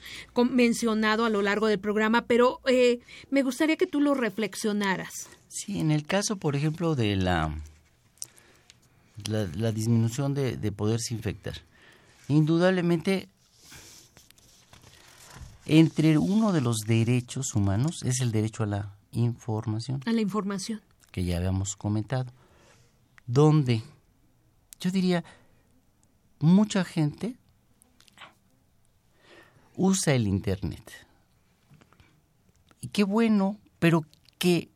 mencionado 0.52 1.26
a 1.26 1.30
lo 1.30 1.42
largo 1.42 1.68
del 1.68 1.80
programa, 1.80 2.26
pero 2.26 2.60
eh, 2.66 3.00
me 3.30 3.44
gustaría 3.44 3.78
que 3.78 3.88
tú 3.88 4.02
lo 4.02 4.14
reflexionaras. 4.14 5.30
Sí, 5.48 5.80
en 5.80 5.92
el 5.92 6.06
caso, 6.06 6.38
por 6.38 6.56
ejemplo, 6.56 6.96
de 6.96 7.16
la, 7.16 7.56
la, 9.26 9.72
disminución 9.72 10.34
de, 10.34 10.58
de 10.58 10.72
poderse 10.72 11.14
infectar, 11.14 11.56
indudablemente 12.28 13.30
entre 15.66 16.18
uno 16.18 16.52
de 16.52 16.62
los 16.62 16.80
derechos 16.82 17.56
humanos 17.56 18.04
es 18.04 18.20
el 18.22 18.32
derecho 18.32 18.64
a 18.64 18.68
la 18.68 18.96
información. 19.12 20.02
A 20.06 20.12
la 20.12 20.22
información 20.22 20.82
que 21.14 21.24
ya 21.24 21.38
habíamos 21.38 21.76
comentado, 21.76 22.34
donde 23.28 23.84
yo 24.80 24.90
diría, 24.90 25.24
mucha 26.40 26.84
gente 26.84 27.38
usa 29.78 30.16
el 30.16 30.28
Internet. 30.28 30.92
Y 32.82 32.88
qué 32.88 33.04
bueno, 33.04 33.60
pero 33.78 34.06
que 34.40 34.72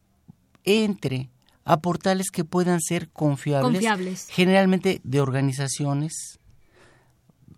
entre 0.63 1.29
a 1.67 1.81
portales 1.81 2.31
que 2.31 2.45
puedan 2.45 2.79
ser 2.79 3.09
confiables, 3.09 3.73
confiables. 3.73 4.27
generalmente 4.29 5.01
de 5.03 5.19
organizaciones 5.19 6.39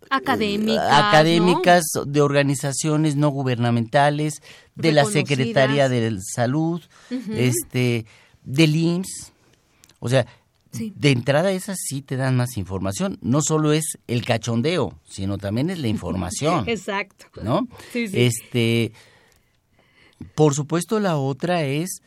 académicas, 0.09 0.91
académicas 0.91 1.83
de 2.07 2.21
organizaciones 2.21 3.15
no 3.15 3.29
gubernamentales, 3.29 4.41
de 4.73 4.93
la 4.93 5.05
Secretaría 5.05 5.89
de 5.89 6.17
Salud, 6.21 6.81
este 7.31 8.07
del 8.43 8.75
IMSS. 8.75 9.31
O 9.99 10.09
sea, 10.09 10.25
de 10.71 11.11
entrada 11.11 11.51
esas 11.51 11.77
sí 11.79 12.01
te 12.01 12.17
dan 12.17 12.35
más 12.35 12.57
información. 12.57 13.19
No 13.21 13.41
solo 13.43 13.73
es 13.73 13.99
el 14.07 14.25
cachondeo, 14.25 14.99
sino 15.07 15.37
también 15.37 15.69
es 15.69 15.77
la 15.77 15.87
información. 15.95 16.67
Exacto. 16.67 17.25
¿No? 17.43 17.67
Este, 17.93 18.91
por 20.33 20.55
supuesto, 20.55 20.99
la 20.99 21.17
otra 21.17 21.61
es 21.63 22.01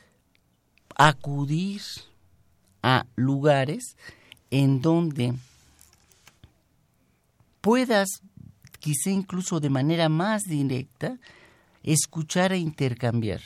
acudir 0.97 1.83
a 2.83 3.07
lugares 3.17 3.97
en 4.51 4.81
donde 4.81 5.35
puedas, 7.61 8.09
quizá 8.81 9.11
incluso 9.11 9.61
de 9.61 9.71
manera 9.71 10.09
más 10.09 10.43
directa, 10.43 11.19
escuchar 11.83 12.53
e 12.53 12.59
intercambiar 12.59 13.41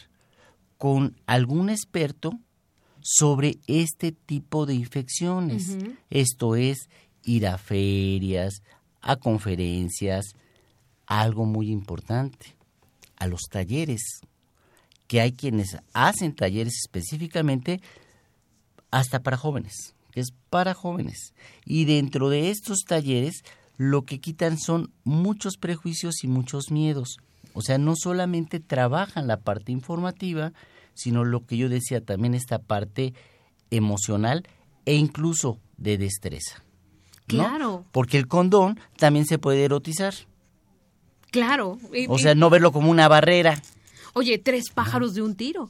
con 0.79 1.17
algún 1.27 1.71
experto 1.71 2.33
sobre 3.01 3.59
este 3.67 4.13
tipo 4.13 4.67
de 4.67 4.75
infecciones. 4.75 5.77
Esto 6.11 6.57
es 6.57 6.89
ir 7.23 7.47
a 7.47 7.59
ferias, 7.59 8.63
a 9.01 9.17
conferencias, 9.17 10.35
algo 11.07 11.45
muy 11.45 11.71
importante, 11.71 12.57
a 13.17 13.27
los 13.29 13.43
talleres, 13.51 14.21
que 15.07 15.21
hay 15.21 15.33
quienes 15.33 15.77
hacen 15.93 16.35
talleres 16.35 16.75
específicamente 16.85 17.81
hasta 18.91 19.23
para 19.23 19.37
jóvenes, 19.37 19.95
que 20.13 20.21
es 20.21 20.33
para 20.51 20.75
jóvenes. 20.75 21.35
Y 21.65 21.85
dentro 21.85 22.29
de 22.29 22.51
estos 22.51 22.85
talleres 22.87 23.43
lo 23.77 24.03
que 24.03 24.21
quitan 24.21 24.59
son 24.59 24.93
muchos 25.05 25.57
prejuicios 25.59 26.25
y 26.25 26.29
muchos 26.29 26.71
miedos. 26.71 27.19
O 27.53 27.63
sea, 27.63 27.79
no 27.79 27.95
solamente 27.97 28.61
trabajan 28.61 29.27
la 29.27 29.39
parte 29.39 29.73
informativa, 29.73 30.53
sino 30.95 31.25
lo 31.25 31.45
que 31.45 31.57
yo 31.57 31.69
decía 31.69 32.01
también 32.01 32.35
esta 32.35 32.59
parte 32.59 33.15
emocional 33.71 34.49
e 34.85 34.95
incluso 34.95 35.59
de 35.77 35.99
destreza. 35.99 36.63
Claro. 37.27 37.85
Porque 37.93 38.19
el 38.19 38.29
condón 38.29 38.79
también 38.97 39.27
se 39.27 39.39
puede 39.39 39.65
erotizar. 39.65 40.15
Claro. 41.31 41.79
o 42.09 42.19
sea, 42.19 42.35
no 42.35 42.49
verlo 42.51 42.73
como 42.73 42.91
una 42.91 43.09
barrera. 43.09 43.61
Oye, 44.17 44.39
tres 44.39 44.71
pájaros 44.71 45.13
de 45.13 45.21
un 45.21 45.35
tiro. 45.35 45.69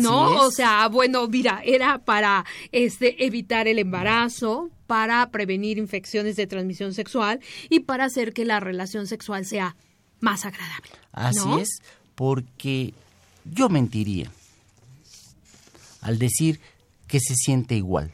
no, 0.00 0.44
o 0.44 0.50
sea, 0.50 0.88
bueno, 0.88 1.28
mira, 1.28 1.62
era 1.64 1.98
para 1.98 2.44
este 2.72 3.24
evitar 3.24 3.68
el 3.68 3.78
embarazo, 3.78 4.68
para 4.88 5.30
prevenir 5.30 5.78
infecciones 5.78 6.34
de 6.34 6.48
transmisión 6.48 6.92
sexual 6.92 7.38
y 7.70 7.80
para 7.80 8.06
hacer 8.06 8.32
que 8.32 8.44
la 8.44 8.58
relación 8.58 9.06
sexual 9.06 9.46
sea 9.46 9.76
más 10.18 10.44
agradable. 10.44 10.90
Así 11.12 11.48
es, 11.60 11.68
porque 12.16 12.94
yo 13.44 13.68
mentiría 13.68 14.28
al 16.00 16.18
decir 16.18 16.58
que 17.06 17.20
se 17.20 17.36
siente 17.36 17.76
igual. 17.76 18.10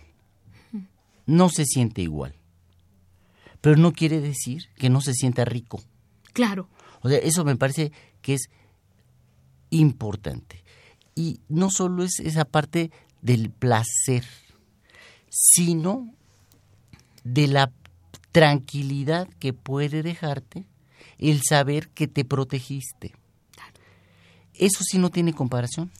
No 1.24 1.48
se 1.48 1.64
siente 1.64 2.02
igual. 2.02 2.34
Pero 3.62 3.76
no 3.76 3.92
quiere 3.92 4.20
decir 4.20 4.68
que 4.76 4.90
no 4.90 5.00
se 5.00 5.14
sienta 5.14 5.46
rico. 5.46 5.82
Claro. 6.34 6.68
O 7.00 7.08
sea, 7.08 7.16
eso 7.16 7.46
me 7.46 7.56
parece 7.56 7.92
que 8.20 8.34
es 8.34 8.50
importante. 9.70 10.62
Y 11.14 11.40
no 11.48 11.70
solo 11.70 12.04
es 12.04 12.20
esa 12.20 12.44
parte 12.44 12.90
del 13.22 13.50
placer, 13.50 14.24
sino 15.28 16.12
de 17.24 17.46
la 17.46 17.72
tranquilidad 18.32 19.28
que 19.38 19.52
puede 19.52 20.02
dejarte 20.02 20.64
el 21.18 21.42
saber 21.42 21.88
que 21.88 22.08
te 22.08 22.24
protegiste. 22.24 23.12
Eso 24.54 24.80
sí 24.82 24.98
no 24.98 25.10
tiene 25.10 25.32
comparación. 25.32 25.90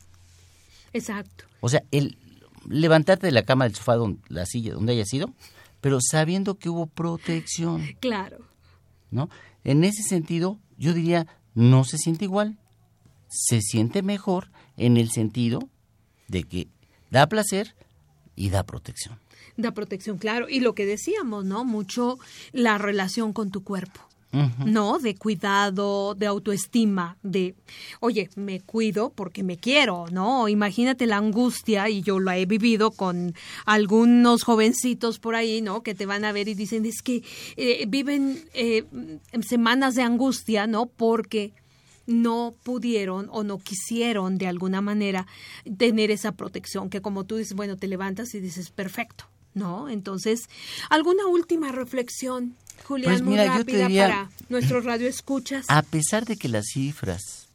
Exacto. 0.92 1.44
O 1.60 1.68
sea, 1.68 1.82
el 1.90 2.18
levantarte 2.68 3.26
de 3.26 3.32
la 3.32 3.44
cama, 3.44 3.64
del 3.64 3.74
sofá, 3.74 3.94
donde, 3.94 4.20
la 4.28 4.46
silla, 4.46 4.74
donde 4.74 4.92
haya 4.92 5.04
sido, 5.04 5.32
pero 5.80 5.98
sabiendo 6.00 6.56
que 6.56 6.68
hubo 6.68 6.86
protección. 6.86 7.86
Claro. 8.00 8.38
¿No? 9.10 9.28
En 9.64 9.84
ese 9.84 10.02
sentido, 10.02 10.58
yo 10.78 10.92
diría, 10.92 11.26
no 11.54 11.84
se 11.84 11.98
siente 11.98 12.24
igual, 12.24 12.58
se 13.30 13.62
siente 13.62 14.02
mejor 14.02 14.50
en 14.76 14.96
el 14.96 15.10
sentido 15.10 15.68
de 16.28 16.44
que 16.44 16.68
da 17.10 17.28
placer 17.28 17.74
y 18.36 18.50
da 18.50 18.64
protección. 18.64 19.18
Da 19.56 19.72
protección, 19.72 20.18
claro. 20.18 20.48
Y 20.48 20.60
lo 20.60 20.74
que 20.74 20.86
decíamos, 20.86 21.44
¿no? 21.44 21.64
Mucho 21.64 22.18
la 22.52 22.78
relación 22.78 23.32
con 23.32 23.50
tu 23.50 23.62
cuerpo. 23.62 24.00
¿no? 24.64 24.98
De 24.98 25.16
cuidado, 25.16 26.14
de 26.14 26.26
autoestima, 26.26 27.16
de, 27.22 27.56
oye, 27.98 28.30
me 28.36 28.60
cuido 28.60 29.10
porque 29.10 29.42
me 29.42 29.56
quiero, 29.56 30.06
¿no? 30.12 30.48
Imagínate 30.48 31.06
la 31.06 31.16
angustia, 31.16 31.88
y 31.88 32.02
yo 32.02 32.20
la 32.20 32.38
he 32.38 32.46
vivido 32.46 32.92
con 32.92 33.34
algunos 33.66 34.44
jovencitos 34.44 35.18
por 35.18 35.34
ahí, 35.34 35.62
¿no? 35.62 35.82
Que 35.82 35.96
te 35.96 36.06
van 36.06 36.24
a 36.24 36.30
ver 36.30 36.46
y 36.46 36.54
dicen, 36.54 36.86
es 36.86 37.02
que 37.02 37.24
eh, 37.56 37.84
viven 37.88 38.44
eh, 38.54 38.84
semanas 39.40 39.96
de 39.96 40.02
angustia, 40.02 40.68
¿no? 40.68 40.86
Porque 40.86 41.52
no 42.10 42.54
pudieron 42.62 43.28
o 43.30 43.44
no 43.44 43.58
quisieron 43.58 44.36
de 44.36 44.48
alguna 44.48 44.80
manera 44.80 45.26
tener 45.78 46.10
esa 46.10 46.32
protección, 46.32 46.90
que 46.90 47.00
como 47.00 47.24
tú 47.24 47.36
dices, 47.36 47.54
bueno, 47.54 47.76
te 47.76 47.86
levantas 47.86 48.34
y 48.34 48.40
dices, 48.40 48.70
perfecto, 48.70 49.24
¿no? 49.54 49.88
Entonces, 49.88 50.48
¿alguna 50.90 51.26
última 51.26 51.72
reflexión 51.72 52.56
Julián, 52.84 53.12
pues 53.12 53.22
mira, 53.22 53.56
yo 53.56 53.64
te 53.64 53.76
diría, 53.76 54.08
para 54.08 54.30
nuestros 54.48 54.84
radioescuchas. 54.84 55.66
A 55.68 55.82
pesar 55.82 56.24
de 56.24 56.36
que 56.36 56.48
las 56.48 56.66
cifras 56.72 57.48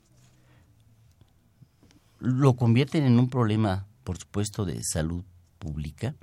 lo 2.19 2.55
convierten 2.55 3.03
en 3.03 3.19
un 3.19 3.29
problema, 3.29 3.87
por 4.03 4.17
supuesto, 4.17 4.65
de 4.65 4.81
salud 4.83 5.23
pública, 5.59 6.15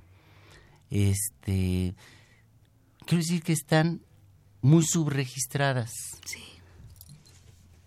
este, 0.91 1.95
quiero 3.07 3.23
decir 3.23 3.43
que 3.43 3.53
están 3.53 4.01
muy 4.61 4.85
subregistradas. 4.85 5.93
Sí. 6.25 6.52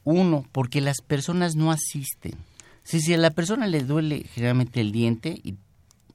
Uno, 0.06 0.46
porque 0.52 0.80
las 0.80 1.02
personas 1.02 1.56
no 1.56 1.72
asisten. 1.72 2.36
Si, 2.84 3.02
si 3.02 3.14
a 3.14 3.18
la 3.18 3.32
persona 3.32 3.68
le 3.68 3.84
duele 3.84 4.26
generalmente 4.34 4.80
el 4.80 4.92
diente 4.92 5.40
y 5.44 5.56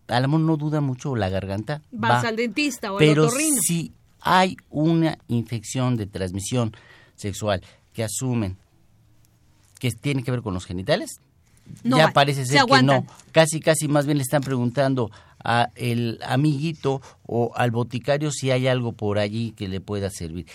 a 0.08 0.20
lo 0.20 0.28
mejor 0.28 0.40
no 0.40 0.56
duda 0.56 0.80
mucho 0.80 1.14
la 1.16 1.28
garganta, 1.28 1.82
vas 1.90 2.24
va, 2.24 2.28
al 2.28 2.36
dentista 2.36 2.92
o 2.92 2.98
pero 2.98 3.24
al 3.24 3.28
otorrino. 3.28 3.60
Si 3.60 3.92
hay 4.20 4.56
una 4.70 5.18
infección 5.28 5.96
de 5.96 6.06
transmisión 6.06 6.72
sexual 7.16 7.62
que 7.92 8.04
asumen 8.04 8.56
que 9.78 9.90
tiene 9.90 10.22
que 10.22 10.30
ver 10.30 10.42
con 10.42 10.54
los 10.54 10.66
genitales, 10.66 11.20
ya 11.82 12.12
parece 12.12 12.44
ser 12.44 12.64
que 12.64 12.82
no. 12.82 13.06
Casi, 13.32 13.60
casi 13.60 13.88
más 13.88 14.06
bien 14.06 14.18
le 14.18 14.22
están 14.22 14.42
preguntando 14.42 15.10
a 15.42 15.70
el 15.74 16.20
amiguito 16.24 17.00
o 17.26 17.52
al 17.56 17.70
boticario 17.70 18.30
si 18.30 18.50
hay 18.50 18.66
algo 18.66 18.92
por 18.92 19.18
allí 19.18 19.52
que 19.52 19.68
le 19.68 19.80
pueda 19.80 20.10
servir. 20.10 20.46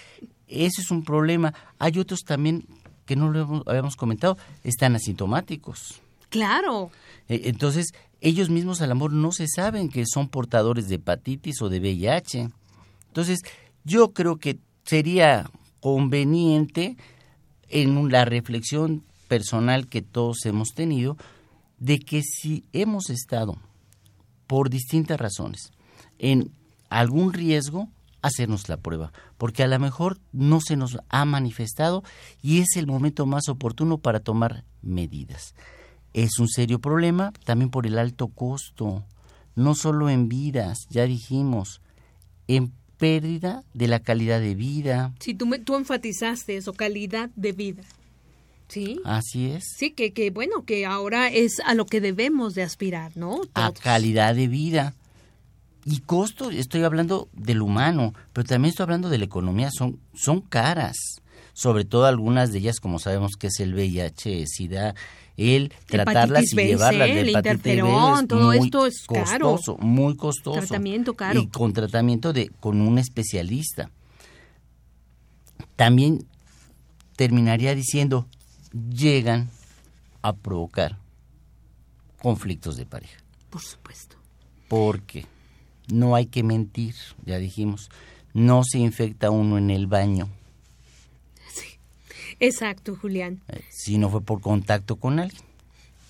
Ese 0.47 0.81
es 0.81 0.91
un 0.91 1.03
problema. 1.03 1.53
Hay 1.79 1.97
otros 1.97 2.21
también 2.21 2.65
que 3.05 3.15
no 3.15 3.31
lo 3.31 3.63
habíamos 3.65 3.95
comentado, 3.95 4.37
están 4.63 4.95
asintomáticos. 4.95 6.01
Claro. 6.29 6.91
E, 7.29 7.49
entonces, 7.49 7.93
ellos 8.21 8.49
mismos 8.49 8.81
al 8.81 8.91
amor 8.91 9.13
no 9.13 9.31
se 9.31 9.47
saben 9.47 9.89
que 9.89 10.05
son 10.05 10.29
portadores 10.29 10.87
de 10.87 10.95
hepatitis 10.95 11.61
o 11.61 11.69
de 11.69 11.79
VIH. 11.79 12.49
Entonces, 13.07 13.41
Yo 13.85 14.13
creo 14.13 14.37
que 14.37 14.57
sería 14.83 15.49
conveniente 15.79 16.97
en 17.69 18.11
la 18.11 18.25
reflexión 18.25 19.03
personal 19.27 19.87
que 19.87 20.01
todos 20.01 20.43
hemos 20.45 20.69
tenido 20.69 21.17
de 21.77 21.99
que 21.99 22.23
si 22.23 22.63
hemos 22.73 23.11
estado 23.11 23.57
por 24.47 24.71
distintas 24.71 25.19
razones 25.19 25.71
en 26.17 26.51
algún 26.89 27.31
riesgo, 27.31 27.87
hacernos 28.25 28.69
la 28.69 28.77
prueba, 28.77 29.11
porque 29.37 29.63
a 29.63 29.67
lo 29.67 29.79
mejor 29.79 30.19
no 30.31 30.61
se 30.61 30.75
nos 30.75 30.97
ha 31.09 31.25
manifestado 31.25 32.03
y 32.41 32.59
es 32.59 32.75
el 32.75 32.87
momento 32.87 33.25
más 33.25 33.49
oportuno 33.49 33.97
para 33.97 34.19
tomar 34.19 34.63
medidas. 34.81 35.53
Es 36.13 36.39
un 36.39 36.47
serio 36.47 36.79
problema 36.79 37.33
también 37.43 37.69
por 37.69 37.85
el 37.85 37.97
alto 37.97 38.29
costo, 38.29 39.03
no 39.55 39.75
solo 39.75 40.09
en 40.09 40.29
vidas, 40.29 40.79
ya 40.89 41.05
dijimos, 41.05 41.81
en 42.47 42.71
pérdida 42.97 43.63
de 43.73 43.87
la 43.87 43.99
calidad 43.99 44.39
de 44.39 44.55
vida. 44.55 45.13
Sí, 45.19 45.33
tú, 45.33 45.49
tú 45.63 45.75
enfatizaste 45.75 46.57
eso, 46.57 46.73
calidad 46.73 47.29
de 47.35 47.51
vida. 47.51 47.83
Sí. 48.67 48.99
Así 49.03 49.47
es. 49.47 49.63
Sí, 49.77 49.91
que, 49.91 50.13
que 50.13 50.31
bueno, 50.31 50.65
que 50.65 50.85
ahora 50.85 51.27
es 51.27 51.59
a 51.65 51.75
lo 51.75 51.85
que 51.85 52.01
debemos 52.01 52.55
de 52.55 52.63
aspirar, 52.63 53.15
¿no? 53.15 53.41
A 53.53 53.71
calidad 53.73 54.33
de 54.33 54.47
vida. 54.47 54.95
Y 55.85 55.99
costo, 55.99 56.49
estoy 56.49 56.83
hablando 56.83 57.29
del 57.31 57.61
humano, 57.61 58.13
pero 58.33 58.47
también 58.47 58.71
estoy 58.71 58.85
hablando 58.85 59.09
de 59.09 59.19
la 59.19 59.25
economía, 59.25 59.69
son, 59.71 59.99
son 60.15 60.41
caras. 60.41 60.97
Sobre 61.53 61.85
todo 61.85 62.05
algunas 62.05 62.51
de 62.51 62.57
ellas, 62.57 62.79
como 62.79 62.97
sabemos 62.97 63.33
que 63.39 63.47
es 63.47 63.59
el 63.59 63.75
VIH, 63.75 64.45
SIDA, 64.47 64.95
el 65.37 65.71
tratarlas 65.85 66.51
y 66.51 66.55
llevarlas 66.55 67.07
de 67.07 67.29
hepatitis 67.29 67.83
B, 67.83 68.27
todo 68.27 68.51
esto 68.53 68.87
es 68.87 69.05
costoso, 69.05 69.75
caro. 69.75 69.87
muy 69.87 70.17
costoso. 70.17 70.59
Tratamiento 70.59 71.13
caro. 71.13 71.39
Y 71.39 71.47
con 71.47 71.71
tratamiento 71.71 72.33
de 72.33 72.49
con 72.59 72.81
un 72.81 72.97
especialista. 72.97 73.91
También 75.75 76.25
terminaría 77.15 77.75
diciendo, 77.75 78.27
llegan 78.89 79.49
a 80.21 80.33
provocar 80.33 80.97
conflictos 82.21 82.75
de 82.75 82.85
pareja. 82.85 83.17
Por 83.49 83.61
supuesto. 83.61 84.15
Porque 84.67 85.25
no 85.91 86.15
hay 86.15 86.25
que 86.27 86.43
mentir, 86.43 86.95
ya 87.25 87.37
dijimos, 87.37 87.89
no 88.33 88.63
se 88.63 88.79
infecta 88.79 89.31
uno 89.31 89.57
en 89.57 89.69
el 89.69 89.87
baño. 89.87 90.29
Sí, 91.49 91.79
exacto, 92.39 92.95
Julián. 92.95 93.41
Eh, 93.47 93.61
si 93.69 93.97
no 93.97 94.09
fue 94.09 94.21
por 94.21 94.41
contacto 94.41 94.97
con 94.97 95.19
alguien. 95.19 95.41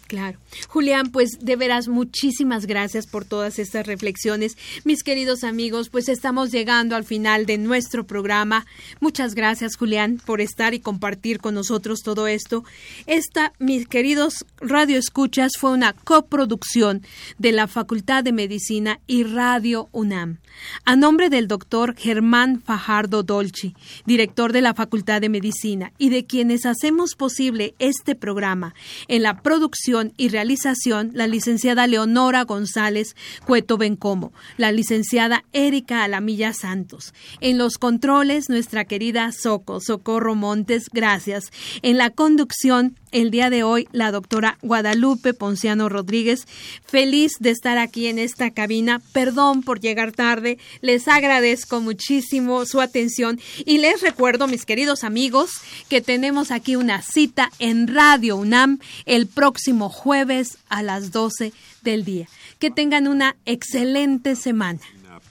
Claro. 0.08 0.38
Julián, 0.68 1.12
pues 1.12 1.40
de 1.42 1.56
veras 1.56 1.88
muchísimas 1.88 2.68
gracias 2.68 3.08
por 3.08 3.26
todas 3.26 3.58
estas 3.58 3.88
reflexiones. 3.88 4.56
Mis 4.84 5.02
queridos 5.02 5.44
amigos, 5.44 5.90
pues 5.90 6.10
estamos 6.10 6.52
llegando 6.52 6.96
al 6.96 7.06
final 7.06 7.48
de 7.48 7.58
nuestro 7.58 8.06
programa. 8.06 8.68
Muchas 9.00 9.34
gracias, 9.34 9.76
Julián, 9.76 10.22
por 10.24 10.42
estar 10.42 10.76
y 10.76 10.80
compartir 10.80 11.40
con 11.40 11.56
nosotros 11.56 12.02
todo 12.04 12.28
esto. 12.28 12.64
Esta, 13.08 13.54
mis 13.58 13.88
queridos 13.88 14.46
Radio 14.60 15.00
Escuchas, 15.00 15.54
fue 15.60 15.72
una 15.72 15.94
coproducción 15.94 17.02
de 17.40 17.52
la 17.52 17.68
Facultad 17.68 18.24
de 18.24 18.32
Medicina 18.32 19.00
y 19.08 19.24
Radio 19.24 19.90
UNAM. 19.92 20.38
A 20.86 20.96
nombre 20.96 21.30
del 21.30 21.48
doctor 21.48 21.96
Germán 21.98 22.62
Fajardo 22.62 23.24
Dolci, 23.24 23.76
director 24.06 24.54
de 24.54 24.62
la 24.62 24.74
Facultad 24.74 25.20
de 25.20 25.30
Medicina, 25.30 25.92
y 25.98 26.10
de 26.10 26.26
quienes 26.26 26.66
hacemos 26.66 27.16
posible 27.16 27.74
este 27.80 28.16
programa 28.16 28.76
en 29.08 29.24
la 29.24 29.42
producción 29.42 29.95
y 30.18 30.30
realización 30.30 31.12
la 31.14 31.28
licenciada 31.28 31.88
Leonora 31.88 32.44
González 32.44 33.16
Cueto 33.46 33.78
Bencomo, 33.78 34.34
la 34.58 34.72
licenciada 34.72 35.46
Erika 35.54 36.04
Alamilla 36.04 36.54
Santos. 36.54 37.14
En 37.40 37.58
los 37.58 37.78
controles, 37.78 38.50
nuestra 38.50 38.86
querida 38.86 39.32
Soco, 39.32 39.80
Socorro 39.80 40.36
Montes, 40.36 40.90
gracias. 40.92 41.52
En 41.82 41.98
la 41.98 42.10
conducción, 42.10 42.96
el 43.16 43.32
día 43.32 43.50
de 43.50 43.64
hoy, 43.64 43.88
la 43.94 44.12
doctora 44.12 44.58
Guadalupe 44.62 45.34
Ponciano 45.34 45.88
Rodríguez. 45.88 46.46
Feliz 46.86 47.32
de 47.40 47.52
estar 47.52 47.78
aquí 47.78 48.08
en 48.08 48.20
esta 48.20 48.52
cabina. 48.52 49.02
Perdón 49.14 49.64
por 49.64 49.80
llegar 49.80 50.12
tarde. 50.12 50.58
Les 50.82 51.08
agradezco 51.08 51.80
muchísimo 51.80 52.66
su 52.66 52.82
atención 52.82 53.40
y 53.66 53.78
les 53.78 54.02
recuerdo, 54.02 54.48
mis 54.48 54.66
queridos 54.66 55.06
amigos, 55.06 55.52
que 55.88 56.02
tenemos 56.02 56.52
aquí 56.52 56.76
una 56.76 57.02
cita 57.02 57.52
en 57.60 57.88
Radio 57.88 58.36
UNAM 58.36 58.80
el 59.06 59.28
próximo 59.28 59.85
jueves 59.90 60.58
a 60.70 60.84
las 60.84 61.12
12 61.12 61.54
del 61.82 62.06
día. 62.06 62.28
Que 62.60 62.72
tengan 62.72 63.08
una 63.08 63.36
excelente 63.46 64.36
semana. 64.36 64.80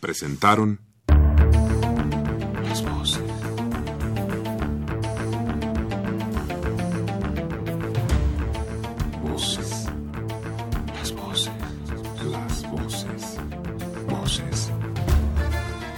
Presentaron 0.01 0.81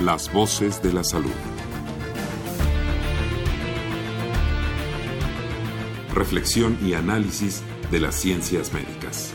Las 0.06 0.32
voces 0.32 0.80
de 0.82 0.92
la 0.92 1.02
salud. 1.02 1.32
Reflexión 6.14 6.78
y 6.80 6.94
análisis 6.94 7.62
de 7.90 8.00
las 8.00 8.14
ciencias 8.14 8.72
médicas. 8.72 9.25